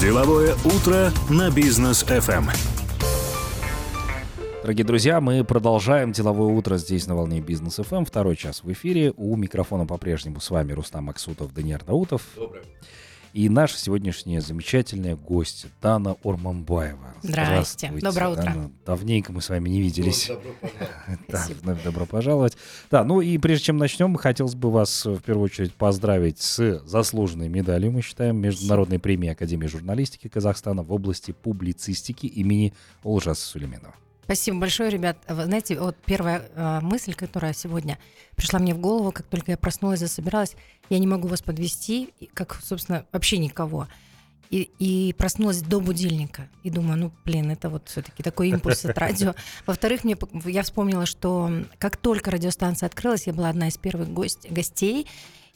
Деловое 0.00 0.54
утро 0.64 1.10
на 1.28 1.50
бизнес 1.50 2.04
FM. 2.04 2.44
Дорогие 4.62 4.86
друзья, 4.86 5.20
мы 5.20 5.42
продолжаем 5.42 6.12
деловое 6.12 6.54
утро 6.54 6.76
здесь 6.76 7.08
на 7.08 7.16
волне 7.16 7.40
бизнес 7.40 7.80
FM. 7.80 8.04
Второй 8.04 8.36
час 8.36 8.62
в 8.62 8.70
эфире. 8.70 9.12
У 9.16 9.34
микрофона 9.34 9.86
по-прежнему 9.86 10.38
с 10.38 10.50
вами 10.50 10.70
Рустам 10.70 11.04
Максутов, 11.04 11.52
Даниил 11.52 11.80
Наутов. 11.84 12.22
Доброе. 12.36 12.62
И 13.32 13.48
наша 13.48 13.78
сегодняшняя 13.78 14.40
замечательная 14.40 15.16
гостья 15.16 15.68
Дана 15.82 16.16
Ормамбаева. 16.24 17.14
Здрасте. 17.22 17.92
Доброе 18.00 18.30
утро. 18.30 18.42
Дана. 18.42 18.70
Давненько 18.86 19.32
мы 19.32 19.42
с 19.42 19.48
вами 19.48 19.68
не 19.68 19.80
виделись. 19.80 20.28
Добро 20.28 20.52
пожаловать. 20.60 21.28
Да, 21.28 21.46
вновь 21.62 21.82
добро 21.82 22.06
пожаловать. 22.06 22.56
Да, 22.90 23.04
ну 23.04 23.20
и 23.20 23.36
прежде 23.38 23.66
чем 23.66 23.76
начнем, 23.76 24.14
хотелось 24.16 24.54
бы 24.54 24.70
вас 24.70 25.04
э, 25.06 25.10
в 25.10 25.22
первую 25.22 25.44
очередь 25.44 25.74
поздравить 25.74 26.40
с 26.40 26.82
заслуженной 26.86 27.48
медалью, 27.48 27.92
мы 27.92 28.02
считаем, 28.02 28.38
Международной 28.38 28.98
премии 28.98 29.28
Академии 29.28 29.66
журналистики 29.66 30.28
Казахстана 30.28 30.82
в 30.82 30.92
области 30.92 31.32
публицистики 31.32 32.26
имени 32.26 32.72
Олжаса 33.02 33.46
Сулейменова. 33.46 33.94
Спасибо 34.28 34.58
большое, 34.58 34.90
ребят. 34.90 35.16
Вы 35.26 35.46
знаете, 35.46 35.80
вот 35.80 35.96
первая 36.04 36.50
э, 36.54 36.80
мысль, 36.82 37.14
которая 37.14 37.54
сегодня 37.54 37.98
пришла 38.36 38.58
мне 38.58 38.74
в 38.74 38.78
голову, 38.78 39.10
как 39.10 39.24
только 39.24 39.52
я 39.52 39.56
проснулась, 39.56 40.00
засобиралась, 40.00 40.54
я 40.90 40.98
не 40.98 41.06
могу 41.06 41.28
вас 41.28 41.40
подвести, 41.40 42.12
как, 42.34 42.60
собственно, 42.62 43.06
вообще 43.10 43.38
никого. 43.38 43.88
И, 44.50 44.68
и 44.78 45.14
проснулась 45.14 45.62
до 45.62 45.80
будильника. 45.80 46.46
И 46.62 46.68
думаю, 46.68 46.98
ну, 46.98 47.12
блин, 47.24 47.50
это 47.50 47.70
вот 47.70 47.88
все-таки 47.88 48.22
такой 48.22 48.50
импульс 48.50 48.84
от 48.84 48.98
радио. 48.98 49.34
Во-вторых, 49.66 50.04
мне, 50.04 50.14
я 50.44 50.62
вспомнила, 50.62 51.06
что 51.06 51.50
как 51.78 51.96
только 51.96 52.30
радиостанция 52.30 52.88
открылась, 52.88 53.26
я 53.26 53.32
была 53.32 53.48
одна 53.48 53.68
из 53.68 53.78
первых 53.78 54.10
гость, 54.10 54.46
гостей, 54.50 55.06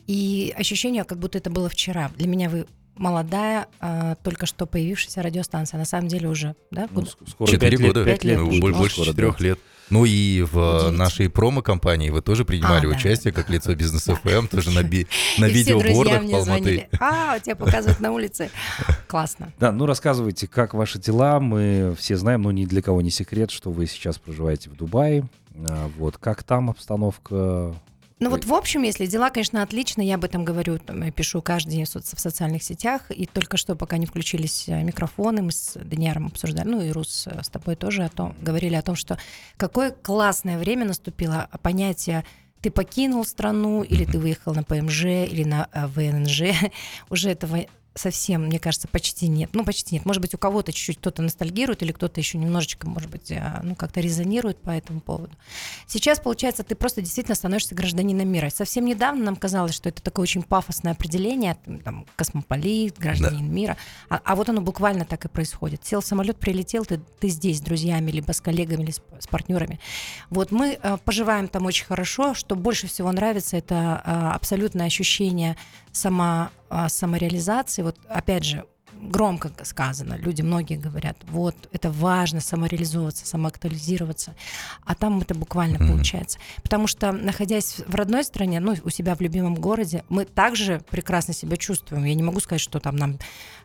и 0.07 0.55
ощущение, 0.57 1.05
как 1.05 1.19
будто 1.19 1.37
это 1.37 1.51
было 1.51 1.69
вчера. 1.69 2.11
Для 2.17 2.27
меня 2.27 2.49
вы 2.49 2.67
молодая, 2.97 3.67
а, 3.81 4.15
только 4.17 4.47
что 4.47 4.67
появившаяся 4.67 5.23
радиостанция. 5.23 5.79
На 5.79 5.85
самом 5.85 6.09
деле 6.09 6.29
уже, 6.29 6.55
да? 6.71 6.89
Ну, 6.91 7.05
скоро 7.27 7.51
Четыре 7.51 7.73
пять 7.73 7.81
лет, 7.81 7.89
года, 7.95 8.05
пять 8.05 8.25
лет 8.25 8.39
ну, 8.39 8.47
будет, 8.47 8.61
боль- 8.61 8.73
ну, 8.73 8.79
больше 8.79 8.95
скоро, 8.97 9.07
четырех 9.09 9.39
да. 9.39 9.45
лет. 9.45 9.59
Ну 9.91 10.07
и 10.07 10.41
в 10.43 10.57
Удивительно. 10.57 10.91
нашей 10.99 11.29
промо-компании 11.29 12.09
вы 12.09 12.23
тоже 12.23 12.47
принимали 12.47 12.87
А, 12.87 12.91
да. 12.91 12.97
участие 12.97 13.33
как 13.33 13.51
лицо 13.51 13.75
бизнес 13.75 14.05
ФМ, 14.05 14.47
тоже 14.47 14.71
на, 14.71 14.83
би- 14.83 15.07
на 15.39 15.47
И 15.47 15.53
все 15.53 15.73
друзья 15.79 15.89
видеобордах 15.91 16.23
Алматы. 16.23 16.45
звонили. 16.45 16.89
А, 16.99 17.39
тебя 17.41 17.57
показывают 17.57 18.01
на 18.01 18.11
улице. 18.13 18.51
Классно. 19.09 19.53
Да, 19.59 19.71
ну 19.71 19.85
рассказывайте, 19.85 20.47
как 20.47 20.73
ваши 20.73 20.99
дела. 20.99 21.41
Мы 21.41 21.95
все 21.99 22.17
знаем, 22.17 22.43
ну 22.43 22.51
ни 22.53 22.65
для 22.65 22.81
кого 22.81 23.03
не 23.03 23.11
секрет, 23.11 23.51
что 23.51 23.71
вы 23.71 23.87
сейчас 23.87 24.19
проживаете 24.19 24.71
в 24.71 24.77
Дубае. 24.77 25.25
А, 25.69 25.91
Вот, 25.99 26.17
как 26.17 26.43
там 26.43 26.71
обстановка? 26.71 27.75
Ну 28.23 28.31
вот 28.31 28.45
в 28.45 28.55
общем, 28.55 28.83
если 28.83 29.07
дела, 29.07 29.31
конечно, 29.31 29.65
отлично, 29.65 30.01
я 30.01 30.15
об 30.15 30.23
этом 30.23 30.45
говорю, 30.45 30.79
там, 30.79 31.03
я 31.03 31.11
пишу 31.11 31.43
каждый 31.43 31.71
день 31.71 31.87
в 31.87 31.89
соц- 31.89 32.15
в 32.15 32.21
социальных 32.21 32.63
сетях, 32.63 33.11
и 33.11 33.27
только 33.27 33.57
что, 33.57 33.75
пока 33.75 33.97
не 33.97 34.07
включились 34.07 34.69
э, 34.69 34.81
микрофоны, 34.85 35.43
мы 35.43 35.51
с 35.51 35.73
Даниаром 35.75 36.27
обсуждали, 36.27 36.69
ну 36.69 36.81
и 36.81 36.93
Рус 36.93 37.27
э, 37.27 37.43
с 37.43 37.49
тобой 37.49 37.75
тоже 37.75 38.05
о 38.05 38.09
том, 38.09 38.37
говорили 38.41 38.77
о 38.77 38.83
том, 38.83 38.95
что 38.95 39.19
какое 39.57 39.91
классное 39.91 40.57
время 40.57 40.85
наступило, 40.85 41.49
а 41.51 41.59
понятие 41.59 42.25
ты 42.61 42.71
покинул 42.71 43.25
страну, 43.25 43.83
или 43.83 44.05
ты 44.05 44.21
выехал 44.21 44.55
на 44.55 44.63
ПМЖ, 44.63 45.05
или 45.05 45.43
на 45.43 45.67
э, 45.73 45.89
ВНЖ, 45.89 46.43
уже 47.11 47.31
этого 47.31 47.67
совсем, 47.95 48.47
мне 48.47 48.59
кажется, 48.59 48.89
почти 48.89 49.29
нет. 49.29 49.51
Ну, 49.53 49.65
почти 49.65 49.95
нет. 49.95 50.07
Может 50.07 50.23
быть, 50.23 50.35
у 50.35 50.39
кого-то 50.39 50.73
чуть-чуть 50.73 50.99
кто-то 50.99 51.23
ностальгирует, 51.23 51.83
или 51.83 51.93
кто-то 51.93 52.21
еще 52.21 52.39
немножечко, 52.39 52.89
может 52.89 53.11
быть, 53.11 53.31
э, 53.31 53.61
ну, 53.63 53.75
как-то 53.75 54.01
резонирует 54.01 54.59
по 54.59 54.71
этому 54.71 55.01
поводу. 55.01 55.33
Сейчас, 55.87 56.21
получается, 56.21 56.63
ты 56.63 56.75
просто 56.75 57.03
действительно 57.03 57.35
становишься 57.35 57.75
гражданином 57.75 58.29
мира. 58.29 58.51
Совсем 58.51 58.85
недавно 58.85 59.25
нам 59.25 59.37
казалось, 59.37 59.75
что 59.75 59.89
это 59.89 60.03
такое 60.03 60.23
очень 60.23 60.43
пафосное 60.43 60.93
определение, 60.93 61.57
там, 61.85 62.07
космополит, 62.17 62.99
гражданин 62.99 63.53
мира. 63.53 63.77
А, 64.09 64.21
а 64.25 64.37
вот 64.37 64.49
оно 64.49 64.61
буквально 64.61 65.05
так 65.05 65.25
и 65.25 65.29
происходит. 65.29 65.85
Сел 65.85 66.03
самолет, 66.03 66.39
прилетел, 66.39 66.85
ты, 66.85 67.01
ты 67.21 67.29
здесь 67.29 67.59
с 67.59 67.61
друзьями, 67.61 68.11
либо 68.11 68.33
с 68.33 68.41
коллегами, 68.41 68.85
или 68.85 68.91
с, 68.93 69.03
с 69.19 69.27
партнерами. 69.27 69.81
Вот 70.31 70.51
мы 70.51 70.79
э, 70.83 70.97
поживаем 71.05 71.49
там 71.49 71.67
очень 71.67 71.85
хорошо. 71.85 72.35
Что 72.35 72.57
больше 72.57 72.87
всего 72.87 73.13
нравится, 73.13 73.57
это 73.57 74.03
э, 74.05 74.11
абсолютное 74.35 74.87
ощущение 74.87 75.57
само, 75.93 76.51
э, 76.71 76.89
самореализации. 76.89 77.83
Вот 77.83 77.99
опять 78.09 78.45
же, 78.45 78.65
громко 79.03 79.51
сказано, 79.65 80.15
люди 80.15 80.43
многие 80.43 80.77
говорят, 80.77 81.17
вот 81.29 81.57
это 81.73 81.91
важно 81.91 82.41
самореализовываться, 82.41 83.27
самоактуализироваться, 83.27 84.35
а 84.85 84.95
там 84.95 85.21
это 85.21 85.35
буквально 85.35 85.79
Мгм. 85.79 85.89
получается. 85.89 86.39
Потому 86.63 86.87
что, 86.87 87.11
находясь 87.13 87.81
в 87.87 87.95
родной 87.95 88.23
стране, 88.25 88.61
ну, 88.61 88.77
у 88.85 88.91
себя 88.91 89.15
в 89.17 89.21
любимом 89.21 89.55
городе, 89.57 90.05
мы 90.09 90.25
также 90.25 90.81
прекрасно 90.91 91.35
себя 91.35 91.57
чувствуем. 91.57 92.05
Я 92.05 92.15
не 92.15 92.23
могу 92.23 92.41
сказать, 92.41 92.61
что 92.61 92.79
там 92.79 92.97
нам 92.97 93.19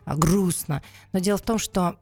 а, 0.04 0.16
грустно, 0.16 0.82
но 1.12 1.20
дело 1.20 1.38
в 1.38 1.42
том, 1.42 1.58
что 1.58 1.96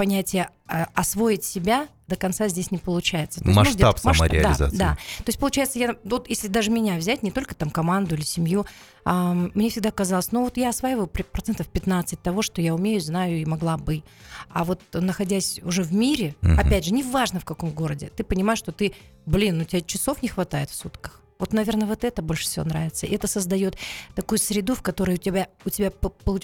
понятие 0.00 0.48
а, 0.66 0.88
освоить 0.94 1.44
себя 1.44 1.86
до 2.08 2.16
конца 2.16 2.48
здесь 2.48 2.70
не 2.70 2.78
получается. 2.78 3.40
То 3.40 3.48
есть, 3.50 3.54
ну, 3.54 3.62
Масштаб 3.64 3.96
масштаб, 3.96 4.16
самореализации. 4.16 4.76
Да, 4.78 4.84
да. 4.84 4.94
То 5.18 5.24
есть, 5.26 5.38
получается, 5.38 5.78
я, 5.78 5.94
вот 6.04 6.26
если 6.30 6.48
даже 6.48 6.70
меня 6.70 6.96
взять, 6.96 7.22
не 7.22 7.30
только 7.30 7.54
там 7.54 7.68
команду 7.68 8.14
или 8.14 8.22
семью, 8.22 8.64
ам, 9.04 9.52
мне 9.54 9.68
всегда 9.68 9.90
казалось, 9.90 10.32
ну 10.32 10.42
вот 10.42 10.56
я 10.56 10.70
осваиваю 10.70 11.06
процентов 11.06 11.68
15 11.68 12.18
того, 12.18 12.40
что 12.40 12.62
я 12.62 12.74
умею, 12.74 12.98
знаю 13.02 13.42
и 13.42 13.44
могла 13.44 13.76
бы. 13.76 14.02
А 14.48 14.64
вот 14.64 14.80
находясь 14.94 15.60
уже 15.64 15.82
в 15.82 15.92
мире, 15.92 16.34
Мгм. 16.40 16.58
опять 16.58 16.86
же, 16.86 16.94
неважно 16.94 17.38
в 17.38 17.44
каком 17.44 17.70
городе, 17.70 18.10
ты 18.16 18.24
понимаешь, 18.24 18.58
что 18.58 18.72
ты, 18.72 18.94
блин, 19.26 19.60
у 19.60 19.64
тебя 19.64 19.82
часов 19.82 20.22
не 20.22 20.28
хватает 20.28 20.70
в 20.70 20.74
сутках. 20.74 21.20
Вот, 21.40 21.54
наверное, 21.54 21.88
вот 21.88 22.04
это 22.04 22.20
больше 22.20 22.44
всего 22.44 22.66
нравится. 22.66 23.06
И 23.06 23.14
это 23.14 23.26
создает 23.26 23.76
такую 24.14 24.38
среду, 24.38 24.74
в 24.74 24.82
которой 24.82 25.14
у 25.14 25.18
тебя, 25.18 25.48
у 25.64 25.70
тебя 25.70 25.90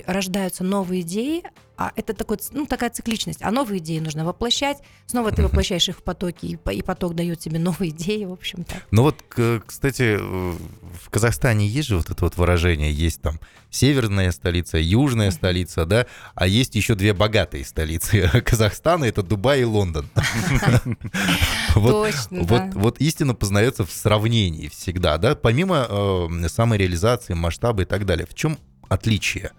рождаются 0.06 0.64
новые 0.64 1.02
идеи, 1.02 1.42
а 1.76 1.92
это 1.97 2.14
такой, 2.14 2.38
ну, 2.53 2.66
такая 2.66 2.91
цикличность. 2.91 3.41
А 3.42 3.50
новые 3.50 3.78
идеи 3.78 3.98
нужно 3.98 4.25
воплощать, 4.25 4.78
снова 5.06 5.31
ты 5.32 5.42
воплощаешь 5.42 5.88
их 5.88 5.98
в 5.98 6.03
потоки, 6.03 6.47
и, 6.47 6.56
по- 6.56 6.70
и 6.70 6.82
поток 6.82 7.14
дает 7.14 7.38
тебе 7.38 7.59
новые 7.59 7.91
идеи, 7.91 8.25
в 8.25 8.32
общем-то. 8.32 8.75
Ну 8.91 9.03
вот, 9.03 9.22
кстати, 9.66 10.16
в 10.16 11.10
Казахстане 11.10 11.66
есть 11.66 11.88
же 11.88 11.97
вот 11.98 12.10
это 12.10 12.25
вот 12.25 12.36
выражение, 12.36 12.92
есть 12.92 13.20
там 13.20 13.38
северная 13.70 14.31
столица, 14.32 14.78
южная 14.78 15.31
столица, 15.31 15.84
да, 15.84 16.06
а 16.34 16.47
есть 16.47 16.75
еще 16.75 16.94
две 16.94 17.12
богатые 17.12 17.65
столицы 17.65 18.28
Казахстана, 18.44 19.04
это 19.04 19.22
Дубай 19.22 19.60
и 19.60 19.65
Лондон. 19.65 20.09
Точно, 21.75 22.42
вот 22.75 22.98
истина 23.00 23.34
познается 23.34 23.84
в 23.84 23.91
сравнении 23.92 24.69
всегда, 24.69 25.19
да, 25.19 25.34
помимо 25.34 25.86
э, 25.88 26.48
самореализации, 26.48 27.34
масштаба 27.34 27.82
и 27.82 27.84
так 27.84 28.06
далее. 28.06 28.26
В 28.26 28.34
чем 28.34 28.59
отличие? 28.88 29.53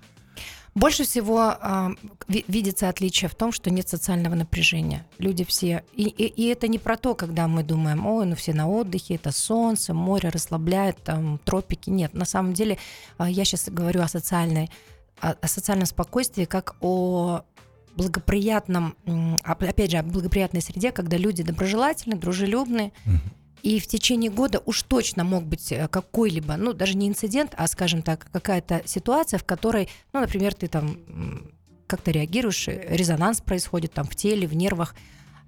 Больше 0.80 1.04
всего 1.06 1.40
а, 1.40 1.92
ви- 2.28 2.46
видится 2.48 2.88
отличие 2.90 3.30
в 3.30 3.36
том, 3.36 3.52
что 3.52 3.72
нет 3.72 3.90
социального 3.90 4.36
напряжения. 4.36 5.06
Люди 5.18 5.44
все... 5.44 5.84
И, 5.94 6.04
и- 6.04 6.28
и 6.28 6.46
это 6.50 6.68
не 6.68 6.78
про 6.78 6.98
то, 6.98 7.16
когда 7.16 7.48
мы 7.48 7.64
думаем, 7.64 8.06
ой, 8.06 8.26
ну 8.28 8.36
все 8.36 8.54
на 8.54 8.70
отдыхе, 8.70 9.16
это 9.16 9.32
солнце, 9.32 9.94
море 9.96 10.30
расслабляет, 10.30 10.98
там 11.04 11.40
тропики. 11.44 11.90
Нет, 11.90 12.14
на 12.14 12.26
самом 12.26 12.54
деле 12.54 12.78
а, 13.18 13.28
я 13.30 13.44
сейчас 13.44 13.70
говорю 13.70 14.02
о 14.02 14.08
социальной 14.08 14.70
о, 15.20 15.32
о 15.42 15.48
социальном 15.48 15.88
спокойствии 15.88 16.46
как 16.46 16.76
о 16.82 17.42
благоприятном, 17.96 18.96
оп- 19.44 19.64
опять 19.64 19.90
же, 19.90 19.98
о 19.98 20.04
благоприятной 20.04 20.62
среде, 20.62 20.92
когда 20.92 21.18
люди 21.18 21.42
доброжелательны, 21.42 22.16
дружелюбны, 22.16 22.92
и 23.64 23.80
в 23.80 23.88
течение 23.88 24.32
года 24.32 24.62
уж 24.66 24.84
точно 24.84 25.24
мог 25.24 25.46
быть 25.46 25.72
э, 25.72 25.88
какой-либо, 25.88 26.58
ну, 26.58 26.74
даже 26.74 26.96
не 26.96 27.08
инцидент, 27.08 27.54
а, 27.58 27.68
скажем 27.68 28.02
так, 28.02 28.28
какая-то 28.32 28.82
ситуация, 28.86 29.40
в 29.40 29.44
которой, 29.44 29.90
ну, 30.14 30.22
например, 30.22 30.54
ты 30.54 30.68
там 30.68 30.98
как-то 31.88 32.12
реагируешь, 32.12 32.68
э, 32.68 32.86
резонанс 32.90 33.42
происходит 33.42 33.94
там 33.94 34.06
в 34.06 34.16
теле, 34.16 34.48
в 34.48 34.56
нервах, 34.56 34.96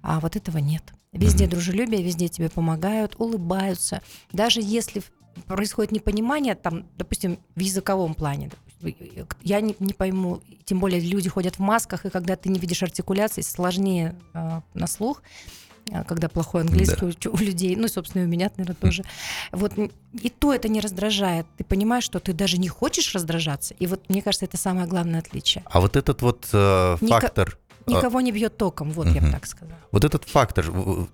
а 0.02 0.20
вот 0.20 0.36
этого 0.36 0.58
нет. 0.58 0.82
Везде 1.12 1.44
Мгм. 1.44 1.50
дружелюбие, 1.50 2.02
везде 2.02 2.28
тебе 2.28 2.48
помогают, 2.48 3.16
улыбаются. 3.18 4.00
Даже 4.32 4.60
если 4.62 5.02
происходит 5.46 5.92
непонимание, 5.92 6.54
там, 6.54 6.86
допустим, 6.96 7.38
в 7.54 7.60
языковом 7.60 8.14
плане, 8.14 8.50
я 9.42 9.60
не, 9.60 9.76
не 9.78 9.92
пойму, 9.92 10.40
тем 10.64 10.80
более 10.80 11.00
люди 11.00 11.28
ходят 11.28 11.56
в 11.56 11.58
масках, 11.58 12.06
и 12.06 12.10
когда 12.10 12.36
ты 12.36 12.48
не 12.48 12.58
видишь 12.58 12.82
артикуляции, 12.82 13.42
сложнее 13.42 14.16
э, 14.32 14.60
на 14.74 14.86
слух, 14.86 15.22
когда 16.06 16.28
плохой 16.28 16.62
английский 16.62 17.04
у, 17.06 17.12
чу- 17.12 17.32
у 17.32 17.36
людей, 17.36 17.76
ну, 17.76 17.88
собственно, 17.88 18.22
и 18.22 18.24
у 18.26 18.28
меня, 18.28 18.50
наверное, 18.56 18.76
тоже. 18.76 19.04
Вот 19.52 19.72
и 20.12 20.28
то 20.28 20.52
это 20.52 20.68
не 20.68 20.80
раздражает. 20.80 21.46
Ты 21.56 21.64
понимаешь, 21.64 22.04
что 22.04 22.20
ты 22.20 22.32
даже 22.32 22.58
не 22.58 22.68
хочешь 22.68 23.14
раздражаться. 23.14 23.74
И 23.78 23.86
вот, 23.86 24.08
мне 24.08 24.22
кажется, 24.22 24.44
это 24.46 24.56
самое 24.56 24.86
главное 24.86 25.20
отличие. 25.20 25.64
А 25.66 25.80
вот 25.80 25.96
этот 25.96 26.22
вот 26.22 26.48
э, 26.52 26.96
фактор, 27.08 27.58
а, 27.58 27.69
Никого 27.96 28.20
не 28.20 28.32
бьет 28.32 28.56
током, 28.56 28.90
вот 28.92 29.06
я 29.08 29.20
бы 29.20 29.30
так 29.30 29.46
сказала. 29.46 29.78
вот 29.92 30.04
этот 30.04 30.24
фактор, 30.28 30.66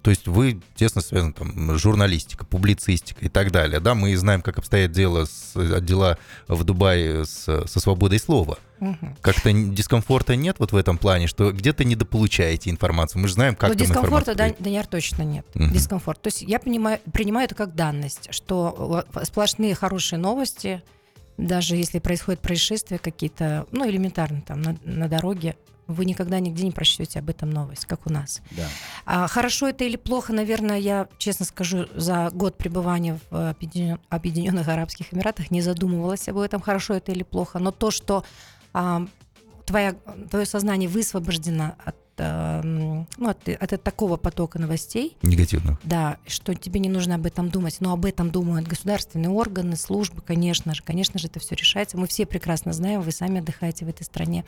то 0.02 0.10
есть 0.10 0.26
вы 0.28 0.60
тесно 0.74 1.00
связаны 1.00 1.32
там 1.32 1.76
журналистика, 1.78 2.44
публицистика 2.44 3.24
и 3.24 3.28
так 3.28 3.50
далее, 3.50 3.80
да, 3.80 3.94
мы 3.94 4.16
знаем, 4.16 4.42
как 4.42 4.58
обстоят 4.58 4.92
дела 4.92 5.24
с, 5.26 5.52
дела 5.80 6.18
в 6.48 6.62
Дубае 6.64 7.24
с- 7.24 7.66
со 7.66 7.80
свободой 7.80 8.18
слова. 8.18 8.58
Мгм. 8.80 9.16
Как-то 9.22 9.50
дискомфорта 9.52 10.36
нет 10.36 10.56
вот 10.58 10.72
в 10.72 10.76
этом 10.76 10.98
плане, 10.98 11.26
что 11.28 11.50
где-то 11.50 11.84
недополучаете 11.84 12.68
информацию. 12.70 13.22
Мы 13.22 13.28
же 13.28 13.34
знаем, 13.34 13.54
как 13.56 13.70
Но 13.70 13.74
там 13.74 13.86
дискомфорта, 13.86 14.34
да, 14.34 14.50
Даняр, 14.58 14.86
точно 14.86 15.22
нет. 15.22 15.46
Мгм. 15.54 15.72
Дискомфорт. 15.72 16.20
То 16.20 16.26
есть 16.28 16.42
я 16.42 16.58
понимаю, 16.58 17.00
принимаю 17.12 17.46
это 17.46 17.54
как 17.54 17.74
данность, 17.74 18.28
что 18.32 18.74
вот 18.78 19.26
сплошные 19.26 19.74
хорошие 19.74 20.18
новости, 20.18 20.82
даже 21.38 21.76
если 21.76 21.98
происходят 21.98 22.40
происшествия 22.40 22.98
какие-то, 22.98 23.66
ну, 23.70 23.88
элементарно 23.88 24.42
там 24.42 24.60
на, 24.62 24.76
на 24.84 25.08
дороге, 25.08 25.56
вы 25.86 26.04
никогда 26.04 26.40
нигде 26.40 26.64
не 26.64 26.72
прочтете 26.72 27.18
об 27.18 27.30
этом 27.30 27.50
новость, 27.50 27.86
как 27.86 28.06
у 28.06 28.10
нас. 28.10 28.42
Да. 28.52 28.66
А 29.04 29.28
хорошо 29.28 29.68
это 29.68 29.84
или 29.84 29.96
плохо, 29.96 30.32
наверное, 30.32 30.78
я 30.78 31.08
честно 31.18 31.46
скажу, 31.46 31.86
за 31.94 32.30
год 32.30 32.56
пребывания 32.56 33.18
в 33.30 33.50
Объединен- 33.50 34.00
Объединенных 34.08 34.68
Арабских 34.68 35.14
Эмиратах 35.14 35.50
не 35.50 35.62
задумывалась 35.62 36.28
об 36.28 36.38
этом, 36.38 36.60
хорошо 36.60 36.94
это 36.94 37.12
или 37.12 37.22
плохо. 37.22 37.58
Но 37.58 37.70
то, 37.70 37.90
что 37.90 38.24
а, 38.72 39.06
твоя, 39.64 39.94
твое 40.30 40.46
сознание 40.46 40.88
высвобождено 40.88 41.76
от, 41.84 41.96
а, 42.18 42.60
м, 42.62 43.06
ну, 43.16 43.28
от, 43.28 43.48
от 43.48 43.82
такого 43.82 44.16
потока 44.16 44.58
новостей, 44.58 45.16
Негативно. 45.22 45.78
да, 45.84 46.18
что 46.26 46.54
тебе 46.54 46.80
не 46.80 46.88
нужно 46.88 47.14
об 47.14 47.26
этом 47.26 47.50
думать, 47.50 47.76
но 47.80 47.92
об 47.92 48.04
этом 48.04 48.30
думают 48.30 48.66
государственные 48.66 49.30
органы, 49.30 49.76
службы, 49.76 50.22
конечно 50.22 50.74
же, 50.74 50.82
конечно 50.82 51.18
же, 51.18 51.28
это 51.28 51.40
все 51.40 51.54
решается. 51.54 51.98
Мы 51.98 52.06
все 52.06 52.26
прекрасно 52.26 52.72
знаем, 52.72 53.00
вы 53.00 53.12
сами 53.12 53.40
отдыхаете 53.40 53.84
в 53.84 53.88
этой 53.88 54.04
стране 54.04 54.44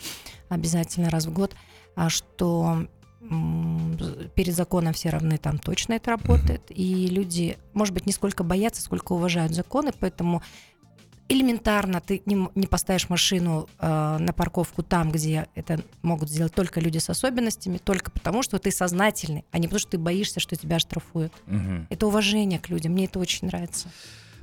обязательно 0.48 1.10
раз 1.10 1.26
в 1.26 1.32
год, 1.32 1.54
а 1.94 2.08
что 2.08 2.86
перед 4.34 4.54
законом 4.54 4.92
все 4.92 5.10
равны, 5.10 5.38
там 5.38 5.58
точно 5.58 5.94
это 5.94 6.10
работает, 6.12 6.62
и 6.68 7.08
люди, 7.08 7.58
может 7.74 7.92
быть, 7.92 8.06
не 8.06 8.12
сколько 8.12 8.44
боятся, 8.44 8.80
сколько 8.80 9.12
уважают 9.12 9.52
законы, 9.52 9.92
поэтому 9.98 10.42
элементарно 11.28 12.00
ты 12.00 12.22
не, 12.26 12.48
не 12.54 12.66
поставишь 12.66 13.08
машину 13.08 13.68
э, 13.78 14.16
на 14.18 14.32
парковку 14.32 14.82
там, 14.82 15.10
где 15.10 15.46
это 15.54 15.80
могут 16.02 16.30
сделать 16.30 16.54
только 16.54 16.80
люди 16.80 16.98
с 16.98 17.10
особенностями, 17.10 17.78
только 17.78 18.10
потому, 18.10 18.42
что 18.42 18.58
ты 18.58 18.70
сознательный, 18.70 19.44
а 19.50 19.58
не 19.58 19.66
потому, 19.66 19.80
что 19.80 19.90
ты 19.92 19.98
боишься, 19.98 20.40
что 20.40 20.56
тебя 20.56 20.76
оштрафуют. 20.76 21.32
Мгм. 21.46 21.86
Это 21.90 22.06
уважение 22.06 22.58
к 22.58 22.68
людям, 22.68 22.92
мне 22.92 23.04
это 23.04 23.18
очень 23.18 23.48
нравится. 23.48 23.88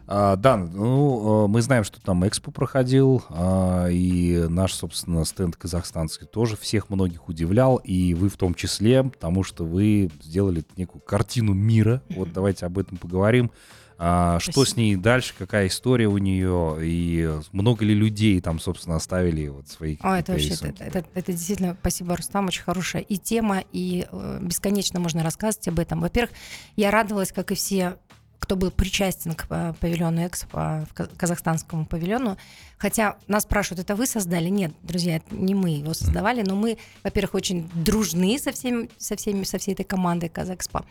А, 0.07 0.35
да, 0.35 0.55
ну, 0.57 1.45
э, 1.45 1.47
мы 1.47 1.63
знаем, 1.63 1.83
что 1.83 1.99
там 1.99 2.27
Экспо 2.27 2.51
проходил, 2.51 3.23
а, 3.29 3.87
и 3.87 4.45
наш, 4.49 4.73
собственно, 4.73 5.25
стенд 5.25 5.55
казахстанский 5.55 6.27
тоже 6.27 6.55
всех 6.57 6.89
многих 6.89 7.27
удивлял, 7.27 7.77
и 7.77 8.13
вы 8.13 8.29
в 8.29 8.37
том 8.37 8.53
числе, 8.53 9.03
потому 9.03 9.43
что 9.43 9.65
вы 9.65 10.11
сделали 10.21 10.63
некую 10.77 11.01
картину 11.01 11.53
мира. 11.53 12.03
Вот 12.09 12.31
давайте 12.31 12.67
об 12.67 12.77
этом 12.77 12.97
поговорим. 12.97 13.51
А, 13.97 14.39
что 14.39 14.51
Спасибо. 14.51 14.65
с 14.73 14.75
ней 14.77 14.95
дальше, 14.97 15.33
какая 15.37 15.67
история 15.67 16.07
у 16.07 16.17
нее, 16.17 16.77
и 16.81 17.29
много 17.53 17.85
ли 17.85 17.93
людей 17.93 18.41
там, 18.41 18.59
собственно, 18.59 18.97
оставили 18.97 19.47
вот 19.47 19.69
свои 19.69 19.95
О, 20.01 20.17
это 20.17 20.33
вообще, 20.33 20.49
рисунки? 20.49 20.81
это, 20.83 20.99
это- 20.99 21.09
это 21.13 21.31
действительно, 21.31 21.77
спасибо, 21.79 22.15
Рустам, 22.17 22.47
очень 22.47 22.63
хорошая 22.63 23.01
и 23.03 23.17
тема, 23.17 23.63
и 23.71 24.05
э, 24.11 24.39
бесконечно 24.41 24.99
можно 24.99 25.23
рассказывать 25.23 25.67
об 25.69 25.79
этом. 25.79 26.01
Во-первых, 26.01 26.31
я 26.75 26.91
радовалась, 26.91 27.31
как 27.31 27.51
и 27.51 27.55
все, 27.55 27.97
кто 28.39 28.55
был 28.55 28.71
причастен 28.71 29.33
к 29.33 29.45
э, 29.49 29.73
павильону 29.79 30.25
Экспо, 30.27 30.85
в 30.89 30.93
ка- 30.93 31.07
казахстанскому 31.17 31.85
павильону. 31.85 32.37
Хотя 32.77 33.15
нас 33.27 33.43
спрашивают, 33.43 33.79
это 33.79 33.95
вы 33.95 34.05
создали? 34.05 34.49
Нет, 34.49 34.73
друзья, 34.83 35.15
это 35.17 35.33
не 35.33 35.55
мы 35.55 35.69
его 35.71 35.93
создавали, 35.93 36.43
но 36.43 36.55
мы, 36.55 36.77
во-первых, 37.03 37.33
очень 37.35 37.69
дружны 37.73 38.37
со 38.37 38.51
всеми, 38.51 38.89
со 38.97 39.15
всеми, 39.15 39.43
со 39.45 39.57
всей 39.57 39.73
этой 39.73 39.85
командой 39.85 40.27
Казэкспо. 40.29 40.85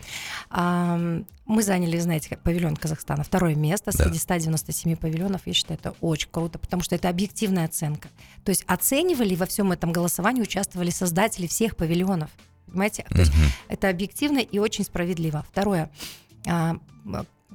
Мы 1.46 1.62
заняли, 1.62 1.99
знаете, 1.99 2.38
павильон 2.43 2.75
Казахстана 2.76 3.23
второе 3.23 3.55
место 3.55 3.91
Да. 3.96 4.05
среди 4.05 4.19
197 4.19 4.96
павильонов. 4.96 5.43
Я 5.44 5.52
считаю, 5.52 5.79
это 5.79 5.94
очень 6.00 6.31
круто, 6.31 6.58
потому 6.58 6.82
что 6.82 6.94
это 6.94 7.11
объективная 7.11 7.67
оценка. 7.67 8.08
То 8.44 8.50
есть 8.50 8.64
оценивали 8.67 9.35
во 9.35 9.44
всем 9.44 9.70
этом 9.70 9.93
голосовании, 9.93 10.41
участвовали 10.43 10.88
создатели 10.91 11.46
всех 11.46 11.76
павильонов. 11.76 12.31
Понимаете? 12.67 13.05
То 13.11 13.19
есть 13.19 13.32
это 13.69 13.91
объективно 13.91 14.38
и 14.38 14.58
очень 14.58 14.85
справедливо. 14.85 15.44
Второе. 15.50 15.91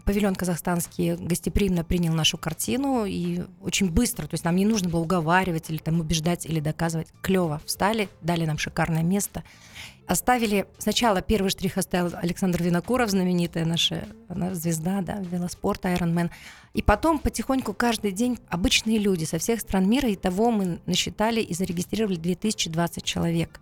Павильон 0.10 0.34
казахстанский 0.34 1.18
гостеприимно 1.18 1.84
принял 1.84 2.14
нашу 2.14 2.40
картину 2.40 3.06
и 3.06 3.44
очень 3.62 3.92
быстро, 3.92 4.26
то 4.26 4.34
есть 4.34 4.44
нам 4.44 4.56
не 4.56 4.66
нужно 4.66 4.90
было 4.90 5.02
уговаривать 5.02 5.70
или 5.70 5.78
там 5.78 6.00
убеждать 6.00 6.48
или 6.48 6.60
доказывать. 6.60 7.10
Клево 7.22 7.62
встали, 7.64 8.10
дали 8.24 8.48
нам 8.48 8.58
шикарное 8.58 9.04
место. 9.04 9.44
Оставили, 10.08 10.66
сначала 10.80 11.22
первый 11.22 11.50
штрих 11.52 11.78
оставил 11.78 12.10
Александр 12.16 12.64
Винокуров, 12.64 13.12
знаменитая 13.12 13.66
наша 13.66 14.08
она 14.30 14.56
звезда, 14.56 15.02
да, 15.02 15.20
велоспорта, 15.20 15.90
Ironman. 15.90 16.32
И 16.74 16.82
потом 16.82 17.20
потихоньку 17.20 17.76
каждый 17.76 18.12
день 18.12 18.40
обычные 18.50 18.98
люди 18.98 19.26
со 19.26 19.38
всех 19.38 19.60
стран 19.60 19.88
мира, 19.88 20.10
и 20.10 20.16
того 20.16 20.50
мы 20.50 20.80
насчитали 20.88 21.40
и 21.40 21.54
зарегистрировали 21.54 22.16
2020 22.16 23.04
человек. 23.04 23.60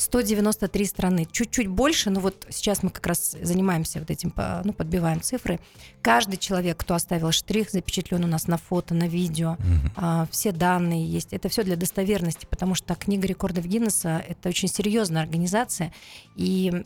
193 0.00 0.84
страны, 0.86 1.26
чуть-чуть 1.30 1.68
больше, 1.68 2.10
но 2.10 2.20
вот 2.20 2.46
сейчас 2.48 2.82
мы 2.82 2.90
как 2.90 3.06
раз 3.06 3.36
занимаемся 3.42 3.98
вот 3.98 4.10
этим, 4.10 4.32
ну, 4.64 4.72
подбиваем 4.72 5.20
цифры. 5.20 5.60
Каждый 6.00 6.38
человек, 6.38 6.78
кто 6.78 6.94
оставил 6.94 7.32
штрих, 7.32 7.70
запечатлен 7.70 8.24
у 8.24 8.26
нас 8.26 8.48
на 8.48 8.56
фото, 8.56 8.94
на 8.94 9.06
видео, 9.06 9.58
а, 9.96 10.26
все 10.30 10.52
данные 10.52 11.06
есть. 11.06 11.34
Это 11.34 11.50
все 11.50 11.64
для 11.64 11.76
достоверности, 11.76 12.46
потому 12.48 12.74
что 12.74 12.94
книга 12.94 13.26
рекордов 13.26 13.66
Гиннесса 13.66 14.24
это 14.26 14.48
очень 14.48 14.68
серьезная 14.68 15.22
организация. 15.22 15.92
И 16.34 16.84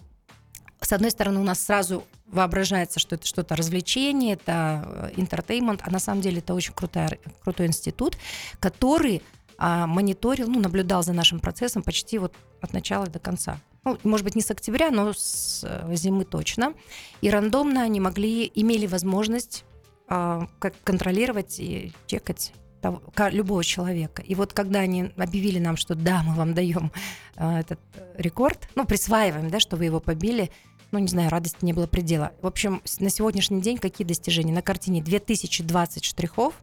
с 0.80 0.92
одной 0.92 1.12
стороны, 1.12 1.38
у 1.38 1.44
нас 1.44 1.60
сразу 1.60 2.04
воображается, 2.26 2.98
что 2.98 3.14
это 3.14 3.26
что-то 3.26 3.54
развлечение, 3.54 4.34
это 4.34 5.12
интертеймент, 5.16 5.82
а 5.84 5.90
на 5.90 6.00
самом 6.00 6.20
деле 6.20 6.38
это 6.38 6.52
очень 6.52 6.74
крутая, 6.74 7.18
крутой 7.42 7.66
институт, 7.66 8.18
который 8.58 9.22
мониторил, 9.58 10.48
ну, 10.48 10.60
наблюдал 10.60 11.02
за 11.02 11.12
нашим 11.12 11.40
процессом 11.40 11.82
почти 11.82 12.18
вот 12.18 12.34
от 12.60 12.72
начала 12.72 13.06
до 13.06 13.18
конца. 13.18 13.58
Ну, 13.84 13.98
может 14.02 14.24
быть, 14.24 14.34
не 14.34 14.42
с 14.42 14.50
октября, 14.50 14.90
но 14.90 15.12
с 15.12 15.62
э, 15.62 15.94
зимы 15.94 16.24
точно. 16.24 16.72
И 17.20 17.28
рандомно 17.28 17.82
они 17.82 18.00
могли, 18.00 18.50
имели 18.54 18.86
возможность 18.86 19.64
а, 20.06 20.48
как 20.58 20.74
контролировать 20.84 21.58
и 21.60 21.92
чекать 22.06 22.52
того- 22.82 23.02
любого 23.30 23.64
человека. 23.64 24.22
И 24.22 24.34
вот 24.34 24.52
когда 24.52 24.80
они 24.80 25.12
объявили 25.16 25.58
нам, 25.58 25.76
что 25.76 25.94
да, 25.94 26.22
мы 26.22 26.34
вам 26.34 26.54
даем 26.54 26.92
а, 27.36 27.60
этот 27.60 27.80
э, 27.94 28.14
рекорд, 28.18 28.68
ну, 28.74 28.84
присваиваем, 28.84 29.50
да, 29.50 29.60
что 29.60 29.76
вы 29.76 29.86
его 29.86 30.00
побили, 30.00 30.50
ну, 30.90 30.98
не 30.98 31.08
знаю, 31.08 31.30
радости 31.30 31.64
не 31.64 31.72
было 31.72 31.86
предела. 31.86 32.32
В 32.42 32.46
общем, 32.46 32.82
на 33.00 33.10
сегодняшний 33.10 33.60
день 33.60 33.78
какие 33.78 34.06
достижения? 34.06 34.52
На 34.52 34.62
картине 34.62 35.02
2020 35.02 36.04
штрихов, 36.04 36.54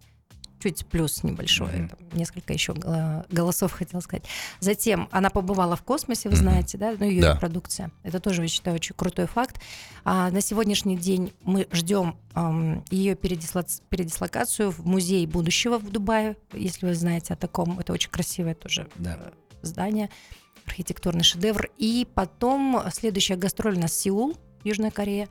чуть 0.61 0.85
плюс 0.85 1.23
небольшой, 1.23 1.67
Мгм. 1.71 1.89
там 1.89 1.99
несколько 2.13 2.53
еще 2.53 2.73
голосов 2.73 3.71
хотела 3.71 3.99
сказать. 4.01 4.23
Затем 4.59 5.09
она 5.11 5.29
побывала 5.29 5.75
в 5.75 5.83
космосе, 5.83 6.29
вы 6.29 6.35
Мгм. 6.35 6.43
знаете, 6.43 6.77
да, 6.77 6.95
ну 6.97 7.05
ее 7.05 7.21
Да. 7.21 7.35
продукция. 7.35 7.91
Это 8.03 8.19
тоже, 8.19 8.43
я 8.43 8.47
считаю, 8.47 8.75
очень 8.75 8.95
крутой 8.95 9.25
факт. 9.27 9.59
А 10.05 10.29
на 10.31 10.41
сегодняшний 10.41 10.97
день 10.97 11.33
мы 11.43 11.67
ждем 11.71 12.15
ам, 12.33 12.83
ее 12.89 13.15
передислоц- 13.15 13.81
передислокацию 13.89 14.71
в 14.71 14.85
музей 14.85 15.25
будущего 15.25 15.77
в 15.77 15.89
Дубае, 15.91 16.37
если 16.53 16.85
вы 16.85 16.95
знаете 16.95 17.33
о 17.33 17.37
таком. 17.37 17.79
Это 17.79 17.91
очень 17.93 18.09
красивое 18.11 18.55
тоже 18.55 18.87
Да. 18.95 19.17
э, 19.19 19.31
здание, 19.63 20.09
архитектурный 20.65 21.23
шедевр. 21.23 21.69
И 21.77 22.07
потом 22.13 22.81
следующая 22.93 23.35
гастроль 23.35 23.75
у 23.77 23.79
нас 23.81 23.93
Сеул, 23.97 24.37
Южная 24.63 24.91
Корея. 24.91 25.27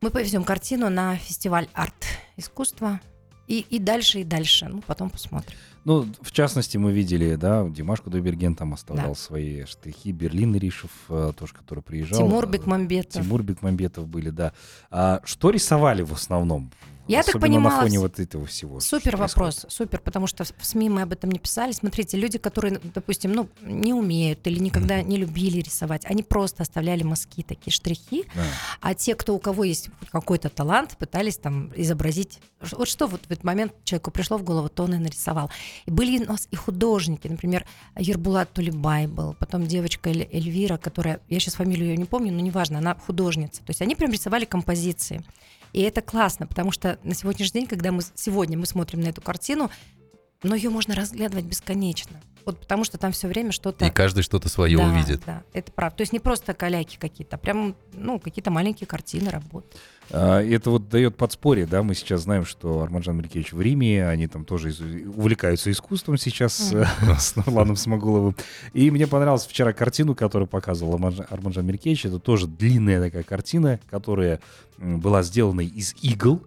Мы 0.00 0.10
повезем 0.10 0.44
картину 0.44 0.90
на 0.90 1.16
фестиваль 1.16 1.68
арт-искусства. 1.74 3.00
И, 3.48 3.66
и 3.70 3.78
дальше, 3.78 4.20
и 4.20 4.24
дальше. 4.24 4.68
Ну, 4.70 4.82
потом 4.86 5.10
посмотрим. 5.10 5.56
Ну, 5.84 6.06
в 6.22 6.30
частности, 6.30 6.76
мы 6.76 6.92
видели, 6.92 7.34
да, 7.34 7.66
Димаш 7.68 8.00
Кудайберген 8.00 8.54
там 8.54 8.72
оставлял 8.72 9.08
Да. 9.10 9.14
свои 9.14 9.64
штрихи, 9.64 10.12
Берлин 10.12 10.54
Ришев 10.56 10.90
э, 11.08 11.32
тоже, 11.36 11.52
который 11.54 11.82
приезжал. 11.82 12.18
Тимур 12.18 12.44
Э, 12.44 12.48
Бекмамбетов. 12.48 13.22
Тимур 13.22 13.42
Бекмамбетов 13.42 14.06
были, 14.06 14.30
да. 14.30 14.52
А 14.90 15.20
что 15.24 15.50
рисовали 15.50 16.02
в 16.02 16.12
основном? 16.12 16.70
Я 17.12 17.22
так 17.22 17.36
Особенно 17.36 17.46
на 17.46 17.56
понимала, 17.68 17.82
фоне 17.82 17.98
вот 18.00 18.18
этого 18.20 18.46
всего. 18.46 18.80
Супер 18.80 19.16
вопрос, 19.16 19.34
происходит. 19.56 19.72
супер, 19.72 20.00
потому 20.00 20.26
что 20.26 20.44
в 20.44 20.52
СМИ 20.66 20.88
мы 20.88 21.02
об 21.02 21.12
этом 21.12 21.30
не 21.30 21.38
писали. 21.38 21.72
Смотрите, 21.72 22.16
люди, 22.16 22.38
которые, 22.38 22.80
допустим, 22.82 23.32
ну, 23.32 23.48
не 23.62 23.92
умеют 23.92 24.46
или 24.46 24.58
никогда 24.58 25.02
не 25.02 25.16
любили 25.16 25.60
рисовать, 25.60 26.04
они 26.06 26.22
просто 26.22 26.62
оставляли 26.62 27.02
мазки, 27.02 27.42
такие 27.42 27.72
штрихи, 27.72 28.24
Да. 28.34 28.42
а 28.80 28.94
те, 28.94 29.14
кто 29.14 29.34
у 29.34 29.38
кого 29.38 29.64
есть 29.64 29.88
какой-то 30.10 30.48
талант, 30.48 30.96
пытались 30.98 31.36
там 31.36 31.70
изобразить. 31.76 32.38
Вот 32.72 32.88
что 32.88 33.06
вот 33.06 33.20
в 33.26 33.30
этот 33.30 33.44
момент 33.44 33.72
человеку 33.84 34.10
пришло 34.10 34.38
в 34.38 34.42
голову, 34.44 34.68
то 34.68 34.84
он 34.84 34.94
и 34.94 34.98
нарисовал. 34.98 35.50
И 35.86 35.90
были 35.90 36.24
у 36.24 36.28
нас 36.28 36.48
и 36.50 36.56
художники, 36.56 37.26
например, 37.28 37.66
Ербулат 37.98 38.52
Тулибай 38.52 39.06
был, 39.06 39.34
потом 39.34 39.66
девочка 39.66 40.10
Эль- 40.10 40.28
Эльвира, 40.32 40.76
которая, 40.78 41.20
я 41.28 41.40
сейчас 41.40 41.54
фамилию 41.54 41.88
ее 41.90 41.96
не 41.96 42.04
помню, 42.04 42.32
но 42.32 42.40
неважно, 42.40 42.78
она 42.78 42.94
художница. 42.94 43.60
То 43.62 43.70
есть 43.70 43.82
они 43.82 43.94
прям 43.96 44.10
рисовали 44.12 44.44
композиции. 44.44 45.22
И 45.72 45.80
это 45.82 46.02
классно, 46.02 46.46
потому 46.46 46.70
что 46.70 46.98
на 47.02 47.14
сегодняшний 47.14 47.60
день, 47.60 47.68
когда 47.68 47.92
мы 47.92 48.02
сегодня 48.14 48.58
мы 48.58 48.66
смотрим 48.66 49.00
на 49.00 49.08
эту 49.08 49.22
картину, 49.22 49.70
но 50.42 50.54
ее 50.54 50.70
можно 50.70 50.94
разглядывать 50.94 51.44
бесконечно. 51.44 52.20
Вот 52.44 52.58
потому 52.58 52.82
что 52.84 52.98
там 52.98 53.12
все 53.12 53.28
время 53.28 53.52
что-то 53.52 53.86
И 53.86 53.90
каждый 53.90 54.22
что-то 54.22 54.48
свое 54.48 54.76
да, 54.76 54.86
увидит. 54.88 55.22
Да, 55.24 55.42
это 55.52 55.70
правда. 55.70 55.98
То 55.98 56.00
есть 56.02 56.12
не 56.12 56.18
просто 56.18 56.54
каляки 56.54 56.96
какие-то, 56.98 57.36
а 57.36 57.38
прям 57.38 57.76
ну, 57.92 58.18
какие-то 58.18 58.50
маленькие 58.50 58.86
картины, 58.86 59.30
работы. 59.30 59.68
А, 60.10 60.40
Это 60.42 60.70
вот 60.70 60.88
дает 60.88 61.16
подспорье, 61.16 61.66
да, 61.66 61.82
мы 61.84 61.94
сейчас 61.94 62.22
знаем, 62.22 62.44
что 62.44 62.82
Арманжан 62.82 63.16
Меркевич 63.16 63.52
в 63.52 63.60
Риме, 63.60 64.08
они 64.08 64.26
там 64.26 64.44
тоже 64.44 64.70
из- 64.70 64.80
увлекаются 64.80 65.70
искусством 65.70 66.18
сейчас 66.18 66.72
э, 66.72 66.84
с 67.18 67.36
Нурланом 67.36 67.76
Смогуловым. 67.76 68.36
И 68.72 68.90
мне 68.90 69.06
понравилась 69.06 69.46
вчера 69.46 69.72
картину, 69.72 70.16
которую 70.16 70.48
показывал 70.48 70.96
Арманжан- 70.96 71.62
Меркевич, 71.62 72.06
это 72.06 72.18
тоже 72.18 72.48
длинная 72.48 73.00
такая 73.00 73.22
картина, 73.22 73.78
которая 73.88 74.40
была 74.78 75.22
сделана 75.22 75.60
из 75.60 75.94
игл, 76.02 76.42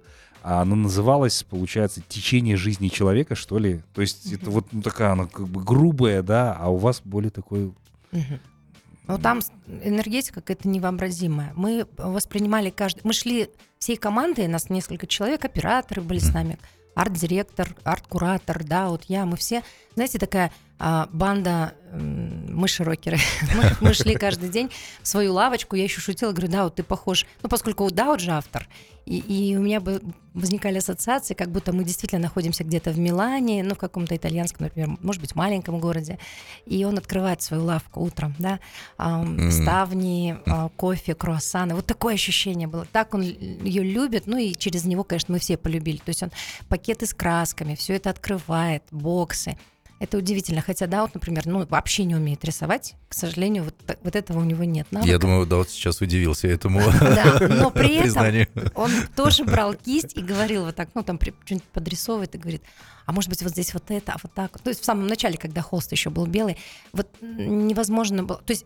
а 0.48 0.62
она 0.62 0.76
называлась, 0.76 1.42
получается, 1.42 2.04
«Течение 2.08 2.56
жизни 2.56 2.90
человека», 2.90 3.34
что 3.34 3.58
ли? 3.58 3.82
То 3.96 4.02
есть 4.02 4.32
это 4.32 4.52
вот 4.52 4.68
ну, 4.72 4.84
такая, 4.84 5.14
она 5.14 5.26
как 5.26 5.48
бы 5.48 5.64
грубая, 5.64 6.22
да, 6.22 6.54
а 6.54 6.70
у 6.70 6.78
вас 6.78 7.02
более 7.04 7.32
такой... 7.32 7.74
Ну, 8.12 9.18
там 9.18 9.40
энергетика 9.84 10.42
какая-то 10.42 10.68
невообразимая. 10.68 11.52
Мы 11.56 11.88
воспринимали 11.98 12.70
каждый... 12.70 13.02
Мы 13.04 13.14
шли 13.14 13.50
всей 13.80 13.98
командой, 13.98 14.48
нас 14.48 14.70
несколько 14.70 15.08
человек, 15.08 15.46
операторы 15.46 16.04
были 16.04 16.20
с 16.20 16.32
нами, 16.32 16.60
арт-директор, 16.94 17.76
арт-куратор, 17.84 18.64
да, 18.64 18.90
вот 18.90 19.06
я, 19.06 19.26
мы 19.26 19.38
все, 19.38 19.64
знаете, 19.96 20.20
такая 20.20 20.52
а, 20.78 21.08
банда 21.12 21.74
м, 21.92 22.54
мыши-рокеры. 22.56 23.18
мы, 23.56 23.72
мы 23.82 23.94
шли 23.94 24.16
каждый 24.20 24.50
день 24.50 24.70
в 25.02 25.08
свою 25.08 25.34
лавочку, 25.34 25.76
я 25.76 25.84
еще 25.84 26.02
шутила, 26.02 26.32
говорю, 26.32 26.52
да, 26.52 26.64
вот 26.66 26.76
ты 26.76 26.84
похож, 26.84 27.26
ну, 27.44 27.50
поскольку 27.50 27.90
Даут 27.90 28.20
же 28.20 28.32
автор, 28.32 28.68
и, 29.06 29.20
и 29.20 29.56
у 29.56 29.62
меня 29.62 29.80
бы 29.80 30.02
возникали 30.34 30.80
ассоциации, 30.80 31.34
как 31.36 31.50
будто 31.50 31.72
мы 31.72 31.84
действительно 31.84 32.22
находимся 32.24 32.64
где-то 32.64 32.92
в 32.92 33.00
Милане, 33.00 33.64
ну, 33.64 33.76
в 33.76 33.78
каком-то 33.78 34.18
итальянском, 34.18 34.66
например, 34.66 34.98
может 35.02 35.22
быть, 35.22 35.36
маленьком 35.36 35.80
городе, 35.80 36.20
и 36.66 36.84
он 36.84 36.98
открывает 36.98 37.42
свою 37.42 37.64
лавку 37.64 38.02
утром, 38.02 38.36
да, 38.40 38.60
ам, 38.98 39.38
М. 39.40 39.52
ставни, 39.52 40.36
а, 40.46 40.70
кофе, 40.70 41.16
круассаны, 41.16 41.76
вот 41.76 41.86
такое 41.86 42.16
ощущение 42.16 42.68
было. 42.68 42.86
Так 42.92 43.14
он 43.14 43.22
ее 43.22 43.84
любит, 43.84 44.28
ну 44.28 44.38
и 44.38 44.54
через 44.54 44.84
него, 44.86 45.04
конечно, 45.06 45.32
мы 45.34 45.40
все 45.40 45.56
полюбили. 45.56 45.98
То 45.98 46.10
есть 46.10 46.24
он 46.24 46.32
пакеты 46.68 47.06
с 47.06 47.14
красками, 47.14 47.76
все 47.76 47.94
это 47.94 48.10
открывает, 48.10 48.84
боксы. 48.92 49.58
Это 50.00 50.18
удивительно. 50.18 50.62
Хотя, 50.62 50.88
да, 50.88 51.04
вот, 51.04 51.14
например, 51.14 51.46
ну, 51.46 51.66
вообще 51.66 52.04
не 52.04 52.16
умеет 52.16 52.44
рисовать. 52.44 52.96
К 53.08 53.14
сожалению, 53.14 53.64
вот, 53.64 53.98
вот 54.04 54.16
этого 54.16 54.40
у 54.40 54.44
него 54.44 54.64
нет 54.66 54.88
навыка. 54.92 55.10
Я 55.10 55.18
думаю, 55.18 55.46
да, 55.46 55.58
вот 55.58 55.70
сейчас 55.70 56.02
удивился 56.02 56.48
этому 56.48 56.82
Да, 57.00 57.38
но 57.50 57.72
при 57.72 57.96
этом 58.08 58.72
он 58.76 58.92
тоже 59.16 59.46
брал 59.46 59.74
кисть 59.74 60.18
и 60.18 60.22
говорил 60.22 60.66
вот 60.66 60.76
так, 60.76 60.90
ну, 60.96 61.04
там 61.04 61.18
что-нибудь 61.20 61.68
подрисовывает 61.70 62.36
и 62.36 62.38
говорит, 62.38 62.64
а 63.06 63.12
может 63.12 63.30
быть, 63.30 63.42
вот 63.42 63.52
здесь 63.52 63.74
вот 63.74 63.90
это, 63.90 64.14
а 64.14 64.18
вот 64.22 64.34
так. 64.34 64.52
вот». 64.54 64.64
То 64.64 64.70
есть 64.70 64.82
в 64.82 64.86
самом 64.86 65.08
начале, 65.08 65.38
когда 65.38 65.62
холст 65.62 65.92
еще 65.92 66.10
был 66.10 66.26
белый, 66.26 66.58
вот 66.94 67.08
невозможно 67.22 68.24
было... 68.24 68.40
То 68.40 68.52
есть 68.52 68.66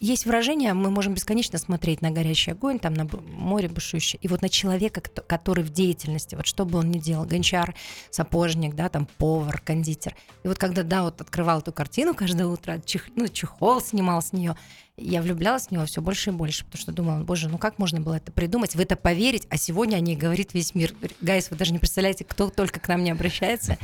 есть 0.00 0.26
выражение, 0.26 0.74
мы 0.74 0.90
можем 0.90 1.14
бесконечно 1.14 1.58
смотреть 1.58 2.02
на 2.02 2.10
горящий 2.10 2.52
огонь, 2.52 2.78
там 2.78 2.94
на 2.94 3.08
море 3.28 3.68
бушующее, 3.68 4.18
и 4.22 4.28
вот 4.28 4.42
на 4.42 4.48
человека, 4.48 5.00
кото- 5.00 5.22
который 5.22 5.64
в 5.64 5.70
деятельности, 5.70 6.34
вот 6.34 6.46
что 6.46 6.64
бы 6.64 6.78
он 6.78 6.90
ни 6.90 6.98
делал, 6.98 7.24
гончар, 7.24 7.74
сапожник, 8.10 8.74
да, 8.74 8.88
там 8.88 9.06
повар, 9.18 9.60
кондитер. 9.60 10.16
И 10.42 10.48
вот 10.48 10.58
когда, 10.58 10.82
да, 10.82 11.02
вот 11.02 11.20
открывал 11.20 11.60
эту 11.60 11.72
картину 11.72 12.14
каждое 12.14 12.46
утро, 12.46 12.80
чих- 12.84 13.10
ну, 13.16 13.28
чехол 13.28 13.80
снимал 13.80 14.22
с 14.22 14.32
нее, 14.32 14.56
я 14.96 15.22
влюблялась 15.22 15.66
в 15.66 15.70
него 15.70 15.84
все 15.86 16.00
больше 16.00 16.30
и 16.30 16.32
больше, 16.32 16.64
потому 16.64 16.80
что 16.80 16.92
думала, 16.92 17.22
боже, 17.24 17.48
ну 17.48 17.58
как 17.58 17.78
можно 17.78 18.00
было 18.00 18.14
это 18.14 18.30
придумать, 18.30 18.74
в 18.74 18.80
это 18.80 18.96
поверить, 18.96 19.46
а 19.50 19.56
сегодня 19.56 19.96
о 19.96 20.00
ней 20.00 20.16
говорит 20.16 20.54
весь 20.54 20.74
мир. 20.74 20.92
Guys, 21.20 21.50
вы 21.50 21.56
даже 21.56 21.72
не 21.72 21.78
представляете, 21.78 22.24
кто 22.24 22.48
только 22.50 22.80
к 22.80 22.88
нам 22.88 23.02
не 23.02 23.10
обращается. 23.10 23.76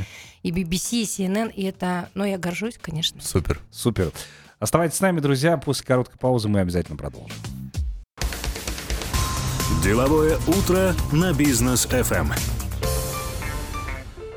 И 0.43 0.51
BBC, 0.51 1.03
и 1.03 1.05
CNN, 1.05 1.53
и 1.53 1.65
это, 1.65 2.11
ну 2.15 2.25
я 2.25 2.39
горжусь, 2.39 2.79
конечно. 2.81 3.21
Супер. 3.21 3.61
Супер. 3.71 4.13
Оставайтесь 4.59 4.99
с 4.99 5.01
нами, 5.01 5.21
друзья. 5.21 5.57
После 5.57 5.87
короткой 5.87 6.19
паузы 6.19 6.49
мы 6.49 6.61
обязательно 6.61 6.97
продолжим. 6.97 7.37
Деловое 9.83 10.39
утро 10.47 10.95
на 11.13 11.33
бизнес 11.33 11.87
FM. 11.87 12.60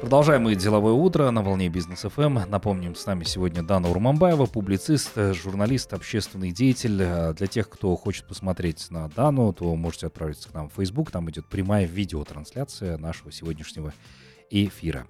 Продолжаем 0.03 0.43
мы 0.43 0.55
деловое 0.55 0.91
утро 0.91 1.31
на 1.31 1.41
волне 1.41 1.69
бизнес 1.69 2.01
FM. 2.01 2.39
Напомним, 2.49 2.93
с 2.93 3.05
нами 3.05 3.23
сегодня 3.23 3.63
Дана 3.63 3.89
Урмамбаева, 3.89 4.47
публицист, 4.47 5.11
э, 5.15 5.31
журналист, 5.31 5.93
общественный 5.93 6.51
деятель. 6.51 7.01
Э, 7.01 7.33
Для 7.33 7.47
тех, 7.47 7.69
кто 7.69 7.95
хочет 7.95 8.27
посмотреть 8.27 8.91
на 8.91 9.07
Дану, 9.07 9.53
то 9.53 9.73
можете 9.77 10.07
отправиться 10.07 10.49
к 10.49 10.53
нам 10.53 10.67
в 10.69 10.73
Facebook. 10.73 11.09
Там 11.09 11.29
идет 11.29 11.45
прямая 11.45 11.85
видеотрансляция 11.85 12.97
нашего 12.97 13.31
сегодняшнего. 13.31 13.93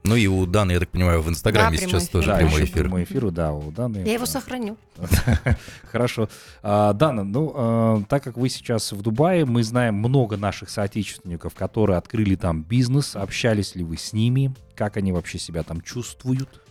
Ну 0.03 0.15
и 0.15 0.25
у 0.27 0.45
Даны, 0.45 0.71
я 0.71 0.79
так 0.79 0.89
понимаю, 0.89 1.21
в 1.21 1.29
Инстаграме 1.29 1.77
Да, 1.77 1.83
сейчас 1.83 2.07
прямой 2.07 2.25
тоже 2.25 2.31
эфир. 2.31 2.37
прямой 2.47 2.63
эфир. 2.63 2.83
прямой 2.83 3.03
эфир, 3.03 3.31
да, 3.31 3.51
у 3.51 3.71
Даны. 3.71 3.97
Я 4.05 4.13
его 4.13 4.25
сохраню. 4.25 4.77
Хорошо. 5.91 6.29
А, 6.61 6.93
Дана, 6.93 7.23
ну, 7.23 7.51
а, 7.55 8.03
так 8.07 8.23
как 8.23 8.37
вы 8.37 8.47
сейчас 8.49 8.93
в 8.93 9.01
Дубае, 9.01 9.45
мы 9.45 9.63
знаем 9.63 9.95
много 9.95 10.37
наших 10.37 10.69
соотечественников, 10.69 11.55
которые 11.55 11.97
открыли 11.97 12.35
там 12.35 12.63
бизнес. 12.63 13.15
Общались 13.17 13.75
ли 13.75 13.83
вы 13.83 13.97
с 13.97 14.13
ними? 14.13 14.53
Как 14.75 14.95
они 14.95 15.11
вообще 15.11 15.39
себя 15.39 15.63
там 15.63 15.81
чувствуют? 15.81 16.61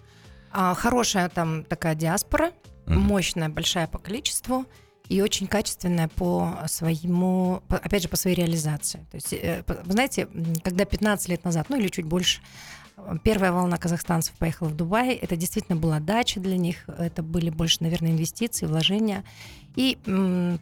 А, 0.50 0.74
хорошая 0.74 1.28
там 1.28 1.64
такая 1.64 1.94
диаспора, 1.94 2.52
мощная, 2.86 3.48
большая 3.48 3.86
по 3.86 3.98
количеству 3.98 4.66
и 5.12 5.21
очень 5.21 5.47
качественная 5.47 6.09
по 6.09 6.57
своему, 6.66 7.62
опять 7.69 8.02
же, 8.02 8.09
по 8.09 8.16
своей 8.16 8.35
реализации. 8.35 9.04
То 9.11 9.16
есть, 9.16 9.33
э, 9.35 9.62
вы 9.66 9.92
знаете, 9.92 10.26
когда 10.64 10.87
15 10.87 11.28
лет 11.28 11.45
назад, 11.45 11.66
ну 11.69 11.78
или 11.78 11.88
чуть 11.88 12.07
больше, 12.07 12.40
э, 12.97 13.19
первая 13.23 13.52
волна 13.52 13.76
казахстанцев 13.76 14.35
поехала 14.38 14.69
в 14.69 14.76
Дубай, 14.76 15.12
это 15.14 15.37
действительно 15.37 15.78
была 15.78 16.00
дача 16.00 16.40
для 16.40 16.57
них, 16.57 16.88
это 16.88 17.23
были 17.23 17.50
больше, 17.50 17.78
наверное, 17.81 18.12
инвестиции, 18.12 18.64
вложения. 18.64 19.23
И, 19.76 19.99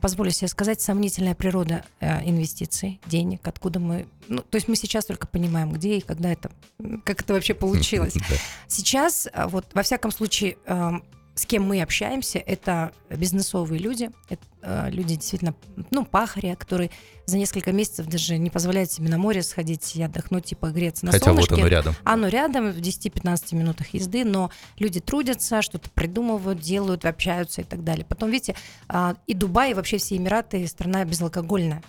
позволю 0.00 0.30
себе 0.30 0.49
сказать, 0.49 0.80
сомнительная 0.80 1.37
природа 1.37 1.85
э, 2.00 2.28
инвестиций, 2.28 3.00
денег, 3.07 3.47
откуда 3.47 3.78
мы... 3.78 4.09
Ну, 4.26 4.42
то 4.42 4.57
есть 4.57 4.66
мы 4.66 4.75
сейчас 4.75 5.04
только 5.04 5.28
понимаем, 5.28 5.71
где 5.73 5.99
и 5.99 6.00
когда 6.00 6.33
это... 6.33 6.50
Как 7.04 7.21
это 7.23 7.35
вообще 7.35 7.54
получилось. 7.54 8.14
Сейчас, 8.69 9.28
вот 9.47 9.66
во 9.75 9.83
всяком 9.83 10.12
случае, 10.12 10.59
эм, 10.66 11.02
с 11.40 11.47
кем 11.47 11.62
мы 11.62 11.80
общаемся, 11.80 12.38
это 12.38 12.92
бизнесовые 13.09 13.80
люди, 13.80 14.11
это 14.28 14.42
э, 14.61 14.90
люди 14.90 15.14
действительно, 15.14 15.54
ну, 15.90 16.04
пахаря, 16.04 16.54
которые 16.54 16.90
за 17.25 17.38
несколько 17.38 17.73
месяцев 17.73 18.09
даже 18.09 18.37
не 18.37 18.50
позволяют 18.50 18.92
себе 18.92 19.09
на 19.09 19.16
море 19.16 19.42
сходить 19.42 19.97
и 19.97 20.02
отдохнуть 20.02 20.52
и 20.52 20.54
погреться 20.54 21.06
на 21.06 21.12
Хотя 21.12 21.32
вот 21.32 21.47
солнышке. 21.47 21.54
оно 21.54 21.66
рядом. 21.66 21.97
Оно 22.04 22.28
рядом, 22.28 22.70
в 22.70 22.76
10-15 22.76 23.54
минутах 23.54 23.94
езды, 23.94 24.26
но 24.26 24.50
люди 24.78 25.00
трудятся, 25.00 25.62
что-то 25.62 25.88
придумывают, 25.88 26.61
делают, 26.61 27.06
общаются 27.06 27.62
и 27.62 27.64
так 27.64 27.85
далее. 27.85 28.04
Потом, 28.04 28.30
видите, 28.30 28.54
а, 28.87 29.16
и 29.26 29.32
Дубай, 29.32 29.70
и 29.70 29.75
вообще 29.75 29.97
все 29.97 30.18
Эмираты 30.18 30.66
страна 30.66 31.06
безалкогольная. 31.06 31.82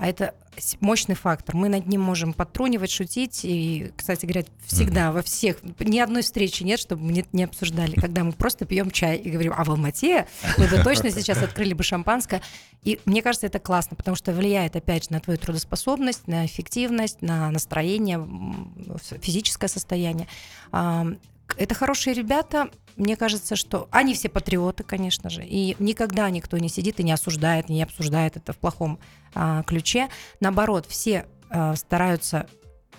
А 0.00 0.06
это 0.06 0.32
мощный 0.80 1.14
фактор. 1.14 1.54
Мы 1.54 1.68
над 1.68 1.86
ним 1.86 2.00
можем 2.00 2.32
подтрунивать, 2.32 2.90
шутить. 2.90 3.40
И, 3.44 3.92
кстати 3.94 4.24
говоря, 4.24 4.44
всегда 4.64 5.12
во 5.12 5.20
всех, 5.20 5.58
ни 5.78 5.98
одной 5.98 6.22
встречи 6.22 6.62
нет, 6.62 6.80
чтобы 6.80 7.02
мы 7.02 7.24
не, 7.32 7.44
обсуждали. 7.44 7.96
Когда 7.96 8.24
мы 8.24 8.32
просто 8.32 8.64
пьем 8.64 8.90
чай 8.90 9.18
и 9.18 9.30
говорим, 9.30 9.52
а 9.54 9.62
в 9.62 9.70
Алмате 9.70 10.26
мы 10.56 10.68
бы 10.68 10.82
точно 10.82 11.10
сейчас 11.10 11.42
открыли 11.42 11.74
бы 11.74 11.82
шампанское. 11.82 12.40
И 12.82 12.98
мне 13.04 13.20
кажется, 13.20 13.46
это 13.46 13.58
классно, 13.58 13.94
потому 13.94 14.16
что 14.16 14.32
влияет, 14.32 14.74
опять 14.74 15.04
же, 15.04 15.12
на 15.12 15.20
твою 15.20 15.38
трудоспособность, 15.38 16.26
на 16.26 16.46
эффективность, 16.46 17.20
на 17.20 17.50
настроение, 17.50 18.26
физическое 19.20 19.68
состояние. 19.68 20.28
Это 21.56 21.74
хорошие 21.74 22.14
ребята. 22.14 22.70
Мне 22.96 23.16
кажется, 23.16 23.56
что 23.56 23.88
они 23.90 24.14
все 24.14 24.28
патриоты, 24.28 24.82
конечно 24.82 25.30
же. 25.30 25.44
И 25.44 25.76
никогда 25.78 26.28
никто 26.30 26.58
не 26.58 26.68
сидит 26.68 27.00
и 27.00 27.02
не 27.02 27.12
осуждает, 27.12 27.68
не 27.68 27.82
обсуждает 27.82 28.36
это 28.36 28.52
в 28.52 28.58
плохом 28.58 28.98
а, 29.34 29.62
ключе. 29.62 30.08
Наоборот, 30.40 30.86
все 30.86 31.26
а, 31.48 31.76
стараются 31.76 32.46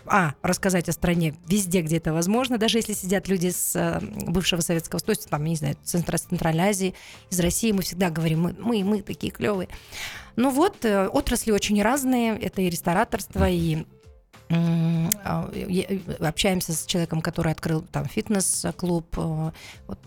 а, 0.06 0.34
рассказать 0.42 0.90
о 0.90 0.92
стране 0.92 1.36
везде, 1.48 1.82
где 1.82 1.98
это 1.98 2.14
возможно, 2.14 2.58
даже 2.58 2.78
если 2.78 2.94
сидят 2.94 3.28
люди 3.28 3.50
с 3.50 3.76
а, 3.76 4.02
бывшего 4.02 4.62
Советского 4.62 5.00
есть, 5.08 5.30
там, 5.30 5.44
не 5.44 5.56
знаю, 5.56 5.76
Центра- 5.84 6.18
Центральной 6.18 6.70
Азии, 6.70 6.96
из 7.30 7.40
России, 7.40 7.72
мы 7.72 7.84
всегда 7.84 8.10
говорим, 8.10 8.42
мы, 8.42 8.56
мы, 8.58 8.84
мы 8.84 9.02
такие 9.02 9.32
клевые. 9.32 9.70
Ну 10.36 10.50
вот, 10.50 10.86
э, 10.86 11.08
отрасли 11.08 11.52
очень 11.52 11.82
разные, 11.82 12.38
это 12.38 12.62
и 12.62 12.70
рестораторство, 12.70 13.50
и 13.50 13.86
общаемся 16.20 16.74
с 16.74 16.86
человеком, 16.86 17.22
который 17.22 17.52
открыл 17.52 17.82
там 17.82 18.06
фитнес-клуб, 18.06 19.06
э, 19.18 19.52
вот, 19.88 20.00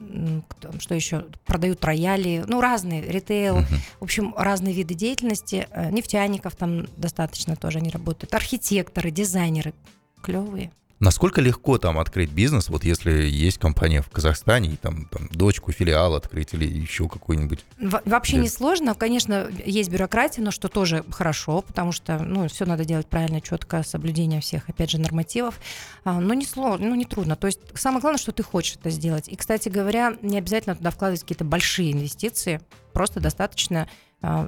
что 0.81 0.95
еще, 0.95 1.27
продают 1.45 1.85
рояли, 1.85 2.45
ну 2.47 2.61
разные, 2.61 3.03
ритейл, 3.03 3.59
в 4.01 4.05
общем, 4.05 4.35
разные 4.37 4.75
виды 4.75 4.95
деятельности. 4.95 5.67
Э, 5.71 5.91
Нефтяников 5.91 6.57
там 6.57 6.87
достаточно 6.97 7.57
тоже 7.57 7.79
они 7.79 7.91
работают. 7.91 8.35
Архитекторы, 8.35 9.11
дизайнеры. 9.11 9.75
Клевые. 10.23 10.71
Насколько 11.05 11.43
легко 11.43 11.77
там 11.77 11.99
открыть 11.99 12.31
бизнес, 12.31 12.71
вот 12.71 12.83
если 12.83 13.13
есть 13.27 13.59
компания 13.59 14.01
в 14.01 14.09
Казахстане, 14.09 14.71
и 14.71 14.77
там, 14.77 15.05
там 15.05 15.29
дочку, 15.29 15.71
филиал 15.71 16.15
открыть 16.15 16.55
или 16.55 16.65
еще 16.65 17.11
какой-нибудь? 17.11 17.63
Во- 17.79 18.01
Вообще 18.07 18.39
не 18.39 18.49
сложно. 18.49 18.95
Конечно, 18.95 19.49
есть 19.67 19.91
бюрократия, 19.91 20.41
но 20.41 20.51
что 20.51 20.69
тоже 20.69 21.05
хорошо, 21.11 21.61
потому 21.61 21.93
что 21.93 22.19
ну, 22.21 22.49
все 22.49 22.65
надо 22.65 22.87
делать 22.87 23.07
правильно, 23.07 23.43
четко, 23.43 23.83
с 23.83 23.89
соблюдением 23.89 24.41
всех, 24.41 24.71
опять 24.71 24.91
же, 24.91 24.99
нормативов. 24.99 25.61
А, 26.05 26.19
Но 26.21 26.33
не 26.33 26.47
сложно, 26.47 26.87
ну 26.89 26.95
не 26.95 27.05
трудно. 27.05 27.37
То 27.37 27.49
есть 27.49 27.61
самое 27.75 28.01
главное, 28.01 28.19
что 28.19 28.33
ты 28.33 28.43
хочешь 28.43 28.77
это 28.81 28.89
сделать. 28.89 29.29
И, 29.29 29.37
кстати 29.37 29.69
говоря, 29.69 30.17
не 30.23 30.39
обязательно 30.39 30.75
туда 30.75 30.91
вкладывать 30.91 31.21
какие-то 31.21 31.45
большие 31.45 31.93
инвестиции. 31.93 32.63
просто 32.95 33.21
достаточно 33.21 33.89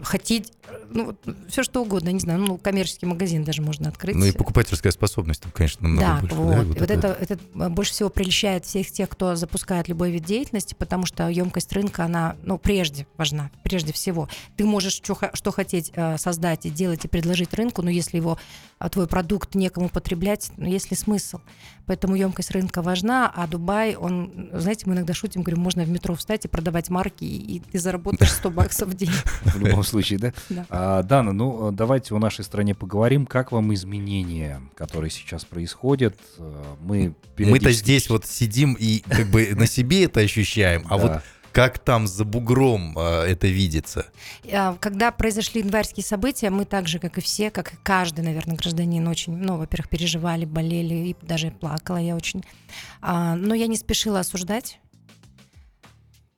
хотеть, 0.02 0.52
ну, 0.90 1.16
все 1.48 1.62
что 1.62 1.82
угодно, 1.82 2.10
не 2.10 2.20
знаю, 2.20 2.40
ну, 2.40 2.56
коммерческий 2.56 3.06
магазин 3.06 3.44
даже 3.44 3.62
можно 3.62 3.88
открыть. 3.88 4.16
Ну 4.16 4.24
и 4.24 4.32
покупательская 4.32 4.92
способность 4.92 5.42
там, 5.42 5.52
конечно, 5.52 5.88
намного 5.88 6.06
да, 6.06 6.20
больше. 6.20 6.34
Вот. 6.34 6.50
Да, 6.50 6.62
вот, 6.62 6.80
вот 6.80 6.90
это, 6.90 7.16
это 7.20 7.38
больше 7.70 7.92
всего 7.92 8.08
прельщает 8.08 8.64
всех 8.64 8.90
тех, 8.90 9.08
кто 9.08 9.36
запускает 9.36 9.88
любой 9.88 10.10
вид 10.10 10.24
деятельности, 10.24 10.74
потому 10.78 11.06
что 11.06 11.28
емкость 11.28 11.72
рынка, 11.72 12.04
она, 12.04 12.36
ну, 12.42 12.58
прежде 12.58 13.06
важна, 13.16 13.50
прежде 13.62 13.92
всего. 13.92 14.28
Ты 14.56 14.64
можешь 14.64 14.94
что, 14.94 15.16
что 15.34 15.50
хотеть 15.52 15.92
э, 15.94 16.16
создать 16.18 16.66
и 16.66 16.70
делать 16.70 17.04
и 17.04 17.08
предложить 17.08 17.52
рынку, 17.54 17.82
но 17.82 17.90
если 17.90 18.16
его, 18.16 18.38
а, 18.78 18.88
твой 18.88 19.06
продукт 19.06 19.54
некому 19.54 19.88
потреблять, 19.88 20.50
ну, 20.56 20.66
есть 20.66 20.90
ли 20.90 20.96
смысл? 20.96 21.40
Поэтому 21.86 22.16
емкость 22.16 22.50
рынка 22.50 22.82
важна, 22.82 23.32
а 23.34 23.46
Дубай, 23.46 23.94
он, 23.94 24.50
знаете, 24.52 24.86
мы 24.86 24.94
иногда 24.94 25.14
шутим, 25.14 25.42
говорим, 25.42 25.62
можно 25.62 25.84
в 25.84 25.88
метро 25.88 26.14
встать 26.14 26.44
и 26.44 26.48
продавать 26.48 26.90
марки, 26.90 27.24
и 27.24 27.60
ты 27.60 27.78
заработаешь 27.78 28.32
100 28.32 28.50
баксов 28.50 28.88
в 28.88 28.94
день. 28.94 29.10
В 29.44 29.58
любом 29.58 29.84
случае, 29.84 30.18
да? 30.18 30.32
Да. 30.48 30.66
А, 30.68 31.02
Дана, 31.02 31.32
ну 31.32 31.70
давайте 31.70 32.14
о 32.14 32.18
нашей 32.18 32.44
стране 32.44 32.74
поговорим. 32.74 33.26
Как 33.26 33.52
вам 33.52 33.72
изменения, 33.74 34.60
которые 34.74 35.10
сейчас 35.10 35.44
происходят? 35.44 36.16
Э, 36.38 36.62
Мы 36.80 37.14
Мы-то 37.38 37.70
здесь 37.72 38.10
вот 38.10 38.26
сидим 38.26 38.74
и 38.74 39.00
как 39.00 39.26
бы 39.28 39.54
на 39.54 39.66
себе 39.66 40.04
это 40.04 40.20
ощущаем, 40.20 40.84
а 40.88 40.98
вот 40.98 41.22
как 41.56 41.78
там 41.78 42.06
за 42.06 42.26
бугром 42.26 42.98
э, 42.98 43.22
это 43.28 43.46
видится? 43.46 44.04
А, 44.52 44.76
Когда 44.78 45.10
произошли 45.10 45.62
январские 45.62 46.04
события, 46.04 46.50
мы 46.50 46.66
так 46.66 46.86
же, 46.86 46.98
как 46.98 47.16
и 47.16 47.22
все, 47.22 47.50
как 47.50 47.72
и 47.72 47.76
каждый, 47.82 48.22
наверное, 48.22 48.56
гражданин, 48.56 49.08
очень, 49.08 49.34
ну, 49.38 49.56
во-первых, 49.56 49.88
переживали, 49.88 50.44
болели, 50.44 50.94
и 50.94 51.16
даже 51.22 51.50
плакала 51.50 51.96
я 51.96 52.14
очень. 52.14 52.44
А, 53.00 53.36
Но 53.36 53.54
я 53.54 53.68
не 53.68 53.76
спешила 53.78 54.20
осуждать, 54.20 54.80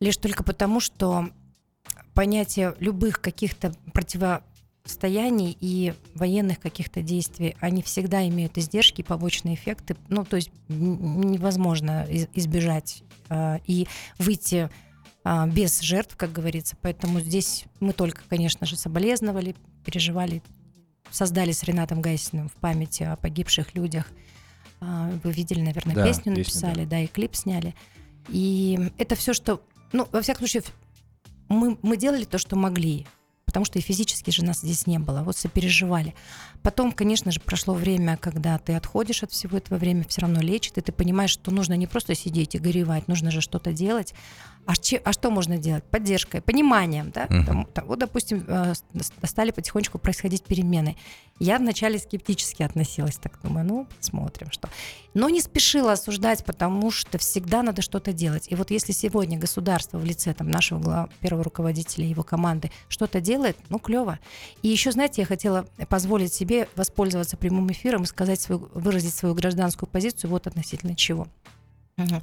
лишь 0.01 0.17
только 0.19 0.45
потому, 0.45 0.79
что 0.79 1.31
понятие 2.15 2.77
любых 2.79 3.21
каких-то 3.21 3.75
противостояний 3.93 5.59
и 5.61 5.95
военных 6.15 6.61
каких-то 6.61 7.03
действий, 7.03 7.57
они 7.59 7.83
всегда 7.83 8.25
имеют 8.29 8.57
издержки, 8.57 9.03
побочные 9.03 9.57
эффекты. 9.57 9.97
Ну, 10.09 10.25
то 10.25 10.37
есть 10.37 10.53
невозможно 10.69 12.05
из- 12.09 12.29
избежать 12.35 13.03
а, 13.29 13.59
и 13.67 13.89
выйти 14.21 14.55
а, 14.57 14.71
без 15.47 15.81
жертв, 15.81 16.17
как 16.17 16.33
говорится. 16.33 16.77
Поэтому 16.81 17.21
здесь 17.21 17.65
мы 17.81 17.93
только, 17.93 18.23
конечно 18.29 18.67
же, 18.67 18.77
соболезновали, 18.77 19.55
переживали, 19.85 20.43
создали 21.11 21.53
с 21.53 21.63
Ренатом 21.65 22.01
Гайсиным 22.01 22.49
в 22.49 22.55
памяти 22.55 23.03
о 23.03 23.17
погибших 23.17 23.75
людях. 23.75 24.07
А, 24.81 25.11
Вы 25.25 25.33
видели, 25.33 25.61
наверное, 25.61 25.95
Да, 25.95 26.07
песню 26.07 26.35
песню, 26.35 26.39
написали, 26.39 26.85
да. 26.85 27.01
и 27.01 27.07
клип 27.07 27.35
сняли. 27.35 27.75
И 28.29 28.79
это 28.99 29.17
все, 29.17 29.33
что... 29.33 29.63
Ну, 29.93 30.07
во 30.13 30.21
всяком 30.23 30.47
случае, 30.47 30.63
мы, 31.49 31.79
мы 31.83 31.97
делали 31.97 32.25
то, 32.25 32.39
что 32.39 32.57
могли, 32.57 33.07
потому 33.49 33.65
что 33.65 33.79
и 33.79 33.83
физически 33.83 34.31
же 34.31 34.45
нас 34.45 34.59
здесь 34.59 34.87
не 34.87 34.99
было, 34.99 35.23
вот 35.23 35.35
сопереживали. 35.39 36.15
Потом, 36.63 36.93
конечно 36.93 37.33
же, 37.33 37.41
прошло 37.41 37.73
время, 37.73 38.19
когда 38.19 38.59
ты 38.59 38.75
отходишь 38.75 39.23
от 39.23 39.33
всего 39.33 39.57
этого 39.57 39.79
времени, 39.79 40.05
все 40.07 40.21
равно 40.21 40.41
лечит, 40.43 40.77
и 40.77 40.83
ты 40.83 40.93
понимаешь, 40.93 41.31
что 41.31 41.51
нужно 41.51 41.73
не 41.73 41.87
просто 41.87 42.15
сидеть 42.15 42.55
и 42.55 42.59
горевать, 42.59 43.09
нужно 43.09 43.31
же 43.31 43.41
что-то 43.41 43.73
делать. 43.73 44.13
А, 44.67 44.77
че- 44.77 45.01
а 45.03 45.13
что 45.15 45.31
можно 45.31 45.57
делать? 45.57 45.83
Поддержкой, 45.85 46.43
пониманием, 46.43 47.11
да? 47.11 47.25
Мгм. 47.31 47.47
Там- 47.47 47.67
там, 47.73 47.87
вот, 47.87 47.99
допустим, 48.01 48.45
э, 48.47 48.75
стали 49.25 49.51
потихонечку 49.51 49.99
происходить 49.99 50.43
перемены. 50.45 50.95
Я 51.41 51.59
вначале 51.59 51.99
скептически 51.99 52.63
относилась, 52.65 53.17
так 53.17 53.39
думаю, 53.43 53.65
ну, 53.67 53.87
посмотрим, 53.99 54.51
что. 54.51 54.69
Но 55.15 55.31
не 55.31 55.41
спешила 55.41 55.93
осуждать, 55.93 56.45
потому 56.45 56.91
что 56.91 57.17
всегда 57.17 57.63
надо 57.63 57.81
что-то 57.81 58.13
делать. 58.13 58.49
И 58.53 58.57
вот 58.57 58.71
если 58.71 58.93
сегодня 58.93 59.39
государство 59.39 59.97
в 59.99 60.05
лице 60.05 60.35
там, 60.35 60.51
нашего 60.51 60.81
гла- 60.81 61.09
первого 61.21 61.45
руководителя 61.45 62.05
его 62.07 62.23
команды 62.23 62.71
что-то 62.89 63.21
делает, 63.23 63.38
ну, 63.69 63.79
клево. 63.79 64.19
И 64.63 64.69
еще, 64.69 64.93
знаете, 64.93 65.23
я 65.23 65.27
хотела 65.27 65.67
позволить 65.89 66.33
себе 66.33 66.69
воспользоваться 66.77 67.37
прямым 67.37 67.71
эфиром 67.71 68.03
и 68.03 68.07
сказать 68.07 68.41
свою, 68.41 68.69
выразить 68.75 69.15
свою 69.15 69.35
гражданскую 69.35 69.89
позицию 69.89 70.31
вот 70.31 70.47
относительно 70.47 70.95
чего. 70.95 71.29
Мгм. 71.97 72.23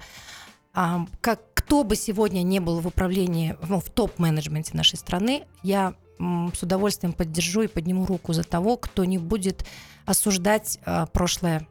А, 0.74 1.06
как 1.22 1.42
кто 1.54 1.84
бы 1.84 1.96
сегодня 1.96 2.44
не 2.44 2.60
был 2.60 2.80
в 2.80 2.88
управлении, 2.88 3.56
ну, 3.68 3.80
в 3.80 3.90
топ-менеджменте 3.90 4.78
нашей 4.78 4.98
страны, 4.98 5.46
я 5.64 5.96
с 6.20 6.62
удовольствием 6.62 7.12
поддержу 7.12 7.64
и 7.64 7.68
подниму 7.68 8.06
руку 8.06 8.34
за 8.34 8.44
того, 8.44 8.78
кто 8.78 9.04
не 9.04 9.18
будет 9.18 9.66
осуждать 10.06 10.80
а, 10.86 11.08
прошлое 11.08 11.68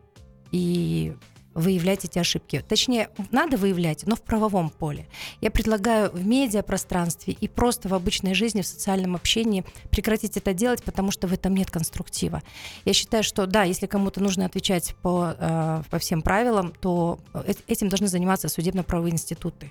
и 0.51 1.17
выявлять 1.55 2.05
эти 2.05 2.19
ошибки. 2.19 2.65
Точнее, 2.69 3.09
надо 3.31 3.57
выявлять, 3.57 4.07
но 4.07 4.17
в 4.17 4.23
правовом 4.23 4.71
поле. 4.71 5.07
Я 5.41 5.51
предлагаю 5.51 6.11
в 6.11 6.27
медиапространстве 6.27 7.37
и 7.41 7.49
просто 7.49 7.89
в 7.89 7.95
обычной 7.95 8.35
жизни, 8.35 8.63
в 8.63 8.67
социальном 8.67 9.15
общении 9.15 9.65
прекратить 9.91 10.37
это 10.37 10.53
делать, 10.53 10.83
потому 10.83 11.11
что 11.11 11.27
в 11.27 11.33
этом 11.33 11.55
нет 11.55 11.71
конструктива. 11.71 12.43
Я 12.85 12.93
считаю, 12.93 13.23
что 13.23 13.47
да, 13.47 13.63
если 13.63 13.87
кому-то 13.87 14.21
нужно 14.21 14.47
отвечать 14.47 14.95
по, 15.03 15.35
э, 15.39 15.83
по 15.91 15.99
всем 15.99 16.23
правилам, 16.23 16.73
то 16.81 17.19
э- 17.33 17.55
этим 17.67 17.89
должны 17.89 18.09
заниматься 18.09 18.49
судебно-правовые 18.49 19.13
институты. 19.13 19.71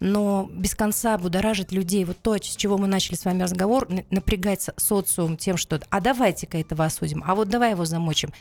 Но 0.00 0.48
без 0.52 0.74
конца 0.74 1.18
будоражить 1.18 1.72
людей, 1.72 2.04
вот 2.04 2.18
то, 2.22 2.36
с 2.36 2.56
чего 2.56 2.78
мы 2.78 2.86
начали 2.86 3.16
с 3.16 3.24
вами 3.24 3.42
разговор, 3.42 3.88
напрягать 4.10 4.62
со- 4.62 4.74
социум 4.76 5.36
тем, 5.36 5.56
что 5.56 5.80
а 5.90 6.00
давайте-ка 6.00 6.58
этого 6.58 6.84
осудим, 6.84 7.22
а 7.26 7.34
вот 7.34 7.48
давай 7.48 7.72
его 7.72 7.84
замочим. 7.84 8.32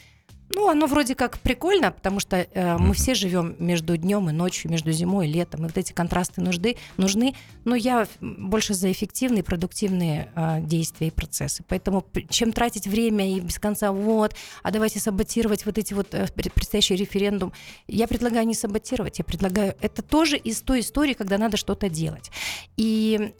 Ну, 0.57 0.69
оно 0.69 0.87
вроде 0.87 1.13
как 1.13 1.37
прикольно, 1.37 1.91
потому 1.91 2.19
что 2.19 2.37
э, 2.37 2.77
мы 2.79 2.95
все 2.95 3.13
живем 3.13 3.55
между 3.59 3.95
днем 3.95 4.27
и 4.31 4.33
ночью, 4.33 4.71
между 4.71 4.91
зимой 4.91 5.27
и 5.27 5.31
летом, 5.31 5.61
и 5.61 5.67
вот 5.67 5.77
эти 5.77 5.93
контрасты 5.93 6.41
нужды, 6.41 6.77
нужны. 6.97 7.35
Но 7.63 7.75
я 7.75 8.07
больше 8.21 8.73
за 8.73 8.91
эффективные, 8.91 9.43
продуктивные 9.43 10.31
э, 10.35 10.61
действия 10.61 11.09
и 11.09 11.11
процессы. 11.11 11.63
Поэтому 11.67 12.03
чем 12.29 12.51
тратить 12.53 12.87
время 12.87 13.37
и 13.37 13.39
без 13.39 13.59
конца 13.59 13.91
вот, 13.91 14.33
а 14.63 14.71
давайте 14.71 14.99
саботировать 14.99 15.63
вот 15.67 15.77
эти 15.77 15.93
вот 15.93 16.15
э, 16.15 16.23
пре- 16.23 16.51
предстоящий 16.51 16.95
референдум, 16.95 17.53
я 17.87 18.07
предлагаю 18.07 18.47
не 18.47 18.55
саботировать, 18.55 19.19
я 19.19 19.25
предлагаю 19.25 19.75
это 19.79 20.01
тоже 20.01 20.37
из 20.37 20.61
той 20.61 20.79
истории, 20.79 21.13
когда 21.13 21.37
надо 21.37 21.57
что-то 21.57 21.87
делать. 21.87 22.31
И 22.77 23.31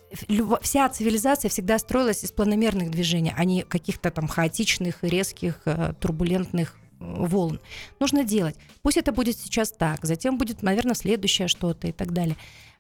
вся 0.62 0.88
цивилизация 0.90 1.50
всегда 1.50 1.80
строилась 1.80 2.24
из 2.24 2.32
планомерных 2.32 2.92
движений, 2.92 3.34
а 3.36 3.44
не 3.44 3.64
каких-то 3.64 4.12
там 4.12 4.28
хаотичных, 4.28 5.00
резких, 5.02 5.62
э, 5.66 5.94
турбулентных 6.00 6.76
волн. 7.00 7.60
Нужно 8.00 8.24
делать. 8.24 8.56
Пусть 8.82 8.98
это 8.98 9.12
будет 9.12 9.38
сейчас 9.38 9.72
так, 9.72 10.06
затем 10.06 10.38
будет, 10.38 10.64
наверное, 10.64 10.96
следующее 10.96 11.48
что-то 11.48 11.88
и 11.88 11.92
так 11.92 12.12
далее. 12.14 12.36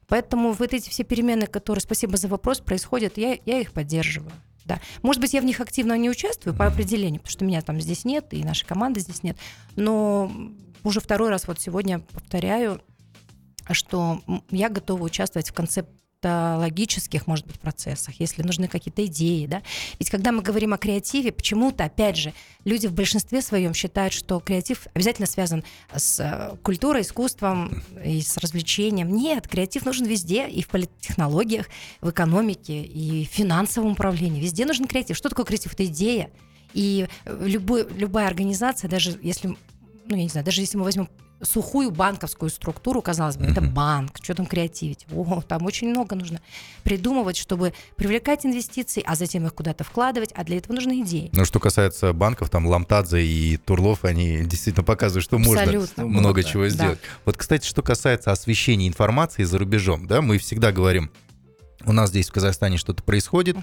Поэтому 0.07 0.53
вот 0.53 0.73
эти 0.73 0.89
все 0.89 1.03
перемены, 1.03 1.47
которые, 1.47 1.81
спасибо 1.81 2.17
за 2.17 2.27
вопрос, 2.27 2.59
происходят, 2.59 3.17
я, 3.17 3.37
я 3.45 3.59
их 3.59 3.73
поддерживаю. 3.73 4.31
Да. 4.65 4.81
Может 5.01 5.21
быть, 5.21 5.33
я 5.33 5.41
в 5.41 5.45
них 5.45 5.61
активно 5.61 5.97
не 5.97 6.09
участвую 6.09 6.55
по 6.55 6.65
определению, 6.67 7.21
потому 7.21 7.31
что 7.31 7.45
меня 7.45 7.61
там 7.61 7.79
здесь 7.79 8.03
нет, 8.03 8.33
и 8.33 8.43
нашей 8.43 8.65
команды 8.65 8.99
здесь 8.99 9.23
нет. 9.23 9.37
Но 9.75 10.31
уже 10.83 10.99
второй 10.99 11.29
раз 11.29 11.47
вот 11.47 11.59
сегодня 11.59 11.99
повторяю, 11.99 12.81
что 13.71 14.21
я 14.49 14.69
готова 14.69 15.03
участвовать 15.03 15.49
в 15.49 15.53
концептологических, 16.27 17.27
может 17.27 17.45
быть, 17.45 17.59
процессах, 17.59 18.15
если 18.19 18.43
нужны 18.43 18.67
какие-то 18.67 19.05
идеи, 19.05 19.45
да. 19.45 19.61
Ведь 19.99 20.09
когда 20.09 20.31
мы 20.31 20.41
говорим 20.41 20.73
о 20.73 20.77
креативе, 20.77 21.31
почему-то, 21.31 21.85
опять 21.85 22.17
же, 22.17 22.33
люди 22.65 22.87
в 22.87 22.93
большинстве 22.93 23.41
своем 23.41 23.73
считают, 23.73 24.13
что 24.13 24.39
креатив 24.39 24.87
обязательно 24.93 25.27
связан 25.27 25.63
с 25.95 26.19
э, 26.19 26.55
культурой, 26.63 27.01
искусством 27.01 27.83
и 28.03 28.21
с 28.21 28.37
развлечением. 28.37 29.13
Нет, 29.13 29.47
креатив 29.47 29.85
нужен 29.85 30.05
везде, 30.05 30.47
и 30.47 30.61
в 30.61 30.67
политтехнологиях, 30.67 31.67
в 32.01 32.09
экономике, 32.09 32.81
и 32.81 33.25
в 33.25 33.29
финансовом 33.29 33.93
управлении. 33.93 34.41
Везде 34.41 34.65
нужен 34.65 34.85
креатив. 34.85 35.17
Что 35.17 35.29
такое 35.29 35.45
креатив? 35.45 35.73
Это 35.73 35.85
идея. 35.85 36.29
И 36.73 37.07
любой, 37.25 37.87
любая 37.95 38.27
организация, 38.27 38.89
даже 38.89 39.17
если, 39.21 39.47
ну, 39.47 39.57
я 40.15 40.23
не 40.23 40.29
знаю, 40.29 40.45
даже 40.45 40.61
если 40.61 40.77
мы 40.77 40.83
возьмем 40.83 41.09
сухую 41.41 41.91
банковскую 41.91 42.49
структуру, 42.49 43.01
казалось 43.01 43.37
бы, 43.37 43.45
это 43.45 43.61
банк, 43.61 44.17
что 44.21 44.33
там 44.33 44.45
креативить? 44.45 45.05
О, 45.11 45.41
там 45.47 45.65
очень 45.65 45.89
много 45.89 46.15
нужно 46.15 46.41
придумывать, 46.83 47.37
чтобы 47.37 47.73
привлекать 47.95 48.45
инвестиции, 48.45 49.03
а 49.05 49.15
затем 49.15 49.45
их 49.45 49.53
куда-то 49.53 49.83
вкладывать, 49.83 50.31
а 50.35 50.43
для 50.43 50.57
этого 50.57 50.73
нужны 50.73 51.01
идеи. 51.01 51.29
Ну, 51.33 51.45
что 51.45 51.59
касается 51.59 52.13
банков, 52.13 52.49
там 52.49 52.65
Ламтадзе 52.65 53.21
и 53.23 53.57
Турлов, 53.57 54.03
они 54.03 54.43
действительно 54.45 54.83
показывают, 54.83 55.23
что 55.23 55.37
можно 55.37 55.61
Абсолютно. 55.61 56.05
много 56.05 56.41
Да. 56.41 56.49
чего 56.49 56.63
Да. 56.63 56.69
сделать. 56.69 56.99
Вот, 57.25 57.37
кстати, 57.37 57.65
что 57.67 57.81
касается 57.81 58.31
освещения 58.31 58.87
информации 58.87 59.43
за 59.43 59.57
рубежом, 59.59 60.07
да, 60.07 60.21
мы 60.21 60.37
всегда 60.39 60.71
говорим, 60.71 61.11
у 61.85 61.93
нас 61.93 62.09
здесь 62.09 62.29
в 62.29 62.33
Казахстане 62.33 62.77
что-то 62.77 63.03
происходит, 63.03 63.55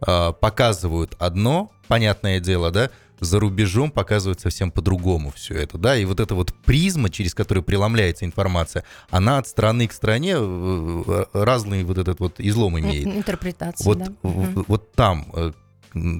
а, 0.00 0.32
показывают 0.32 1.16
одно, 1.18 1.72
понятное 1.88 2.40
дело, 2.40 2.70
да, 2.70 2.90
за 3.20 3.40
рубежом 3.40 3.90
показывают 3.90 4.40
совсем 4.40 4.70
по-другому 4.70 5.32
все 5.34 5.54
это, 5.54 5.78
да, 5.78 5.96
и 5.96 6.04
вот 6.04 6.20
эта 6.20 6.34
вот 6.34 6.52
призма, 6.64 7.10
через 7.10 7.34
которую 7.34 7.64
преломляется 7.64 8.24
информация, 8.24 8.84
она 9.10 9.38
от 9.38 9.48
страны 9.48 9.86
к 9.88 9.92
стране 9.92 10.34
э, 10.38 11.24
разный 11.32 11.84
вот 11.84 11.98
этот 11.98 12.20
вот 12.20 12.40
излом 12.40 12.78
имеет. 12.78 13.06
Интерпретация, 13.06 13.84
Вот, 13.84 13.98
да. 13.98 14.12
в- 14.22 14.64
вот 14.68 14.92
там 14.92 15.26
э, 15.34 15.52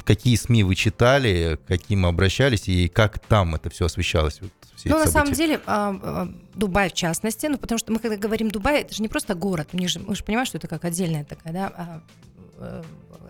какие 0.05 0.37
СМИ 0.37 0.65
вы 0.65 0.75
читали, 0.75 1.59
к 1.65 1.69
каким 1.69 2.07
обращались 2.07 2.69
и 2.69 2.89
как 2.89 3.19
там 3.19 3.55
это 3.55 3.69
все 3.71 3.87
освещалось? 3.87 4.41
Вот, 4.41 4.51
все 4.77 4.89
Ну, 4.89 4.99
на 4.99 5.07
самом 5.07 5.33
деле, 5.33 5.61
а, 5.67 5.99
а, 6.03 6.29
Дубай 6.55 6.89
в 6.91 6.95
частности, 6.95 7.47
ну, 7.47 7.59
потому 7.59 7.79
что 7.79 7.93
мы, 7.93 7.99
когда 7.99 8.17
говорим 8.17 8.51
Дубай, 8.51 8.81
это 8.83 8.95
же 8.95 9.03
не 9.03 9.09
просто 9.09 9.35
город, 9.35 9.69
мы 9.73 9.87
же, 9.89 10.01
мы 10.01 10.15
же 10.15 10.25
понимаем, 10.25 10.47
что 10.47 10.59
это 10.59 10.69
как 10.69 10.85
отдельная 10.85 11.25
такая, 11.25 11.53
да, 11.53 12.03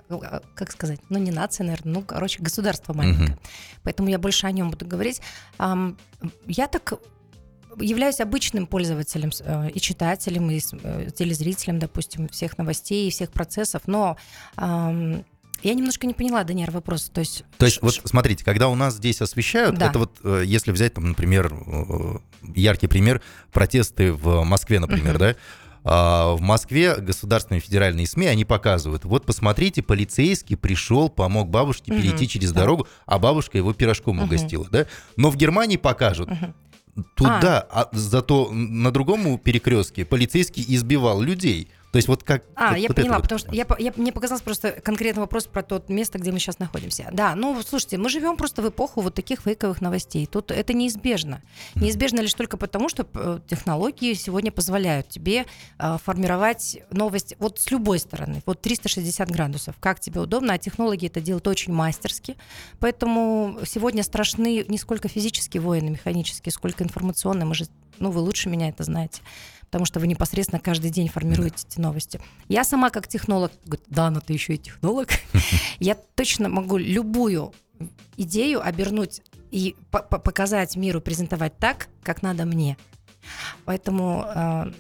а, 0.08 0.38
э, 0.38 0.40
как 0.54 0.72
сказать, 0.72 1.00
ну 1.08 1.18
не 1.18 1.30
нация, 1.30 1.64
наверное, 1.64 1.94
ну, 1.94 2.02
короче, 2.02 2.42
государство 2.42 2.92
маленькое. 2.92 3.30
Угу. 3.30 3.38
Поэтому 3.84 4.08
я 4.08 4.18
больше 4.18 4.46
о 4.46 4.52
нем 4.52 4.70
буду 4.70 4.86
говорить. 4.86 5.20
Я 5.58 6.66
так 6.68 6.94
являюсь 7.78 8.20
обычным 8.20 8.66
пользователем 8.66 9.30
э, 9.40 9.70
и 9.70 9.80
читателем, 9.80 10.50
и 10.50 10.60
э, 10.82 11.08
телезрителем, 11.14 11.78
допустим, 11.78 12.28
всех 12.28 12.58
новостей 12.58 13.08
и 13.08 13.10
всех 13.10 13.30
процессов, 13.30 13.82
но 13.86 14.16
я 15.62 15.74
немножко 15.74 16.06
не 16.06 16.12
поняла, 16.14 16.44
Даниэр, 16.44 16.70
вопрос. 16.70 17.10
То 17.12 17.20
есть, 17.20 17.44
То 17.56 17.64
есть 17.66 17.80
вот 17.80 17.94
смотрите, 18.04 18.44
когда 18.44 18.68
у 18.68 18.74
нас 18.74 18.96
здесь 18.96 19.22
освещают, 19.22 19.76
да. 19.78 19.88
это 19.88 19.98
вот, 19.98 20.18
э, 20.22 20.42
если 20.44 20.70
взять, 20.70 20.94
там, 20.94 21.08
например, 21.08 21.52
яркий 22.54 22.86
пример, 22.86 23.22
протесты 23.52 24.12
в 24.12 24.44
Москве, 24.44 24.80
например, 24.80 25.16
uh-huh. 25.16 25.18
да, 25.18 25.30
а, 25.30 25.36
в 25.90 26.40
Москве 26.40 26.96
государственные 26.96 27.60
федеральные 27.60 28.06
СМИ, 28.06 28.26
они 28.26 28.44
показывают, 28.44 29.04
вот 29.04 29.24
посмотрите, 29.24 29.82
полицейский 29.82 30.56
пришел, 30.56 31.08
помог 31.08 31.48
бабушке 31.48 31.92
угу, 31.92 32.00
перейти 32.00 32.28
через 32.28 32.52
да. 32.52 32.62
дорогу, 32.62 32.88
а 33.06 33.18
бабушка 33.18 33.56
его 33.56 33.72
пирожком 33.72 34.18
угу. 34.18 34.26
угостила, 34.26 34.66
да? 34.70 34.86
Но 35.16 35.30
в 35.30 35.36
Германии 35.36 35.76
покажут, 35.76 36.30
угу 36.30 36.54
туда, 37.14 37.60
а. 37.60 37.82
а 37.82 37.88
зато 37.92 38.50
на 38.52 38.90
другом 38.90 39.38
перекрестке 39.38 40.04
полицейский 40.04 40.64
избивал 40.66 41.20
людей. 41.20 41.68
То 41.92 41.98
есть 41.98 42.08
вот 42.08 42.22
как... 42.22 42.44
А, 42.54 42.70
вот, 42.70 42.78
я 42.78 42.88
вот 42.88 42.96
поняла, 42.96 43.20
потому 43.20 43.38
что 43.38 43.54
я, 43.54 43.66
я, 43.78 43.92
мне 43.96 44.12
показался 44.12 44.44
просто 44.44 44.72
конкретный 44.72 45.20
вопрос 45.20 45.46
про 45.46 45.62
то 45.62 45.82
место, 45.88 46.18
где 46.18 46.32
мы 46.32 46.38
сейчас 46.38 46.58
находимся. 46.58 47.08
Да, 47.12 47.34
ну, 47.34 47.60
слушайте, 47.62 47.96
мы 47.96 48.08
живем 48.08 48.36
просто 48.36 48.60
в 48.62 48.68
эпоху 48.68 49.00
вот 49.00 49.14
таких 49.14 49.40
фейковых 49.40 49.80
новостей. 49.80 50.26
Тут 50.26 50.50
это 50.50 50.74
неизбежно. 50.74 51.42
Неизбежно 51.74 52.20
лишь 52.20 52.34
только 52.34 52.56
потому, 52.56 52.88
что 52.88 53.06
э, 53.14 53.38
технологии 53.48 54.14
сегодня 54.14 54.52
позволяют 54.52 55.08
тебе 55.08 55.46
э, 55.78 55.96
формировать 56.04 56.78
новость 56.90 57.34
вот 57.38 57.60
с 57.60 57.70
любой 57.70 57.98
стороны, 57.98 58.42
вот 58.46 58.60
360 58.60 59.30
градусов, 59.30 59.76
как 59.80 60.00
тебе 60.00 60.20
удобно, 60.20 60.54
а 60.54 60.58
технологии 60.58 61.06
это 61.06 61.20
делают 61.20 61.46
очень 61.46 61.72
мастерски. 61.72 62.36
Поэтому 62.80 63.58
сегодня 63.64 64.02
страшны 64.02 64.64
не 64.68 64.78
сколько 64.78 65.08
физические 65.08 65.60
воины, 65.60 65.90
механические, 65.90 66.52
сколько 66.52 66.84
информационные. 66.84 67.46
Мы 67.46 67.54
же, 67.54 67.66
ну, 67.98 68.10
вы 68.10 68.20
лучше 68.20 68.48
меня 68.48 68.68
это 68.68 68.84
знаете 68.84 69.22
потому 69.76 69.84
что 69.84 70.00
вы 70.00 70.06
непосредственно 70.06 70.58
каждый 70.58 70.88
день 70.88 71.06
формируете 71.06 71.66
эти 71.68 71.78
новости. 71.78 72.18
Я 72.48 72.64
сама 72.64 72.88
как 72.88 73.06
технолог, 73.08 73.52
да, 73.88 74.08
но 74.08 74.20
ты 74.20 74.32
еще 74.32 74.54
и 74.54 74.56
технолог, 74.58 75.10
я 75.80 75.94
точно 76.14 76.48
могу 76.48 76.78
любую 76.78 77.52
идею 78.16 78.66
обернуть 78.66 79.20
и 79.50 79.76
показать 79.90 80.76
миру, 80.76 81.02
презентовать 81.02 81.58
так, 81.58 81.88
как 82.02 82.22
надо 82.22 82.46
мне. 82.46 82.78
Поэтому 83.66 84.24
э, 84.34 84.72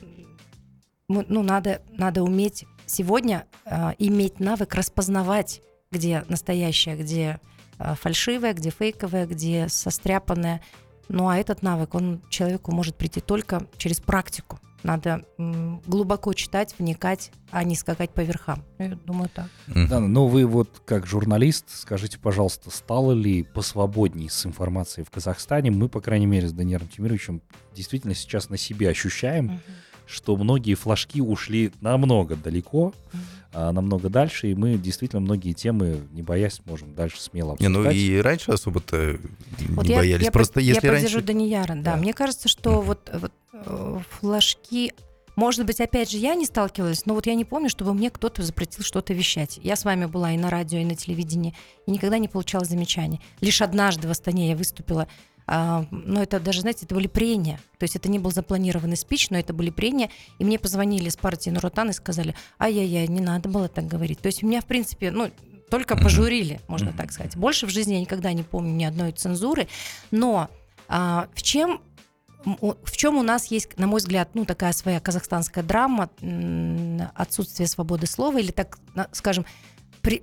ну, 1.08 1.42
надо, 1.42 1.82
надо 1.90 2.22
уметь 2.22 2.64
сегодня 2.86 3.44
э, 3.66 3.92
иметь 3.98 4.40
навык 4.40 4.74
распознавать, 4.74 5.60
где 5.90 6.24
настоящее, 6.30 6.96
где 6.96 7.38
э, 7.78 7.94
фальшивое, 7.96 8.54
где 8.54 8.70
фейковое, 8.70 9.26
где 9.26 9.68
состряпанное. 9.68 10.62
Ну 11.10 11.28
а 11.28 11.36
этот 11.36 11.60
навык, 11.60 11.94
он 11.94 12.22
человеку 12.30 12.72
может 12.72 12.96
прийти 12.96 13.20
только 13.20 13.66
через 13.76 14.00
практику. 14.00 14.58
Надо 14.82 15.24
глубоко 15.38 16.32
читать, 16.32 16.74
вникать, 16.78 17.32
а 17.50 17.64
не 17.64 17.74
скакать 17.74 18.10
по 18.10 18.20
верхам. 18.20 18.64
Я 18.78 18.94
думаю, 18.94 19.28
так. 19.32 19.48
Да, 19.66 20.00
но 20.00 20.26
вы 20.26 20.46
вот 20.46 20.82
как 20.84 21.06
журналист, 21.06 21.66
скажите, 21.68 22.18
пожалуйста, 22.18 22.70
стало 22.70 23.12
ли 23.12 23.42
посвободней 23.42 24.28
с 24.28 24.46
информацией 24.46 25.04
в 25.04 25.10
Казахстане? 25.10 25.70
Мы, 25.70 25.88
по 25.88 26.00
крайней 26.00 26.26
мере, 26.26 26.48
с 26.48 26.52
Даниилом 26.52 26.88
Тимировичем 26.88 27.42
действительно 27.74 28.14
сейчас 28.14 28.48
на 28.48 28.56
себе 28.56 28.88
ощущаем, 28.88 29.50
uh 29.50 29.60
что 30.06 30.36
многие 30.36 30.74
флажки 30.74 31.20
ушли 31.20 31.72
намного 31.80 32.36
далеко, 32.36 32.92
а, 33.52 33.72
намного 33.72 34.08
дальше, 34.08 34.50
и 34.50 34.54
мы 34.54 34.76
действительно 34.76 35.20
многие 35.20 35.52
темы, 35.52 36.00
не 36.12 36.22
боясь, 36.22 36.60
можем 36.66 36.94
дальше 36.94 37.20
смело 37.20 37.54
обсуждать. 37.54 37.76
Не, 37.76 37.82
ну 37.82 37.90
и 37.90 38.20
раньше 38.20 38.52
особо-то 38.52 39.18
вот 39.70 39.84
не 39.84 39.90
я, 39.90 39.98
боялись. 39.98 40.24
Я, 40.26 40.32
Просто 40.32 40.60
я 40.60 40.74
если 40.74 40.86
раньше... 40.88 41.06
поддержу 41.06 41.26
Данияра, 41.26 41.74
да. 41.74 41.82
да. 41.82 41.96
Мне 41.96 42.12
кажется, 42.12 42.48
что 42.48 42.80
вот, 42.80 43.10
вот 43.12 43.32
Э, 43.64 43.98
флажки 44.10 44.92
может 45.36 45.66
быть, 45.66 45.80
опять 45.80 46.10
же, 46.10 46.16
я 46.16 46.34
не 46.34 46.46
сталкивалась, 46.46 47.06
но 47.06 47.14
вот 47.14 47.26
я 47.26 47.34
не 47.34 47.44
помню, 47.44 47.68
чтобы 47.68 47.94
мне 47.94 48.10
кто-то 48.10 48.42
запретил 48.42 48.82
что-то 48.82 49.12
вещать. 49.12 49.60
Я 49.62 49.76
с 49.76 49.84
вами 49.84 50.06
была 50.06 50.32
и 50.32 50.38
на 50.38 50.50
радио, 50.50 50.78
и 50.78 50.84
на 50.84 50.96
телевидении, 50.96 51.54
и 51.86 51.90
никогда 51.90 52.18
не 52.18 52.26
получала 52.26 52.64
замечаний. 52.64 53.20
Лишь 53.40 53.60
однажды 53.60 54.08
в 54.08 54.10
Астане 54.10 54.48
я 54.48 54.56
выступила, 54.56 55.06
а, 55.46 55.84
но 55.90 56.22
это 56.22 56.40
даже, 56.40 56.62
знаете, 56.62 56.86
это 56.86 56.94
были 56.94 57.06
прения. 57.06 57.60
То 57.78 57.84
есть 57.84 57.94
это 57.94 58.08
не 58.08 58.18
был 58.18 58.32
запланированный 58.32 58.96
спич, 58.96 59.30
но 59.30 59.38
это 59.38 59.52
были 59.52 59.70
прения. 59.70 60.10
И 60.38 60.44
мне 60.44 60.58
позвонили 60.58 61.08
с 61.08 61.16
партии 61.16 61.50
Нуротан 61.50 61.90
и 61.90 61.92
сказали, 61.92 62.34
ай-яй-яй, 62.58 63.06
не 63.06 63.20
надо 63.20 63.48
было 63.48 63.68
так 63.68 63.86
говорить. 63.86 64.18
То 64.20 64.26
есть 64.26 64.42
меня, 64.42 64.60
в 64.60 64.64
принципе, 64.64 65.10
ну, 65.10 65.30
только 65.70 65.96
пожурили, 65.96 66.60
можно 66.68 66.92
так 66.92 67.12
сказать. 67.12 67.36
Больше 67.36 67.66
в 67.66 67.70
жизни 67.70 67.94
я 67.94 68.00
никогда 68.00 68.32
не 68.32 68.42
помню 68.42 68.72
ни 68.72 68.84
одной 68.84 69.12
цензуры. 69.12 69.68
Но 70.10 70.48
а, 70.88 71.28
в 71.34 71.42
чем 71.42 71.80
в 72.44 72.96
чем 72.96 73.16
у 73.16 73.22
нас 73.22 73.46
есть, 73.46 73.76
на 73.78 73.86
мой 73.86 73.98
взгляд, 73.98 74.30
ну, 74.34 74.44
такая 74.44 74.72
своя 74.72 75.00
казахстанская 75.00 75.64
драма, 75.64 76.10
отсутствие 77.14 77.66
свободы 77.66 78.06
слова, 78.06 78.38
или 78.38 78.52
так, 78.52 78.78
скажем, 79.12 79.44
при... 80.02 80.22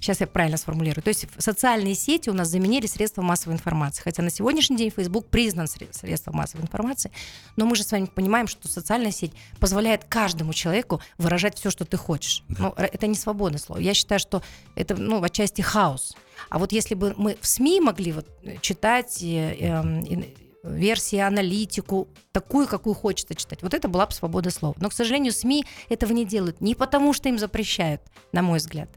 Сейчас 0.00 0.20
я 0.20 0.26
правильно 0.26 0.58
сформулирую. 0.58 1.02
То 1.02 1.08
есть 1.08 1.26
социальные 1.38 1.94
сети 1.94 2.28
у 2.28 2.34
нас 2.34 2.48
заменили 2.48 2.86
средства 2.86 3.22
массовой 3.22 3.54
информации. 3.54 4.02
Хотя 4.02 4.22
на 4.22 4.28
сегодняшний 4.28 4.76
день 4.76 4.90
Facebook 4.94 5.28
признан 5.28 5.66
средством 5.66 6.36
массовой 6.36 6.60
информации. 6.60 7.10
Но 7.56 7.64
мы 7.64 7.74
же 7.74 7.84
с 7.84 7.90
вами 7.90 8.04
понимаем, 8.04 8.46
что 8.46 8.68
социальная 8.68 9.12
сеть 9.12 9.32
позволяет 9.58 10.04
каждому 10.04 10.52
человеку 10.52 11.00
выражать 11.16 11.58
все, 11.58 11.70
что 11.70 11.86
ты 11.86 11.96
хочешь. 11.96 12.44
Да. 12.50 12.56
Ну, 12.64 12.74
это 12.76 13.06
не 13.06 13.14
свободное 13.14 13.58
слово. 13.58 13.80
Я 13.80 13.94
считаю, 13.94 14.18
что 14.18 14.42
это 14.74 14.94
ну, 14.94 15.22
отчасти 15.22 15.62
хаос. 15.62 16.14
А 16.50 16.58
вот 16.58 16.72
если 16.72 16.94
бы 16.94 17.14
мы 17.16 17.38
в 17.40 17.46
СМИ 17.46 17.80
могли 17.80 18.12
вот 18.12 18.28
читать 18.60 19.22
и, 19.22 19.36
эм, 19.38 20.00
и, 20.00 20.34
версии, 20.64 21.18
аналитику, 21.18 22.08
такую, 22.32 22.66
какую 22.66 22.94
хочется 22.94 23.34
читать. 23.34 23.62
Вот 23.62 23.74
это 23.74 23.88
была 23.88 24.06
бы 24.06 24.12
свобода 24.12 24.50
слова. 24.50 24.74
Но, 24.80 24.88
к 24.88 24.92
сожалению, 24.92 25.32
СМИ 25.32 25.64
этого 25.88 26.12
не 26.12 26.24
делают 26.24 26.60
не 26.60 26.74
потому, 26.74 27.12
что 27.12 27.28
им 27.28 27.38
запрещают, 27.38 28.02
на 28.32 28.42
мой 28.42 28.58
взгляд, 28.58 28.88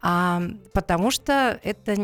а 0.00 0.42
потому 0.72 1.10
что 1.10 1.60
это... 1.62 1.96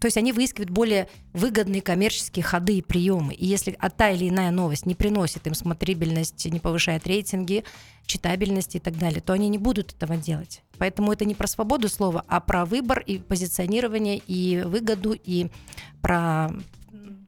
То 0.00 0.06
есть 0.06 0.16
они 0.16 0.32
выискивают 0.32 0.70
более 0.70 1.08
выгодные 1.32 1.80
коммерческие 1.80 2.42
ходы 2.42 2.78
и 2.78 2.82
приемы. 2.82 3.34
И 3.34 3.46
если 3.46 3.78
та 3.96 4.10
или 4.10 4.28
иная 4.28 4.50
новость 4.50 4.84
не 4.84 4.96
приносит 4.96 5.46
им 5.46 5.54
смотрибельность, 5.54 6.44
не 6.46 6.58
повышает 6.58 7.06
рейтинги, 7.06 7.62
читабельность 8.04 8.74
и 8.74 8.80
так 8.80 8.98
далее, 8.98 9.20
то 9.20 9.32
они 9.32 9.48
не 9.48 9.58
будут 9.58 9.92
этого 9.92 10.16
делать. 10.16 10.64
Поэтому 10.78 11.12
это 11.12 11.24
не 11.24 11.36
про 11.36 11.46
свободу 11.46 11.88
слова, 11.88 12.24
а 12.26 12.40
про 12.40 12.64
выбор 12.64 12.98
и 12.98 13.18
позиционирование, 13.18 14.20
и 14.26 14.62
выгоду, 14.66 15.12
и 15.12 15.50
про 16.00 16.50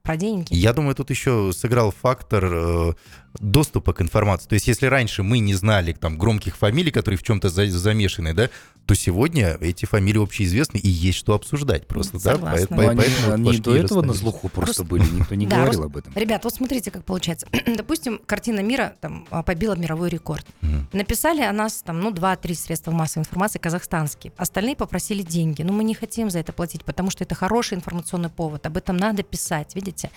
про 0.04 0.16
деньги. 0.16 0.52
Я 0.54 0.72
думаю, 0.74 0.94
тут 0.94 1.10
еще 1.10 1.50
сыграл 1.52 1.90
фактор 1.90 2.44
э, 2.44 2.92
доступа 3.40 3.92
к 3.92 4.00
информации. 4.00 4.48
То 4.48 4.54
есть, 4.54 4.68
если 4.68 4.86
раньше 4.86 5.22
мы 5.22 5.38
не 5.38 5.54
знали 5.54 5.92
там 5.92 6.18
громких 6.18 6.56
фамилий, 6.56 6.90
которые 6.90 7.18
в 7.18 7.22
чем-то 7.22 7.48
за 7.48 7.64
замешаны, 7.68 8.34
да, 8.34 8.50
то 8.86 8.94
сегодня 8.94 9.56
эти 9.60 9.86
фамилии 9.86 10.22
общеизвестны 10.22 10.78
и 10.78 10.88
есть 10.88 11.18
что 11.18 11.34
обсуждать 11.34 11.86
просто, 11.86 12.18
Согласна. 12.18 12.66
да? 12.68 12.76
По, 12.76 12.90
они, 12.90 12.96
поэтому 12.96 13.32
они 13.32 13.58
до 13.58 13.74
этого 13.74 14.02
на 14.02 14.12
слуху 14.12 14.48
просто, 14.48 14.84
просто 14.84 14.84
были, 14.84 15.04
никто 15.04 15.34
не 15.34 15.46
да, 15.46 15.56
говорил 15.56 15.80
просто, 15.80 15.86
об 15.86 15.96
этом. 15.96 16.20
Ребят, 16.20 16.44
вот 16.44 16.54
смотрите, 16.54 16.90
как 16.90 17.04
получается. 17.04 17.48
Допустим, 17.66 18.20
картина 18.24 18.60
мира 18.60 18.94
там 19.00 19.26
а, 19.30 19.42
побила 19.42 19.74
мировой 19.74 20.10
рекорд. 20.10 20.46
Угу. 20.62 20.70
Написали 20.92 21.40
о 21.42 21.52
нас 21.52 21.82
там, 21.82 22.00
ну, 22.00 22.10
два-три 22.10 22.54
средства 22.54 22.90
массовой 22.90 23.22
информации 23.22 23.58
казахстанские. 23.58 24.32
Остальные 24.36 24.76
попросили 24.76 25.22
деньги. 25.22 25.62
Но 25.62 25.72
мы 25.72 25.84
не 25.84 25.94
хотим 25.94 26.30
за 26.30 26.40
это 26.40 26.52
платить, 26.52 26.84
потому 26.84 27.10
что 27.10 27.24
это 27.24 27.34
хороший 27.34 27.74
информационный 27.74 28.28
повод. 28.28 28.66
Об 28.66 28.76
этом 28.76 28.96
надо 28.96 29.22
писать, 29.22 29.74
видите? 29.74 30.10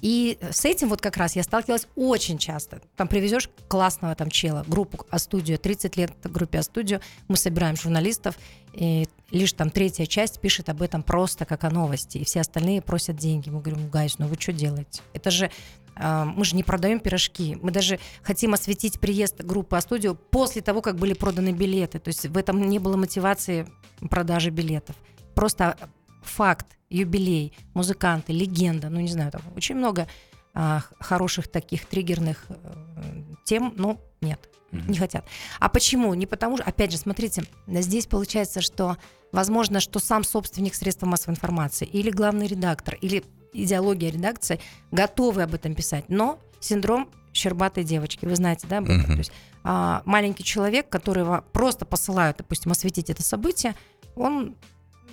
И 0.00 0.38
с 0.50 0.64
этим 0.64 0.88
вот 0.88 1.00
как 1.00 1.16
раз 1.16 1.36
я 1.36 1.42
сталкивалась 1.42 1.86
очень 1.96 2.38
часто. 2.38 2.80
Там 2.96 3.08
привезешь 3.08 3.48
классного 3.68 4.14
там 4.14 4.30
чела, 4.30 4.64
группу 4.66 5.06
А-студию, 5.10 5.58
30 5.58 5.96
лет 5.96 6.12
группе 6.24 6.58
А-студию, 6.58 7.00
мы 7.28 7.36
собираем 7.36 7.76
журналистов, 7.76 8.36
и 8.72 9.08
лишь 9.30 9.52
там 9.52 9.70
третья 9.70 10.06
часть 10.06 10.40
пишет 10.40 10.68
об 10.68 10.82
этом 10.82 11.02
просто 11.02 11.44
как 11.44 11.64
о 11.64 11.70
новости, 11.70 12.18
и 12.18 12.24
все 12.24 12.40
остальные 12.40 12.82
просят 12.82 13.16
деньги. 13.16 13.48
Мы 13.48 13.60
говорим, 13.60 13.88
гайс, 13.88 14.18
ну 14.18 14.26
вы 14.26 14.36
что 14.38 14.52
делаете? 14.52 15.02
Это 15.14 15.30
же 15.30 15.50
а, 15.96 16.24
мы 16.24 16.44
же 16.44 16.54
не 16.54 16.62
продаем 16.62 17.00
пирожки. 17.00 17.56
Мы 17.62 17.70
даже 17.70 17.98
хотим 18.22 18.54
осветить 18.54 19.00
приезд 19.00 19.42
группы 19.42 19.76
А-студио 19.76 20.14
после 20.14 20.60
того, 20.62 20.82
как 20.82 20.96
были 20.96 21.14
проданы 21.14 21.52
билеты. 21.52 21.98
То 21.98 22.08
есть 22.08 22.26
в 22.26 22.36
этом 22.36 22.68
не 22.68 22.78
было 22.78 22.96
мотивации 22.96 23.66
продажи 24.10 24.50
билетов. 24.50 24.94
Просто 25.34 25.76
факт, 26.22 26.75
юбилей, 26.90 27.52
музыканты, 27.74 28.32
легенда, 28.32 28.88
ну 28.88 29.00
не 29.00 29.08
знаю, 29.08 29.32
там 29.32 29.42
очень 29.56 29.74
много 29.74 30.06
а, 30.54 30.82
хороших 31.00 31.48
таких 31.48 31.84
триггерных 31.84 32.46
э, 32.48 33.22
тем, 33.44 33.74
но 33.76 34.00
нет, 34.20 34.48
mm-hmm. 34.70 34.90
не 34.90 34.98
хотят. 34.98 35.26
А 35.58 35.68
почему? 35.68 36.14
Не 36.14 36.26
потому 36.26 36.56
что, 36.56 36.66
опять 36.66 36.92
же, 36.92 36.98
смотрите, 36.98 37.44
здесь 37.66 38.06
получается, 38.06 38.60
что 38.60 38.96
возможно, 39.32 39.80
что 39.80 39.98
сам 39.98 40.24
собственник 40.24 40.74
средства 40.74 41.06
массовой 41.06 41.34
информации 41.34 41.86
или 41.86 42.10
главный 42.10 42.46
редактор, 42.46 42.94
или 43.00 43.24
идеология 43.52 44.10
редакции 44.10 44.60
готовы 44.90 45.42
об 45.42 45.54
этом 45.54 45.74
писать, 45.74 46.04
но 46.08 46.38
синдром 46.60 47.10
щербатой 47.32 47.84
девочки. 47.84 48.24
Вы 48.24 48.36
знаете, 48.36 48.66
да? 48.66 48.80
Мгм. 48.80 49.04
То 49.04 49.12
есть 49.12 49.32
а, 49.62 50.02
маленький 50.04 50.44
человек, 50.44 50.88
которого 50.88 51.44
просто 51.52 51.84
посылают, 51.84 52.38
допустим, 52.38 52.72
осветить 52.72 53.10
это 53.10 53.22
событие, 53.22 53.74
он 54.14 54.56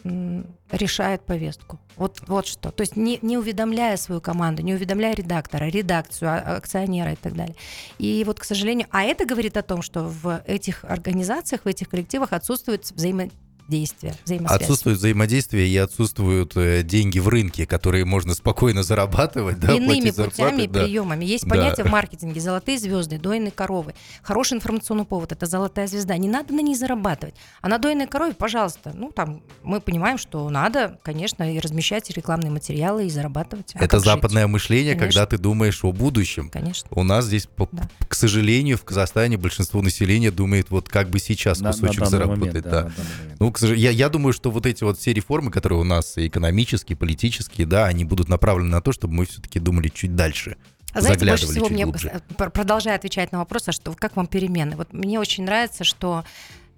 решает 0.04 1.22
повестку. 1.22 1.80
Вот, 1.96 2.22
вот 2.28 2.48
что. 2.48 2.72
То 2.72 2.82
есть 2.82 2.96
не, 2.96 3.20
не 3.22 3.38
уведомляя 3.38 3.96
свою 3.98 4.22
команду, 4.22 4.62
не 4.62 4.74
уведомляя 4.74 5.16
редактора, 5.16 5.66
редакцию, 5.66 6.30
а- 6.30 6.56
акционера 6.58 7.14
и 7.14 7.16
так 7.16 7.34
далее. 7.36 7.56
И 8.00 8.24
вот, 8.26 8.40
к 8.40 8.44
сожалению, 8.44 8.88
а 8.92 9.04
это 9.04 9.26
говорит 9.26 9.56
о 9.58 9.62
том, 9.62 9.82
что 9.82 10.04
в 10.04 10.44
этих 10.46 10.84
организациях, 10.84 11.62
в 11.64 11.68
этих 11.68 11.90
коллективах 11.90 12.34
отсутствует 12.34 12.90
взаимодействие, 12.92 13.43
взаимосвязь. 13.68 14.62
Отсутствует 14.62 14.98
взаимодействие 14.98 15.68
и 15.68 15.78
отсутствуют 15.78 16.56
э, 16.56 16.84
деньги 16.84 17.20
в 17.20 17.28
рынке, 17.30 17.66
которые 17.66 18.06
можно 18.06 18.34
спокойно 18.34 18.84
зарабатывать, 18.84 19.60
да, 19.60 19.74
Иными 19.74 20.10
зарплаты, 20.10 20.52
путями 20.52 20.62
и 20.64 20.68
да. 20.68 20.84
приемами. 20.84 21.26
Есть 21.26 21.46
Да. 21.46 21.50
понятие 21.56 21.86
в 21.86 21.90
маркетинге 21.90 22.40
золотые 22.42 22.78
звезды, 22.78 23.18
дойные 23.18 23.52
коровы. 23.52 23.94
Хороший 24.22 24.56
информационный 24.58 25.06
повод 25.06 25.32
это 25.32 25.46
золотая 25.46 25.88
звезда. 25.88 26.18
Не 26.18 26.28
надо 26.28 26.54
на 26.54 26.62
ней 26.62 26.76
зарабатывать. 26.76 27.36
А 27.62 27.70
на 27.70 27.78
дойной 27.78 28.08
корове, 28.08 28.34
пожалуйста, 28.34 28.92
ну 28.96 29.12
там 29.12 29.42
мы 29.64 29.80
понимаем, 29.82 30.18
что 30.18 30.50
надо, 30.50 31.00
конечно, 31.04 31.44
и 31.54 31.60
размещать 31.60 32.10
рекламные 32.12 32.52
материалы 32.52 33.08
и 33.08 33.10
зарабатывать. 33.10 33.72
А 33.76 33.80
Это 33.80 33.88
как 33.88 34.00
жить? 34.02 34.06
западное 34.06 34.48
мышление, 34.48 34.96
Конечно. 34.96 35.22
когда 35.22 35.26
ты 35.38 35.42
думаешь 35.42 35.84
о 35.84 35.92
будущем. 35.92 36.50
Конечно. 36.50 36.88
У 36.92 37.04
нас 37.04 37.26
здесь, 37.26 37.46
по- 37.48 37.70
Да. 37.72 37.90
к 38.08 38.14
сожалению, 38.16 38.78
в 38.78 38.84
Казахстане 38.84 39.38
большинство 39.38 39.82
населения 39.82 40.32
думает, 40.32 40.70
вот 40.70 40.90
как 40.90 41.10
бы 41.10 41.20
сейчас 41.20 41.60
На- 41.60 41.68
на 41.68 41.74
кусочек 41.74 42.00
данный 42.00 42.10
заработать. 42.12 42.40
момент, 42.40 42.64
да. 42.66 42.70
да, 42.72 42.84
на. 42.88 42.94
Ну, 43.40 43.52
к 43.54 43.60
сожалению, 43.60 43.92
я, 43.92 43.92
я 43.92 44.10
думаю, 44.10 44.34
что 44.34 44.52
вот 44.52 44.66
эти 44.66 44.84
вот 44.84 45.00
все 45.00 45.14
реформы, 45.14 45.52
которые 45.52 45.80
у 45.80 45.84
нас 45.84 46.18
экономические, 46.18 46.98
политические, 46.98 47.66
да, 47.66 47.86
они 47.86 48.04
будут 48.04 48.28
направлены 48.28 48.70
на 48.70 48.82
то, 48.82 48.92
чтобы 48.92 49.14
мы 49.14 49.26
все-таки 49.26 49.60
думали 49.60 49.90
чуть 49.90 50.16
дальше. 50.16 50.58
А 50.94 51.02
знаете, 51.02 51.26
больше 51.26 51.48
всего 51.48 51.70
мне, 51.70 51.86
глубже. 51.86 52.22
пр- 52.38 52.52
продолжая 52.52 52.96
отвечать 52.96 53.32
на 53.32 53.40
вопрос, 53.40 53.68
а 53.68 53.72
что, 53.72 53.94
как 53.94 54.16
вам 54.16 54.28
перемены? 54.28 54.76
Вот 54.76 54.94
мне 54.94 55.20
очень 55.20 55.44
нравится, 55.44 55.84
что 55.84 56.24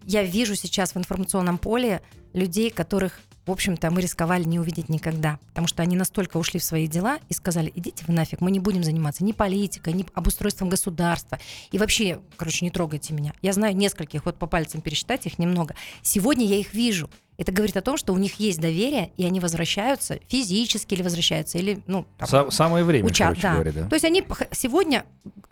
я 0.04 0.24
вижу 0.24 0.56
сейчас 0.56 0.94
в 0.94 0.98
информационном 0.98 1.58
поле 1.58 2.02
людей, 2.34 2.70
которых, 2.70 3.20
в 3.46 3.52
общем-то, 3.52 3.92
мы 3.92 4.02
рисковали 4.02 4.44
не 4.44 4.60
увидеть 4.60 4.90
никогда, 4.90 5.40
потому 5.50 5.68
что 5.68 5.84
они 5.84 5.96
настолько 5.96 6.38
ушли 6.38 6.60
в 6.60 6.64
свои 6.64 6.88
дела 6.88 7.20
и 7.30 7.34
сказали, 7.34 7.72
идите 7.76 8.04
вы 8.08 8.14
нафиг, 8.14 8.42
мы 8.42 8.52
не 8.52 8.60
будем 8.60 8.84
заниматься 8.84 9.24
ни 9.24 9.32
политикой, 9.32 9.94
ни 9.94 10.06
обустройством 10.14 10.70
государства, 10.70 11.40
и 11.72 11.78
вообще, 11.78 12.20
короче, 12.38 12.66
не 12.66 12.72
трогайте 12.72 13.14
меня. 13.14 13.34
Я 13.42 13.54
знаю 13.54 13.76
нескольких, 13.76 14.26
вот 14.26 14.38
по 14.38 14.48
пальцам 14.48 14.82
пересчитать 14.82 15.26
их 15.26 15.38
немного. 15.38 15.76
Сегодня 16.02 16.46
я 16.46 16.58
их 16.58 16.74
вижу. 16.74 17.10
Это 17.38 17.52
говорит 17.52 17.76
о 17.76 17.82
том, 17.82 17.98
что 17.98 18.14
у 18.14 18.18
них 18.18 18.40
есть 18.40 18.60
доверие, 18.62 19.12
и 19.18 19.26
они 19.26 19.40
возвращаются 19.40 20.20
физически 20.28 20.94
или 20.94 21.02
возвращаются, 21.02 21.58
или, 21.58 21.80
ну, 21.88 22.06
там, 22.18 22.30
Са- 22.30 22.52
самое 22.52 22.86
время, 22.86 23.08
Уча- 23.10 23.26
короче 23.26 23.42
да. 23.42 23.54
говоря, 23.54 23.72
да. 23.74 23.88
то 23.90 23.96
есть 23.96 24.06
они 24.06 24.24
сегодня 24.52 25.06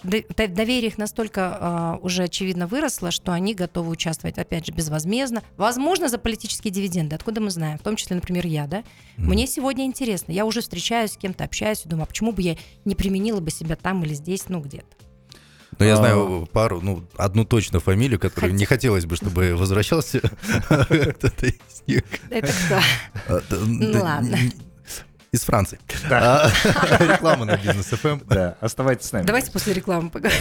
доверие 0.04 0.88
их 0.88 0.98
настолько 0.98 1.58
а, 1.60 2.00
уже 2.02 2.24
очевидно 2.24 2.68
выросло, 2.68 3.12
что 3.12 3.32
они 3.32 3.54
готовы 3.54 3.90
участвовать, 3.90 4.38
опять 4.38 4.66
же, 4.66 4.72
безвозмездно. 4.72 5.44
Возможно, 5.58 6.10
за 6.10 6.18
политические 6.18 6.72
дивиденды. 6.72 7.16
Откуда 7.16 7.42
мы 7.42 7.50
знаем? 7.50 7.78
В 7.78 7.82
том 7.82 7.96
числе, 7.96 8.16
например, 8.16 8.46
я, 8.46 8.68
да? 8.68 8.84
Мне 9.18 9.48
сегодня 9.48 9.86
интересно. 9.86 10.32
Я 10.32 10.46
уже 10.46 10.62
встречаюсь 10.62 11.12
с 11.12 11.18
кем-то, 11.18 11.44
общаюсь 11.44 11.86
и 11.86 11.90
думаю, 11.90 12.04
а 12.04 12.08
почему 12.08 12.32
бы 12.32 12.42
я 12.42 12.58
не 12.86 12.96
применила 12.96 13.40
бы 13.40 13.52
себя 13.52 13.76
там 13.76 14.04
или 14.04 14.14
здесь, 14.14 14.50
ну 14.50 14.60
где-то. 14.60 14.86
Но 15.84 15.88
я 15.88 15.94
А. 15.96 15.98
знаю 15.98 16.48
пару, 16.54 16.80
ну, 16.80 17.04
одну 17.18 17.44
точно 17.44 17.82
фамилию, 17.82 18.18
которую 18.18 18.54
не 18.54 18.64
хотелось 18.64 19.06
бы, 19.06 19.18
чтобы 19.18 19.54
возвращался 19.58 20.22
кто-то 20.22 21.46
из 21.46 21.84
них. 21.88 22.04
Это 22.30 22.48
кто? 22.48 22.80
А, 23.28 23.42
да, 23.50 24.02
ладно. 24.02 24.38
Из 25.34 25.42
Франции. 25.42 25.78
А, 26.10 26.50
Реклама 27.02 27.44
на 27.44 27.58
бизнес 27.58 27.92
Эм. 27.92 28.20
ФМ. 28.20 28.26
Да, 28.30 28.56
оставайтесь 28.62 29.08
с 29.08 29.12
нами. 29.12 29.26
Давайте 29.26 29.52
после 29.52 29.74
рекламы 29.74 30.10
поговорим. 30.10 30.40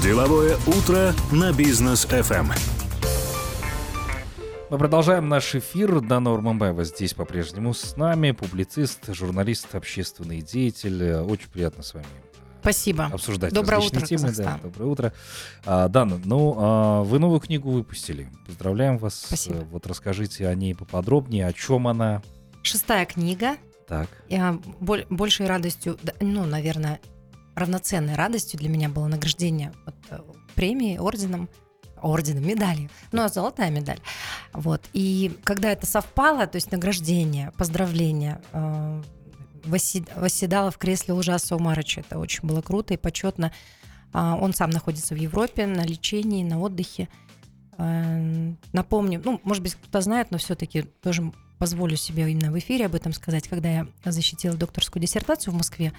Деловое 0.00 0.56
утро 0.66 1.12
на 1.32 1.52
бизнес 1.52 2.04
ФМ. 2.04 2.52
Мы 4.70 4.78
продолжаем 4.78 5.28
наш 5.28 5.56
эфир. 5.56 6.00
Дана 6.00 6.30
Урмамбаева 6.30 6.84
здесь 6.84 7.14
по-прежнему 7.14 7.74
с 7.74 7.96
нами. 7.96 8.30
Публицист, 8.30 9.12
журналист, 9.12 9.74
общественный 9.74 10.40
деятель. 10.40 11.14
Очень 11.14 11.48
приятно 11.50 11.82
с 11.82 11.94
вами 11.94 12.06
Спасибо. 12.60 13.06
обсуждать 13.06 13.52
Доброе 13.52 13.76
различные 13.76 14.04
утро, 14.04 14.06
темы. 14.06 14.32
Да, 14.36 14.60
доброе 14.62 14.86
утро. 14.86 15.12
А, 15.64 15.88
Дана, 15.88 16.20
ну, 16.24 16.54
а, 16.58 17.02
вы 17.02 17.18
новую 17.18 17.40
книгу 17.40 17.70
выпустили. 17.70 18.28
Поздравляем 18.46 18.98
вас. 18.98 19.14
Спасибо. 19.14 19.56
Э, 19.56 19.64
Вот 19.70 19.86
расскажите 19.86 20.46
о 20.48 20.54
ней 20.54 20.74
поподробнее, 20.74 21.46
о 21.46 21.52
чем 21.52 21.88
она. 21.88 22.22
Шестая 22.62 23.06
книга. 23.06 23.56
Так. 23.88 24.08
Я 24.28 24.58
боль- 24.80 25.06
большей 25.10 25.46
радостью, 25.46 25.98
ну, 26.20 26.44
наверное, 26.46 27.00
равноценной 27.56 28.14
радостью 28.14 28.58
для 28.58 28.68
меня 28.68 28.88
было 28.88 29.06
награждение 29.08 29.72
вот, 29.84 29.94
э, 30.10 30.18
премией, 30.54 30.98
орденом, 30.98 31.48
орденом, 32.00 32.46
медалью, 32.46 32.88
ну, 33.12 33.22
а 33.24 33.28
золотая 33.28 33.70
медаль. 33.70 33.98
Вот. 34.52 34.82
И 34.92 35.36
когда 35.44 35.70
это 35.72 35.86
совпало, 35.86 36.46
то 36.46 36.56
есть 36.56 36.70
награждение, 36.72 37.52
поздравление, 37.58 38.40
э, 38.52 39.02
восседала 39.64 40.70
в 40.70 40.78
кресле 40.78 41.14
Ужаса 41.14 41.56
Умарыча. 41.56 42.00
Это 42.00 42.18
очень 42.18 42.46
было 42.46 42.60
круто 42.62 42.94
и 42.94 42.96
почетно. 42.96 43.52
А, 44.12 44.36
Он 44.36 44.52
сам 44.54 44.70
находится 44.70 45.14
в 45.14 45.18
Европе 45.18 45.66
на 45.66 45.84
лечении, 45.84 46.44
на 46.44 46.60
отдыхе. 46.60 47.08
Э, 47.78 48.52
Напомню, 48.72 49.20
ну, 49.24 49.40
может 49.44 49.62
быть, 49.62 49.74
кто-то 49.74 50.00
знает, 50.00 50.30
но 50.30 50.38
все-таки 50.38 50.82
тоже 50.82 51.32
позволю 51.58 51.96
себе 51.96 52.30
именно 52.30 52.50
в 52.50 52.58
эфире 52.58 52.86
об 52.86 52.94
этом 52.94 53.12
сказать. 53.12 53.48
Когда 53.48 53.68
я 53.70 53.86
защитила 54.04 54.56
докторскую 54.56 55.02
диссертацию 55.02 55.52
в 55.52 55.56
Москве, 55.56 55.92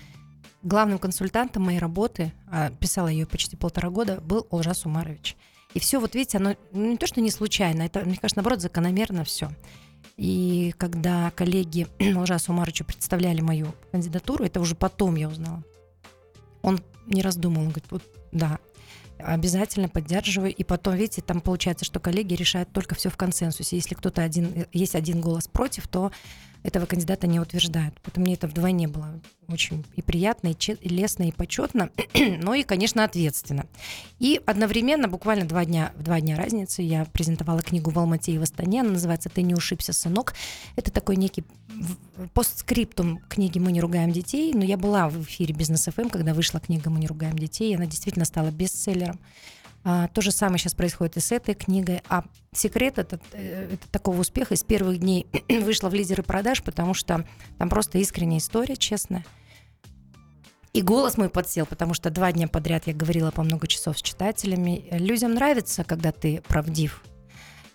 главным 0.64 1.00
консультантом 1.00 1.64
моей 1.64 1.80
работы, 1.80 2.34
а 2.48 2.70
писала 2.72 3.08
ее 3.08 3.26
почти 3.26 3.56
полтора 3.56 3.90
года, 3.90 4.20
был 4.22 4.48
Олжас 4.50 4.86
Умарович. 4.86 5.36
И 5.74 5.80
все, 5.80 6.00
вот 6.00 6.16
видите, 6.16 6.38
оно 6.38 6.56
не 6.72 6.98
то, 6.98 7.08
что 7.08 7.22
не 7.22 7.32
случайно, 7.32 7.84
это, 7.84 8.02
мне 8.02 8.16
кажется, 8.18 8.38
наоборот, 8.38 8.62
закономерно 8.62 9.24
все. 9.24 9.50
И 10.18 10.74
когда 10.78 11.32
коллеги 11.32 11.88
Олжасу 12.16 12.52
Умаровичу 12.52 12.86
представляли 12.86 13.42
мою 13.42 13.74
кандидатуру, 13.92 14.46
это 14.46 14.60
уже 14.60 14.76
потом 14.76 15.16
я 15.16 15.28
узнала, 15.28 15.64
он 16.62 16.80
не 17.08 17.22
раздумывал, 17.22 17.66
он 17.66 17.72
говорит, 17.72 17.92
вот, 17.92 18.04
да, 18.32 18.60
обязательно 19.18 19.90
поддерживаю. 19.90 20.54
И 20.54 20.64
потом, 20.64 20.96
видите, 20.96 21.22
там 21.22 21.42
получается, 21.42 21.86
что 21.86 22.00
коллеги 22.00 22.34
решают 22.34 22.72
только 22.72 22.96
все 22.96 23.10
в 23.10 23.18
консенсусе. 23.18 23.76
Если 23.76 23.96
кто-то 23.96 24.24
один, 24.24 24.66
есть 24.72 24.96
один 24.96 25.22
голос 25.22 25.48
против, 25.48 25.88
то 25.88 26.12
этого 26.64 26.86
кандидата 26.86 27.28
не 27.28 27.40
утверждают. 27.40 27.96
Поэтому 28.04 28.26
мне 28.26 28.36
это 28.36 28.48
вдвойне 28.48 28.88
было 28.88 29.20
очень 29.48 29.84
и 29.96 30.02
приятно, 30.02 30.50
и, 30.50 30.56
че- 30.56 30.78
и 30.80 30.90
лестно, 30.90 31.24
и 31.24 31.32
почетно, 31.32 31.90
но 32.14 32.54
и, 32.54 32.64
конечно, 32.64 33.04
ответственно. 33.04 33.66
И 34.20 34.40
одновременно, 34.46 35.08
буквально 35.08 35.46
два 35.46 35.66
дня, 35.66 35.92
в 35.98 36.04
два 36.04 36.22
дня 36.22 36.38
разницы, 36.38 36.82
я 36.82 37.06
презентовала 37.06 37.62
книгу 37.62 37.92
в 37.92 38.00
Алмате 38.00 38.32
и 38.34 38.38
в 38.38 38.44
Астане. 38.44 38.82
Она 38.82 38.92
называется 38.92 39.30
«Ты 39.30 39.42
не 39.42 39.56
ушибся, 39.56 39.94
сынок». 39.94 40.34
Это 40.76 40.92
такой 40.92 41.16
некий 41.16 41.44
постскриптум 42.34 43.20
книги 43.28 43.60
«Мы 43.60 43.72
не 43.72 43.82
ругаем 43.82 44.12
детей», 44.12 44.54
но 44.54 44.64
я 44.64 44.78
была 44.78 45.10
в 45.10 45.24
эфире 45.24 45.54
«Бизнес 45.54 45.86
ФМ», 45.86 46.10
когда 46.10 46.34
вышла 46.34 46.60
книга 46.60 46.90
«Мы 46.90 47.00
не 47.00 47.08
ругаем 47.08 47.38
детей», 47.38 47.72
и 47.72 47.76
она 47.76 47.86
действительно 47.86 48.26
стала 48.26 48.52
бестселлером. 48.52 49.20
А, 49.84 50.08
то 50.10 50.22
же 50.22 50.32
самое 50.32 50.60
сейчас 50.60 50.76
происходит 50.76 51.18
и 51.18 51.20
с 51.20 51.32
этой 51.32 51.56
книгой. 51.56 52.02
А 52.08 52.24
секрет 52.54 53.00
этот, 53.00 53.22
э, 53.34 53.74
это 53.74 53.90
такого 53.90 54.20
успеха 54.22 54.56
с 54.56 54.64
первых 54.64 55.00
дней 55.00 55.28
вышла 55.62 55.90
в 55.90 55.94
лидеры 55.94 56.24
продаж, 56.24 56.62
потому 56.64 56.94
что 56.94 57.26
там 57.58 57.70
просто 57.70 57.98
искренняя 57.98 58.40
история, 58.40 58.76
честная. 58.76 59.26
И 60.74 60.82
голос 60.82 61.18
мой 61.18 61.30
подсел, 61.30 61.66
потому 61.66 61.94
что 61.94 62.10
два 62.10 62.32
дня 62.32 62.48
подряд 62.48 62.88
я 62.88 62.94
говорила 62.94 63.32
по 63.32 63.44
много 63.44 63.68
часов 63.68 63.98
с 63.98 64.02
читателями. 64.02 64.86
Людям 64.92 65.34
нравится, 65.34 65.84
когда 65.84 66.12
ты 66.12 66.42
правдив. 66.48 67.04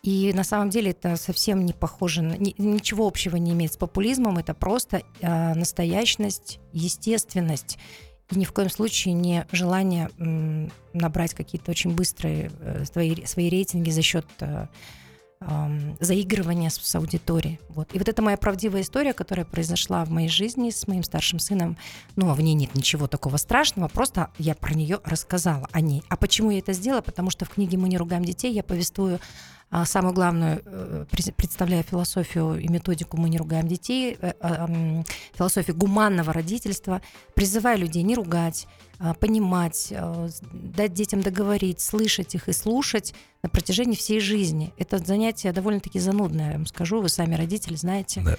И 0.03 0.33
на 0.33 0.45
самом 0.45 0.71
деле 0.71 0.93
это 0.93 1.17
совсем 1.17 1.67
не 1.67 1.73
похоже, 1.73 2.23
ни- 2.23 2.55
ничего 2.59 3.07
общего 3.09 3.37
не 3.37 3.53
имеет 3.53 3.73
с 3.73 3.77
популизмом. 3.77 4.39
Это 4.39 4.55
просто 4.55 5.03
э, 5.21 5.55
настоящность, 5.55 6.61
естественность. 6.73 7.77
И 8.31 8.39
ни 8.39 8.45
в 8.45 8.53
коем 8.53 8.71
случае 8.71 9.15
не 9.15 9.47
желание 9.53 10.11
набрать 10.93 11.35
какие-то 11.35 11.71
очень 11.71 11.95
быстрые 11.95 12.51
э, 12.61 12.85
свои, 12.85 13.25
свои 13.25 13.49
рейтинги 13.49 13.91
за 13.91 14.03
счет 14.03 14.27
э, 14.41 14.67
заигрывания 16.01 16.71
с, 16.71 16.77
с 16.77 16.95
аудиторией. 16.95 17.61
Вот. 17.69 17.95
И 17.95 17.99
вот 17.99 18.09
это 18.09 18.23
моя 18.23 18.37
правдивая 18.37 18.81
история, 18.81 19.13
которая 19.13 19.45
произошла 19.45 20.05
в 20.05 20.11
моей 20.11 20.29
жизни 20.29 20.71
с 20.71 20.89
моим 20.89 21.03
старшим 21.03 21.39
сыном. 21.39 21.77
Ну, 22.17 22.31
а 22.31 22.35
в 22.35 22.41
ней 22.41 22.55
нет 22.55 22.75
ничего 22.75 23.07
такого 23.07 23.37
страшного, 23.37 23.89
просто 23.89 24.31
я 24.39 24.55
про 24.55 24.75
нее 24.75 25.01
рассказала, 25.05 25.69
о 25.73 25.81
ней. 25.81 26.03
А 26.09 26.17
почему 26.17 26.51
я 26.51 26.59
это 26.59 26.73
сделала? 26.73 27.03
Потому 27.03 27.31
что 27.31 27.45
в 27.45 27.51
книге 27.51 27.77
«Мы 27.77 27.89
не 27.89 27.99
ругаем 27.99 28.25
детей» 28.25 28.53
я 28.53 28.63
повествую 28.63 29.21
А 29.69 29.85
самую 29.85 30.15
главную, 30.15 30.63
э, 30.65 31.05
представляя 31.37 31.83
философию 31.83 32.57
и 32.59 32.69
методику 32.69 33.17
«Мы 33.17 33.29
не 33.29 33.39
ругаем 33.39 33.67
детей», 33.67 34.17
э, 34.21 34.33
м, 34.41 35.05
философию 35.35 35.77
гуманного 35.77 36.33
родительства, 36.33 37.03
призывая 37.35 37.77
людей 37.77 38.03
не 38.03 38.15
ругать, 38.15 38.69
а, 38.99 39.13
понимать, 39.13 39.93
дать 40.53 40.95
детям 40.95 41.21
договорить, 41.21 41.81
слышать 41.81 42.35
их 42.35 42.49
и 42.49 42.53
слушать 42.53 43.13
на 43.43 43.51
протяжении 43.51 43.95
всей 43.95 44.21
жизни. 44.21 44.73
Это 44.79 44.99
занятие 44.99 45.53
довольно-таки 45.53 45.99
занудное, 46.01 46.53
я 46.53 46.57
вам 46.57 46.67
скажу, 46.67 47.01
вы 47.01 47.09
сами 47.09 47.35
родители 47.35 47.77
знаете. 47.77 48.23
Да. 48.23 48.37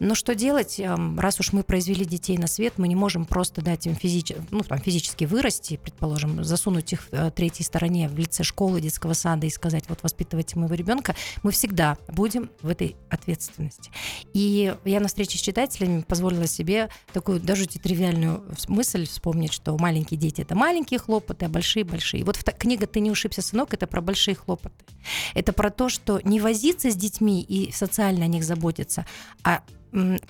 Но 0.00 0.14
что 0.14 0.34
делать, 0.34 0.80
эм, 0.80 1.20
раз 1.20 1.40
уж 1.40 1.52
мы 1.52 1.62
произвели 1.62 2.06
детей 2.06 2.38
на 2.38 2.46
свет, 2.46 2.74
мы 2.78 2.88
не 2.88 2.94
можем 2.94 3.26
просто 3.26 3.60
дать 3.60 3.86
им 3.86 3.94
физич... 3.94 4.32
ну, 4.50 4.60
там, 4.60 4.78
физически 4.78 5.24
вырасти, 5.26 5.76
предположим, 5.76 6.42
засунуть 6.42 6.92
их 6.94 7.02
в 7.02 7.12
э, 7.12 7.30
третьей 7.30 7.66
стороне 7.66 8.08
в 8.08 8.18
лице 8.18 8.42
школы, 8.42 8.80
детского 8.80 9.12
сада 9.12 9.46
и 9.46 9.50
сказать, 9.50 9.84
вот 9.88 10.02
воспитывайте 10.02 10.58
моего 10.70 10.74
ребенка. 10.74 11.14
Мы 11.42 11.50
всегда 11.50 11.98
будем 12.08 12.50
в 12.62 12.68
этой 12.68 12.96
ответственности. 13.08 13.90
И 14.32 14.74
я 14.84 15.00
на 15.00 15.08
встрече 15.08 15.38
с 15.38 15.40
читателями 15.40 16.02
позволила 16.02 16.46
себе 16.46 16.88
такую 17.12 17.40
даже 17.40 17.66
тривиальную 17.66 18.44
мысль 18.68 19.06
вспомнить, 19.06 19.52
что 19.52 19.76
маленькие 19.76 20.18
дети 20.18 20.42
это 20.42 20.54
маленькие 20.54 21.00
хлопоты, 21.00 21.46
а 21.46 21.48
большие 21.48 21.84
большие. 21.84 22.24
Вот 22.24 22.38
книга 22.58 22.86
«Ты 22.86 23.00
не 23.00 23.10
ушибся, 23.10 23.42
сынок» 23.42 23.74
это 23.74 23.86
про 23.86 24.00
большие 24.00 24.34
хлопоты. 24.34 24.84
Это 25.34 25.52
про 25.52 25.70
то, 25.70 25.88
что 25.88 26.20
не 26.24 26.40
возиться 26.40 26.90
с 26.90 26.96
детьми 26.96 27.42
и 27.42 27.72
социально 27.72 28.24
о 28.24 28.28
них 28.28 28.44
заботиться, 28.44 29.06
а 29.42 29.62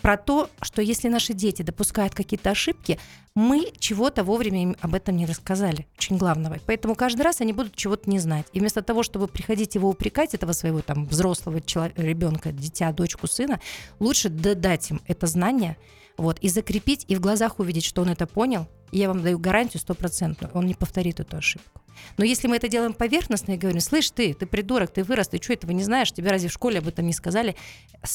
про 0.00 0.16
то, 0.16 0.48
что 0.62 0.82
если 0.82 1.08
наши 1.08 1.34
дети 1.34 1.62
допускают 1.62 2.14
какие-то 2.14 2.50
ошибки, 2.50 2.98
мы 3.34 3.72
чего-то 3.78 4.24
вовремя 4.24 4.62
им 4.62 4.76
об 4.80 4.94
этом 4.94 5.16
не 5.16 5.26
рассказали, 5.26 5.86
очень 5.96 6.16
главного. 6.16 6.58
Поэтому 6.66 6.94
каждый 6.94 7.22
раз 7.22 7.40
они 7.40 7.52
будут 7.52 7.76
чего-то 7.76 8.10
не 8.10 8.18
знать. 8.18 8.46
И 8.52 8.60
вместо 8.60 8.82
того, 8.82 9.02
чтобы 9.02 9.28
приходить 9.28 9.74
его 9.74 9.88
упрекать, 9.88 10.34
этого 10.34 10.52
своего 10.52 10.80
там 10.80 11.06
взрослого 11.06 11.60
ребенка, 11.96 12.52
дитя, 12.52 12.92
дочку, 12.92 13.26
сына, 13.26 13.60
лучше 13.98 14.28
дать 14.28 14.90
им 14.90 15.00
это 15.06 15.26
знание, 15.26 15.76
вот, 16.20 16.38
и 16.40 16.48
закрепить, 16.48 17.04
и 17.08 17.16
в 17.16 17.20
глазах 17.20 17.58
увидеть, 17.58 17.84
что 17.84 18.02
он 18.02 18.08
это 18.08 18.26
понял. 18.26 18.68
Я 18.92 19.08
вам 19.08 19.22
даю 19.22 19.38
гарантию 19.38 19.80
стопроцентную, 19.80 20.50
он 20.54 20.66
не 20.66 20.74
повторит 20.74 21.20
эту 21.20 21.36
ошибку. 21.36 21.80
Но 22.16 22.24
если 22.24 22.48
мы 22.48 22.56
это 22.56 22.68
делаем 22.68 22.92
поверхностно 22.92 23.52
и 23.52 23.56
говорим, 23.56 23.80
слышь, 23.80 24.10
ты, 24.10 24.34
ты 24.34 24.46
придурок, 24.46 24.90
ты 24.90 25.04
вырос, 25.04 25.28
ты 25.28 25.40
что 25.42 25.52
этого 25.52 25.70
не 25.72 25.82
знаешь, 25.82 26.12
тебе 26.12 26.30
разве 26.30 26.48
в 26.48 26.52
школе 26.52 26.78
об 26.78 26.88
этом 26.88 27.06
не 27.06 27.12
сказали? 27.12 27.56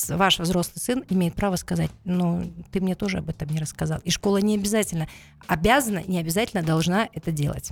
Ваш 0.10 0.40
взрослый 0.40 0.82
сын 0.82 1.04
имеет 1.10 1.36
право 1.36 1.56
сказать, 1.56 1.92
ну, 2.04 2.52
ты 2.72 2.82
мне 2.82 2.96
тоже 2.96 3.20
об 3.20 3.30
этом 3.30 3.50
не 3.50 3.60
рассказал. 3.60 4.00
И 4.04 4.10
школа 4.10 4.38
не 4.38 4.56
обязательно 4.56 5.08
обязана, 5.48 6.04
не 6.08 6.20
обязательно 6.20 6.64
должна 6.64 7.10
это 7.14 7.32
делать. 7.32 7.72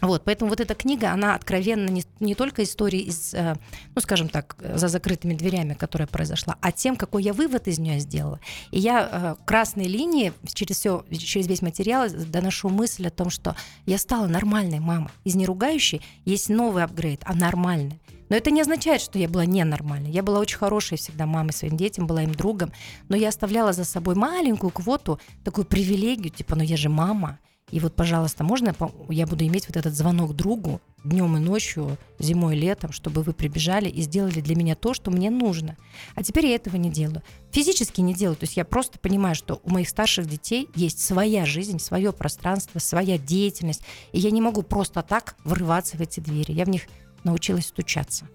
Вот, 0.00 0.24
поэтому 0.24 0.50
вот 0.50 0.60
эта 0.60 0.74
книга, 0.74 1.12
она 1.12 1.34
откровенно 1.34 1.88
не, 1.88 2.04
не 2.20 2.34
только 2.34 2.62
история 2.62 3.00
из, 3.00 3.34
э, 3.34 3.54
ну, 3.94 4.00
скажем 4.00 4.28
так, 4.28 4.56
за 4.74 4.88
закрытыми 4.88 5.34
дверями, 5.34 5.74
которая 5.74 6.06
произошла, 6.06 6.56
а 6.60 6.72
тем, 6.72 6.96
какой 6.96 7.22
я 7.22 7.32
вывод 7.32 7.68
из 7.68 7.78
нее 7.78 7.98
сделала. 7.98 8.40
И 8.70 8.78
я 8.78 9.08
э, 9.10 9.44
красной 9.44 9.86
линии 9.86 10.32
через 10.52 10.78
все, 10.78 11.04
через 11.10 11.46
весь 11.46 11.62
материал 11.62 12.08
доношу 12.10 12.68
мысль 12.68 13.06
о 13.06 13.10
том, 13.10 13.30
что 13.30 13.56
я 13.86 13.98
стала 13.98 14.26
нормальной 14.26 14.80
мамой. 14.80 15.10
Из 15.24 15.34
неругающей 15.34 16.02
есть 16.24 16.48
новый 16.48 16.84
апгрейд, 16.84 17.22
а 17.24 17.34
нормальной. 17.34 18.00
Но 18.30 18.36
это 18.36 18.50
не 18.50 18.60
означает, 18.60 19.02
что 19.02 19.18
я 19.18 19.28
была 19.28 19.44
ненормальной. 19.44 20.10
Я 20.10 20.22
была 20.22 20.38
очень 20.38 20.56
хорошей 20.56 20.96
всегда 20.96 21.26
мамой 21.26 21.52
своим 21.52 21.76
детям, 21.76 22.06
была 22.06 22.22
им 22.22 22.32
другом. 22.32 22.72
Но 23.08 23.16
я 23.16 23.28
оставляла 23.28 23.72
за 23.72 23.84
собой 23.84 24.14
маленькую 24.14 24.70
квоту, 24.70 25.18
такую 25.44 25.64
привилегию, 25.64 26.30
типа, 26.30 26.54
ну 26.54 26.62
я 26.62 26.76
же 26.76 26.88
мама. 26.88 27.38
И 27.70 27.80
вот, 27.80 27.94
пожалуйста, 27.94 28.44
можно 28.44 28.74
я 29.08 29.26
буду 29.26 29.46
иметь 29.46 29.66
вот 29.68 29.76
этот 29.76 29.94
звонок 29.94 30.34
другу 30.34 30.80
днем 31.04 31.36
и 31.36 31.40
ночью, 31.40 31.96
зимой 32.18 32.56
и 32.56 32.60
летом, 32.60 32.92
чтобы 32.92 33.22
вы 33.22 33.32
прибежали 33.32 33.88
и 33.88 34.02
сделали 34.02 34.40
для 34.40 34.54
меня 34.54 34.74
то, 34.74 34.92
что 34.92 35.10
мне 35.10 35.30
нужно. 35.30 35.76
А 36.14 36.22
теперь 36.22 36.46
я 36.46 36.56
этого 36.56 36.76
не 36.76 36.90
делаю. 36.90 37.22
Физически 37.52 38.00
не 38.00 38.14
делаю. 38.14 38.36
То 38.36 38.44
есть 38.44 38.56
я 38.56 38.64
просто 38.64 38.98
понимаю, 38.98 39.34
что 39.34 39.60
у 39.64 39.70
моих 39.70 39.88
старших 39.88 40.26
детей 40.26 40.68
есть 40.74 41.00
своя 41.00 41.46
жизнь, 41.46 41.78
свое 41.78 42.12
пространство, 42.12 42.78
своя 42.78 43.18
деятельность. 43.18 43.82
И 44.12 44.18
я 44.18 44.30
не 44.30 44.40
могу 44.40 44.62
просто 44.62 45.02
так 45.02 45.36
врываться 45.44 45.96
в 45.96 46.00
эти 46.00 46.20
двери. 46.20 46.52
Я 46.52 46.64
в 46.64 46.68
них 46.68 46.82
научилась 47.24 47.66
стучаться. 47.66 48.26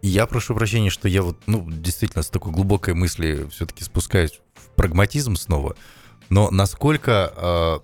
Я 0.00 0.26
прошу 0.26 0.54
прощения, 0.54 0.90
что 0.90 1.08
я 1.08 1.22
вот, 1.22 1.36
ну, 1.46 1.68
действительно, 1.68 2.22
с 2.22 2.30
такой 2.30 2.52
глубокой 2.52 2.94
мысли 2.94 3.48
все-таки 3.50 3.82
спускаюсь 3.82 4.40
в 4.54 4.68
прагматизм 4.76 5.34
снова. 5.34 5.76
Но 6.30 6.50
насколько 6.50 7.32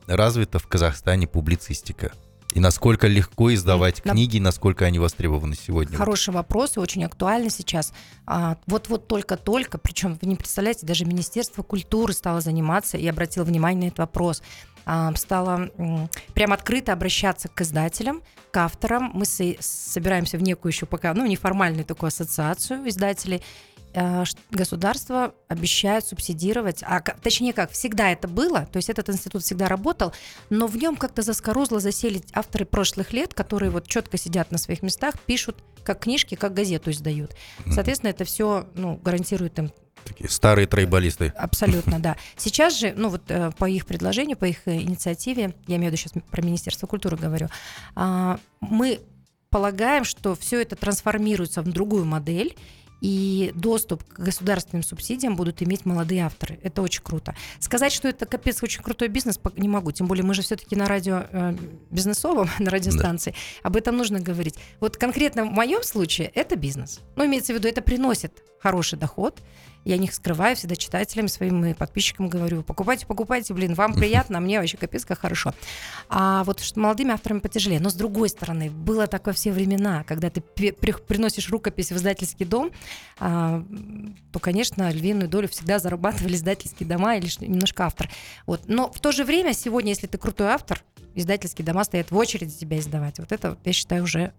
э, 0.08 0.14
развита 0.14 0.58
в 0.58 0.66
Казахстане 0.66 1.26
публицистика? 1.26 2.12
И 2.52 2.60
насколько 2.60 3.08
легко 3.08 3.52
издавать 3.52 4.04
На- 4.04 4.12
книги, 4.12 4.38
насколько 4.38 4.84
они 4.84 5.00
востребованы 5.00 5.56
сегодня? 5.56 5.96
Хороший 5.96 6.32
вопрос 6.32 6.76
и 6.76 6.80
очень 6.80 7.04
актуальный 7.04 7.50
сейчас. 7.50 7.92
А, 8.26 8.58
Вот-вот 8.66 9.08
только-только, 9.08 9.76
причем 9.76 10.16
вы 10.22 10.28
не 10.28 10.36
представляете, 10.36 10.86
даже 10.86 11.04
Министерство 11.04 11.62
культуры 11.64 12.12
стало 12.12 12.40
заниматься 12.40 12.96
и 12.96 13.08
обратило 13.08 13.42
внимание 13.42 13.82
на 13.82 13.88
этот 13.88 13.98
вопрос. 13.98 14.40
А, 14.86 15.12
Стало 15.16 15.70
прям 16.34 16.52
открыто 16.52 16.92
обращаться 16.92 17.48
к 17.48 17.60
издателям, 17.62 18.22
к 18.52 18.56
авторам. 18.58 19.10
Мы 19.14 19.24
со- 19.24 19.56
собираемся 19.58 20.38
в 20.38 20.42
некую 20.42 20.70
еще 20.70 20.86
пока, 20.86 21.12
ну, 21.12 21.26
неформальную 21.26 21.84
такую 21.84 22.08
ассоциацию 22.08 22.88
издателей. 22.88 23.42
А, 23.94 24.24
Государство 24.50 25.34
обещает 25.48 26.04
субсидировать, 26.04 26.82
а 26.82 27.00
точнее 27.00 27.52
как, 27.52 27.70
всегда 27.70 28.10
это 28.10 28.26
было, 28.28 28.66
то 28.66 28.76
есть 28.76 28.90
этот 28.90 29.08
институт 29.08 29.42
всегда 29.42 29.68
работал, 29.68 30.12
но 30.50 30.66
в 30.66 30.76
нем 30.76 30.96
как-то 30.96 31.22
заскорузло 31.22 31.80
засели 31.80 32.22
авторы 32.32 32.64
прошлых 32.64 33.12
лет, 33.12 33.34
которые 33.34 33.70
вот 33.70 33.86
четко 33.86 34.16
сидят 34.18 34.50
на 34.50 34.58
своих 34.58 34.82
местах, 34.82 35.14
пишут 35.26 35.56
как 35.84 36.00
книжки, 36.00 36.34
как 36.34 36.54
газету 36.54 36.90
издают. 36.90 37.36
Соответственно, 37.70 38.10
это 38.10 38.24
все 38.24 38.66
ну, 38.74 38.96
гарантирует 38.96 39.58
им 39.58 39.70
Такие 40.04 40.28
старые 40.28 40.66
трейбалисты. 40.66 41.32
Абсолютно, 41.36 41.98
да. 41.98 42.16
Сейчас 42.36 42.78
же, 42.78 42.92
ну 42.94 43.08
вот 43.08 43.22
э, 43.28 43.52
по 43.58 43.64
их 43.64 43.86
предложению, 43.86 44.36
по 44.36 44.44
их 44.44 44.66
э, 44.66 44.74
инициативе, 44.82 45.54
я 45.66 45.76
имею 45.76 45.90
в 45.90 45.94
виду 45.94 45.96
сейчас 45.96 46.12
про 46.30 46.42
Министерство 46.42 46.86
культуры 46.86 47.16
говорю, 47.16 47.48
а, 47.94 48.38
мы 48.60 49.00
полагаем, 49.48 50.04
что 50.04 50.34
все 50.34 50.60
это 50.60 50.76
трансформируется 50.76 51.62
в 51.62 51.70
другую 51.70 52.04
модель, 52.04 52.54
и 53.00 53.52
доступ 53.54 54.04
к 54.04 54.18
государственным 54.18 54.82
субсидиям 54.82 55.36
будут 55.36 55.62
иметь 55.62 55.84
молодые 55.84 56.24
авторы. 56.24 56.58
Это 56.62 56.82
очень 56.82 57.02
круто. 57.02 57.34
Сказать, 57.60 57.92
что 57.92 58.08
это 58.08 58.26
капец 58.26 58.62
очень 58.62 58.82
крутой 58.82 59.08
бизнес, 59.08 59.38
не 59.56 59.68
могу. 59.68 59.92
Тем 59.92 60.06
более 60.06 60.24
мы 60.24 60.34
же 60.34 60.42
все-таки 60.42 60.76
на 60.76 60.86
радио 60.86 61.24
э, 61.30 61.56
бизнесовом, 61.90 62.48
на 62.58 62.70
радиостанции. 62.70 63.34
Об 63.62 63.76
этом 63.76 63.96
нужно 63.96 64.20
говорить. 64.20 64.54
Вот 64.80 64.96
конкретно 64.96 65.44
в 65.44 65.50
моем 65.50 65.82
случае 65.82 66.28
это 66.34 66.56
бизнес. 66.56 67.00
Ну, 67.16 67.26
имеется 67.26 67.52
в 67.52 67.56
виду, 67.56 67.68
это 67.68 67.82
приносит 67.82 68.42
хороший 68.58 68.98
доход. 68.98 69.40
Я 69.84 69.98
не 69.98 70.10
скрываю 70.10 70.56
всегда 70.56 70.76
читателям, 70.76 71.28
своим 71.28 71.64
и 71.64 71.74
подписчикам 71.74 72.28
говорю, 72.28 72.62
покупайте, 72.62 73.06
покупайте, 73.06 73.52
блин, 73.54 73.74
вам 73.74 73.94
приятно, 73.94 74.38
а 74.38 74.40
мне 74.40 74.58
вообще 74.58 74.76
капец 74.76 75.04
как 75.04 75.20
хорошо. 75.20 75.52
А 76.08 76.44
вот 76.44 76.60
что 76.60 76.80
молодыми 76.80 77.12
авторами 77.12 77.40
потяжелее. 77.40 77.80
Но 77.80 77.90
с 77.90 77.94
другой 77.94 78.28
стороны, 78.28 78.70
было 78.70 79.06
такое 79.06 79.34
все 79.34 79.52
времена, 79.52 80.04
когда 80.04 80.30
ты 80.30 80.40
приносишь 80.40 81.50
рукопись 81.50 81.92
в 81.92 81.96
издательский 81.96 82.46
дом, 82.46 82.70
а, 83.18 83.62
то, 84.32 84.38
конечно, 84.38 84.90
львиную 84.90 85.28
долю 85.28 85.48
всегда 85.48 85.78
зарабатывали 85.78 86.34
издательские 86.34 86.88
дома 86.88 87.16
или 87.16 87.26
ш- 87.26 87.44
немножко 87.44 87.86
автор. 87.86 88.10
Вот. 88.46 88.62
Но 88.66 88.90
в 88.90 89.00
то 89.00 89.12
же 89.12 89.24
время 89.24 89.52
сегодня, 89.52 89.90
если 89.90 90.06
ты 90.06 90.18
крутой 90.18 90.48
автор, 90.48 90.82
издательские 91.14 91.64
дома 91.64 91.84
стоят 91.84 92.10
в 92.10 92.16
очереди 92.16 92.52
тебя 92.56 92.78
издавать. 92.78 93.18
Вот 93.18 93.32
это, 93.32 93.56
я 93.64 93.72
считаю, 93.72 94.04
уже 94.04 94.32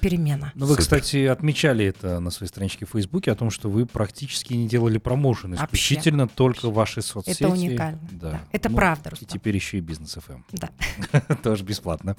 перемена. 0.00 0.52
Ну, 0.54 0.66
вы, 0.66 0.72
Супер. 0.72 0.82
кстати, 0.82 1.24
отмечали 1.26 1.84
это 1.86 2.20
на 2.20 2.30
своей 2.30 2.48
страничке 2.48 2.86
в 2.86 2.90
Фейсбуке, 2.90 3.32
о 3.32 3.34
том, 3.34 3.50
что 3.50 3.68
вы 3.68 3.86
практически 3.86 4.54
не 4.54 4.68
делали 4.68 4.98
промоушен. 4.98 5.50
Вообще. 5.54 5.64
Исключительно 5.64 6.28
только 6.28 6.70
ваши 6.70 7.02
соцсети. 7.02 7.42
Это 7.42 7.48
уникально. 7.52 8.00
Да. 8.12 8.30
да. 8.32 8.40
Это 8.52 8.68
Ну, 8.68 8.76
правда, 8.76 9.08
И 9.08 9.10
Рустам. 9.10 9.28
теперь 9.28 9.54
еще 9.54 9.78
и 9.78 9.80
бизнес 9.80 10.16
FM. 10.16 10.42
Да. 10.52 10.70
Тоже 11.42 11.64
бесплатно. 11.64 12.16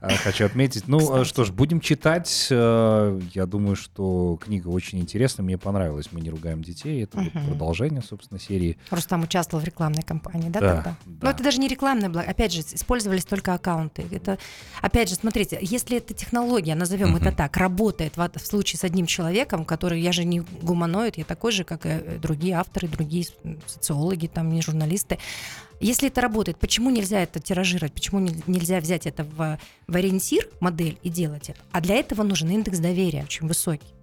А, 0.00 0.08
Хочу 0.14 0.44
отметить. 0.44 0.88
Ну, 0.88 1.12
а 1.14 1.24
что 1.24 1.44
ж, 1.44 1.50
будем 1.50 1.80
читать. 1.80 2.48
Э, 2.50 3.20
Я 3.34 3.46
думаю, 3.46 3.76
что 3.76 4.38
книга 4.42 4.68
очень 4.68 4.98
интересна. 4.98 5.42
Мне 5.44 5.58
понравилась. 5.58 6.08
Мы 6.12 6.20
не 6.20 6.30
ругаем 6.30 6.62
детей. 6.62 7.02
Это 7.04 7.22
продолжение, 7.46 8.02
собственно, 8.02 8.40
серии. 8.40 8.78
Рустам 8.90 9.22
участвовал 9.22 9.62
в 9.62 9.66
рекламной 9.66 10.02
кампании, 10.02 10.48
да, 10.48 10.60
Да, 10.60 10.74
тогда? 10.76 10.96
да. 11.06 11.18
Но 11.22 11.30
это 11.30 11.42
даже 11.42 11.58
не 11.58 11.68
рекламная 11.68 12.08
была. 12.08 12.22
Опять 12.22 12.52
же, 12.52 12.60
использовались 12.60 13.24
только 13.24 13.54
аккаунты. 13.54 14.06
Это, 14.10 14.38
опять 14.80 15.08
же, 15.08 15.14
смотрите, 15.14 15.58
если 15.60 15.96
эта 15.98 16.14
технология, 16.14 16.74
назовем 16.74 17.16
это 17.18 17.36
так, 17.36 17.56
работает 17.56 18.16
в, 18.16 18.30
случае 18.38 18.78
с 18.78 18.84
одним 18.84 19.06
человеком, 19.06 19.64
который, 19.64 20.00
я 20.00 20.12
же 20.12 20.24
не 20.24 20.40
гуманоид, 20.40 21.18
я 21.18 21.24
такой 21.24 21.52
же, 21.52 21.64
как 21.64 21.86
и 21.86 21.90
э, 21.90 22.18
другие 22.18 22.54
авторы, 22.54 22.88
другие 22.88 23.26
социологи, 23.66 24.26
там, 24.26 24.50
не 24.50 24.62
журналисты. 24.62 25.18
Если 25.80 26.08
это 26.08 26.20
работает, 26.20 26.58
почему 26.58 26.90
нельзя 26.90 27.20
это 27.20 27.40
тиражировать? 27.40 27.92
Почему 27.92 28.20
не- 28.20 28.42
нельзя 28.46 28.80
взять 28.80 29.06
это 29.06 29.24
в, 29.24 29.58
в 29.86 29.96
ориентир, 29.96 30.48
модель, 30.60 30.98
и 31.02 31.08
делать 31.08 31.50
это? 31.50 31.60
А 31.72 31.80
для 31.80 31.96
этого 31.96 32.22
нужен 32.22 32.50
индекс 32.50 32.78
доверия 32.78 33.24
очень 33.24 33.46
высокий. 33.46 33.94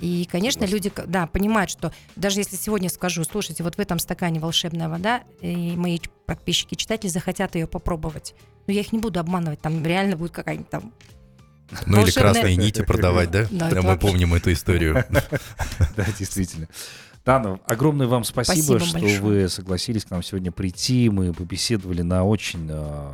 И, 0.00 0.28
конечно, 0.30 0.64
люди, 0.64 0.92
да, 1.06 1.26
понимают, 1.26 1.70
что 1.70 1.92
даже 2.16 2.40
если 2.40 2.56
сегодня 2.56 2.88
скажу, 2.90 3.24
слушайте, 3.24 3.62
вот 3.62 3.76
в 3.76 3.78
этом 3.78 3.98
стакане 3.98 4.40
волшебная 4.40 4.88
вода, 4.88 5.22
и 5.40 5.74
мои 5.76 5.98
подписчики, 6.26 6.74
читатели 6.74 7.08
захотят 7.08 7.54
ее 7.54 7.66
попробовать, 7.66 8.34
но 8.66 8.72
я 8.72 8.80
их 8.80 8.92
не 8.92 8.98
буду 8.98 9.20
обманывать, 9.20 9.60
там 9.60 9.84
реально 9.84 10.16
будет 10.16 10.32
какая-нибудь 10.32 10.68
там 10.68 10.92
Ну 11.86 12.02
или 12.02 12.10
красные 12.10 12.56
нити 12.56 12.82
продавать, 12.82 13.30
да? 13.30 13.46
Да, 13.50 13.68
Мы 13.70 13.80
вообще- 13.82 14.06
помним 14.06 14.34
эту 14.34 14.52
историю. 14.52 15.04
Да, 15.96 16.06
действительно. 16.18 16.68
Дана, 17.24 17.58
огромное 17.66 18.06
вам 18.06 18.22
спасибо, 18.22 18.78
Спасибо 18.78 18.80
что 18.80 18.98
большое. 19.00 19.20
вы 19.20 19.48
согласились 19.48 20.04
к 20.04 20.10
нам 20.10 20.22
сегодня 20.22 20.52
прийти. 20.52 21.10
Мы 21.10 21.32
побеседовали 21.32 22.02
на 22.02 22.22
очень 22.24 22.68
э, 22.70 23.12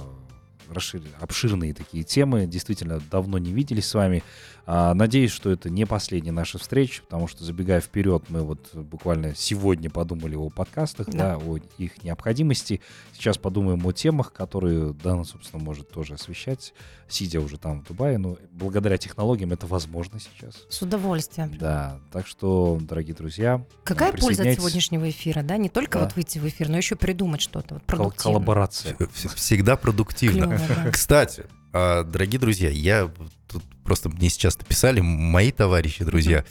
расшир- 0.71 1.03
обширные 1.19 1.73
такие 1.73 2.05
темы. 2.05 2.47
Действительно, 2.47 3.01
давно 3.11 3.39
не 3.39 3.53
виделись 3.53 3.87
с 3.87 3.95
вами. 3.95 4.23
А, 4.65 4.95
надеюсь, 4.95 5.33
что 5.33 5.51
это 5.51 5.69
не 5.71 5.85
последняя 5.87 6.31
наша 6.33 6.57
встреча, 6.59 7.03
потому 7.03 7.27
что, 7.27 7.43
забегая 7.45 7.81
вперед, 7.81 8.25
мы 8.29 8.43
вот 8.43 8.73
буквально 8.75 9.35
сегодня 9.35 9.91
подумали 9.91 10.37
о 10.37 10.51
подкастах, 10.51 11.09
да, 11.09 11.37
Да. 11.37 11.39
о 11.39 11.59
их 11.79 12.05
необходимости. 12.05 12.81
Сейчас 13.13 13.39
подумаем 13.39 13.85
о 13.85 13.93
темах, 13.93 14.33
которые 14.33 14.93
Дана, 14.93 15.25
собственно, 15.25 15.63
может 15.63 15.91
тоже 15.91 16.15
освещать, 16.15 16.75
сидя 17.09 17.41
уже 17.41 17.59
там 17.59 17.81
в 17.83 17.89
Дубае. 17.89 18.19
Но 18.19 18.37
благодаря 18.53 18.99
технологиям 18.99 19.53
это 19.53 19.67
возможно 19.67 20.21
сейчас. 20.21 20.63
С 20.69 20.81
удовольствием. 20.83 21.57
Да, 21.59 21.99
так 22.13 22.27
что, 22.29 22.79
дорогие 22.81 23.15
друзья, 23.17 23.65
Какая 23.83 24.13
польза 24.13 24.43
от 24.49 24.55
сегодняшнего 24.55 25.11
эфира, 25.11 25.43
да? 25.43 25.57
Не 25.57 25.71
только 25.71 25.99
Да. 25.99 26.05
вот 26.05 26.15
выйти 26.15 26.39
в 26.39 26.47
эфир, 26.47 26.69
но 26.69 26.77
еще 26.77 26.95
придумать 26.95 27.41
что-то 27.41 27.81
вот 27.89 28.15
коллаборация. 28.15 28.95
Вс- 28.97 29.35
Всегда 29.35 29.77
продуктивно. 29.77 30.47
Клёво, 30.57 30.61
да. 30.85 30.91
Кстати, 30.91 31.47
дорогие 31.73 32.39
друзья, 32.39 32.71
я 32.71 33.11
тут 33.49 33.63
просто 33.85 34.09
мне 34.09 34.29
сейчас 34.29 34.59
написали 34.59 35.01
мои 35.01 35.53
товарищи, 35.53 36.05
друзья. 36.05 36.45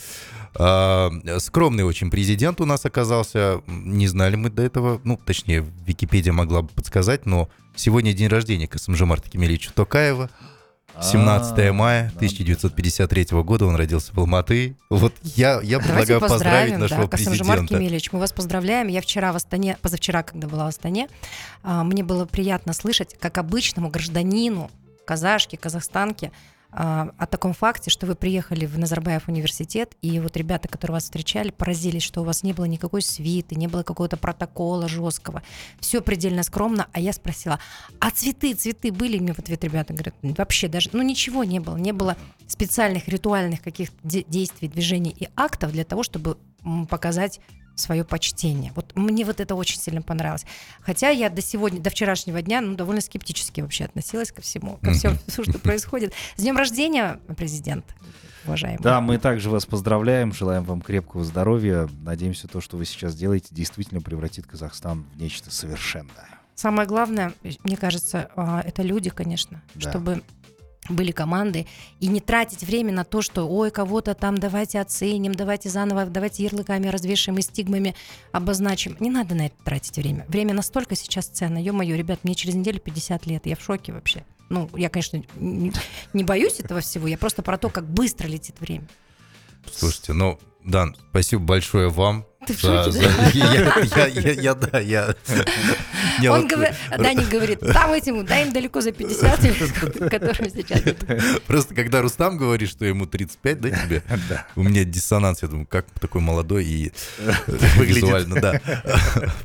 А, 0.55 1.11
Скромный 1.39 1.83
очень 1.83 2.09
президент 2.09 2.61
у 2.61 2.65
нас 2.65 2.85
оказался. 2.85 3.61
Не 3.67 4.07
знали 4.07 4.35
мы 4.35 4.49
до 4.49 4.63
этого. 4.63 5.01
Ну, 5.03 5.17
точнее, 5.17 5.65
Википедия 5.85 6.33
могла 6.33 6.61
бы 6.63 6.67
подсказать, 6.69 7.25
но 7.25 7.49
сегодня 7.75 8.13
день 8.13 8.27
рождения 8.27 8.67
Касымжамарта 8.67 9.29
Кемелевича 9.29 9.71
Токаева. 9.73 10.29
17 11.01 11.57
А, 11.57 11.73
мая 11.73 12.03
надо 12.03 12.15
1953 12.17 13.41
года 13.43 13.65
он 13.65 13.75
родился 13.75 14.11
в 14.13 14.19
Алматы. 14.19 14.75
Вот 14.89 15.13
я, 15.23 15.61
я 15.61 15.79
предлагаю 15.79 16.19
поздравить 16.19 16.77
нашего 16.77 17.03
да, 17.03 17.07
президента. 17.07 17.65
Кемелевич, 17.65 18.11
мы 18.11 18.19
вас 18.19 18.33
поздравляем. 18.33 18.87
Я 18.87 19.01
вчера 19.01 19.31
в 19.31 19.37
Астане, 19.37 19.77
позавчера, 19.81 20.21
когда 20.23 20.49
была 20.49 20.65
в 20.65 20.67
Астане, 20.67 21.07
а, 21.63 21.85
мне 21.85 22.03
было 22.03 22.25
приятно 22.25 22.73
слышать, 22.73 23.15
как 23.19 23.37
обычному 23.37 23.89
гражданину, 23.89 24.69
казашке, 25.11 25.57
казахстанке, 25.57 26.31
а, 26.71 27.09
о 27.17 27.27
таком 27.27 27.51
факте, 27.51 27.89
что 27.89 28.07
вы 28.07 28.15
приехали 28.15 28.65
в 28.65 28.79
Назарбаев 28.79 29.27
университет, 29.27 29.97
и 30.01 30.21
вот 30.21 30.37
ребята, 30.37 30.69
которые 30.69 30.93
вас 30.93 31.03
встречали, 31.03 31.51
поразились, 31.51 32.01
что 32.01 32.21
у 32.21 32.23
вас 32.23 32.43
не 32.43 32.53
было 32.53 32.63
никакой 32.63 33.01
свиты, 33.01 33.55
не 33.55 33.67
было 33.67 33.83
какого-то 33.83 34.15
протокола 34.15 34.87
жесткого. 34.87 35.43
Все 35.81 35.99
предельно 35.99 36.43
скромно. 36.43 36.87
А 36.93 37.01
я 37.01 37.11
спросила, 37.11 37.59
а 37.99 38.09
цветы, 38.11 38.53
цветы 38.53 38.93
были? 38.93 39.19
Мне 39.19 39.33
в 39.33 39.39
ответ 39.39 39.61
ребята 39.65 39.91
говорят, 39.91 40.15
вообще 40.21 40.69
даже, 40.69 40.89
ну 40.93 41.01
ничего 41.01 41.43
не 41.43 41.59
было. 41.59 41.75
Не 41.75 41.91
было 41.91 42.15
специальных 42.47 43.09
ритуальных 43.09 43.61
каких-то 43.61 43.97
де- 44.03 44.23
действий, 44.23 44.69
движений 44.69 45.13
и 45.19 45.27
актов 45.35 45.73
для 45.73 45.83
того, 45.83 46.03
чтобы 46.03 46.37
показать 46.89 47.41
свое 47.81 48.03
почтение. 48.05 48.71
Вот 48.75 48.95
мне 48.95 49.25
вот 49.25 49.39
это 49.41 49.55
очень 49.55 49.79
сильно 49.79 50.01
понравилось. 50.01 50.45
Хотя 50.81 51.09
я 51.09 51.29
до 51.29 51.41
сегодня, 51.41 51.79
до 51.81 51.89
вчерашнего 51.89 52.41
дня, 52.41 52.61
ну, 52.61 52.75
довольно 52.75 53.01
скептически 53.01 53.61
вообще 53.61 53.85
относилась 53.85 54.31
ко 54.31 54.41
всему, 54.41 54.77
ко 54.81 54.91
всему, 54.91 55.17
что 55.27 55.59
происходит. 55.59 56.13
С 56.37 56.41
днем 56.41 56.57
рождения, 56.57 57.19
президент, 57.35 57.85
уважаемый. 58.45 58.81
Да, 58.81 59.01
мы 59.01 59.17
также 59.17 59.49
вас 59.49 59.65
поздравляем, 59.65 60.31
желаем 60.33 60.63
вам 60.63 60.81
крепкого 60.81 61.23
здоровья. 61.23 61.89
Надеемся, 62.03 62.47
то, 62.47 62.61
что 62.61 62.77
вы 62.77 62.85
сейчас 62.85 63.15
делаете, 63.15 63.47
действительно 63.51 64.01
превратит 64.01 64.47
Казахстан 64.47 65.05
в 65.13 65.17
нечто 65.19 65.51
совершенное. 65.51 66.29
Самое 66.55 66.87
главное, 66.87 67.33
мне 67.63 67.75
кажется, 67.75 68.29
а, 68.35 68.61
это 68.61 68.83
люди, 68.83 69.09
конечно, 69.09 69.61
Да. 69.73 69.89
чтобы 69.89 70.21
были 70.89 71.11
команды, 71.11 71.67
и 71.99 72.07
не 72.07 72.19
тратить 72.19 72.63
время 72.63 72.91
на 72.91 73.03
то, 73.03 73.21
что, 73.21 73.47
ой, 73.47 73.71
кого-то 73.71 74.13
там 74.15 74.37
давайте 74.37 74.79
оценим, 74.79 75.33
давайте 75.33 75.69
заново, 75.69 76.05
давайте 76.05 76.43
ярлыками 76.43 76.87
развешаем 76.87 77.37
и 77.37 77.41
стигмами 77.41 77.95
обозначим. 78.31 78.97
Не 78.99 79.09
надо 79.09 79.35
на 79.35 79.47
это 79.47 79.55
тратить 79.63 79.95
время. 79.97 80.25
Время 80.27 80.53
настолько 80.53 80.95
сейчас 80.95 81.27
ценно. 81.27 81.61
Ё-моё, 81.61 81.95
ребят, 81.95 82.23
мне 82.23 82.35
через 82.35 82.55
неделю 82.55 82.79
50 82.79 83.25
лет, 83.27 83.45
я 83.45 83.55
в 83.55 83.61
шоке 83.61 83.93
вообще. 83.93 84.25
Ну, 84.49 84.69
я, 84.75 84.89
конечно, 84.89 85.23
не, 85.35 85.71
не 86.13 86.23
боюсь 86.23 86.59
этого 86.59 86.81
всего, 86.81 87.07
я 87.07 87.17
просто 87.17 87.41
про 87.41 87.57
то, 87.57 87.69
как 87.69 87.87
быстро 87.87 88.27
летит 88.27 88.59
время. 88.59 88.87
Слушайте, 89.71 90.13
ну, 90.13 90.39
Дан, 90.65 90.95
спасибо 91.09 91.41
большое 91.43 91.89
вам. 91.89 92.25
Ты 92.47 92.53
в 92.55 92.59
шоке, 92.59 92.91
за- 92.91 93.01
да? 93.01 93.29
Я, 93.33 94.07
я- 94.07 94.21
я- 94.21 94.31
я- 94.33 94.53
да, 94.55 94.79
я... 94.79 95.15
я 96.19 96.33
Он 96.33 96.41
вот 96.41 96.49
говорит, 96.49 96.73
Даник 96.97 97.29
говорит, 97.29 97.59
там 97.59 97.93
этим, 97.93 98.25
да 98.25 98.41
им 98.41 98.51
далеко 98.51 98.81
за 98.81 98.91
50, 98.91 99.39
которым 100.09 100.49
сейчас. 100.49 100.81
Просто 101.45 101.75
когда 101.75 102.01
Рустам 102.01 102.37
говорит, 102.37 102.67
что 102.69 102.83
ему 102.85 103.05
35, 103.05 103.61
да, 103.61 103.69
тебе? 103.69 104.03
Да. 104.29 104.47
У 104.55 104.63
меня 104.63 104.83
диссонанс, 104.85 105.43
я 105.43 105.49
думаю, 105.49 105.67
как 105.67 105.85
такой 105.99 106.21
молодой 106.21 106.65
и 106.65 106.91
Выглядит. 107.77 107.97
визуально, 107.97 108.41
да. 108.41 108.61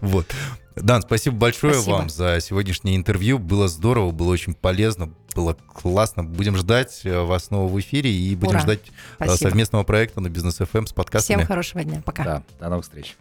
Вот. 0.01 0.27
Дан, 0.75 1.03
спасибо 1.03 1.37
большое 1.37 1.75
Спасибо. 1.75 1.95
вам 1.95 2.09
за 2.11 2.39
сегодняшнее 2.41 2.97
интервью. 2.97 3.39
Было 3.39 3.69
здорово, 3.69 4.11
было 4.11 4.29
очень 4.31 4.55
полезно, 4.55 5.11
было 5.37 5.57
классно. 5.73 6.25
Будем 6.25 6.57
ждать 6.57 7.03
э, 7.05 7.21
вас 7.21 7.45
снова 7.45 7.71
в 7.71 7.79
эфире 7.79 8.11
и 8.11 8.35
будем 8.35 8.53
Ура. 8.53 8.61
ждать 8.61 8.81
э, 9.19 9.25
Спасибо. 9.27 9.51
совместного 9.51 9.85
проекта 9.85 10.21
на 10.21 10.29
Бизнес 10.31 10.57
ФМ 10.57 10.87
с 10.87 10.93
подкастами. 10.93 11.37
Всем 11.37 11.47
хорошего 11.47 11.85
дня. 11.85 12.03
Пока. 12.05 12.25
Да, 12.25 12.43
до 12.59 12.71
новых 12.71 12.87
встреч. 12.87 13.15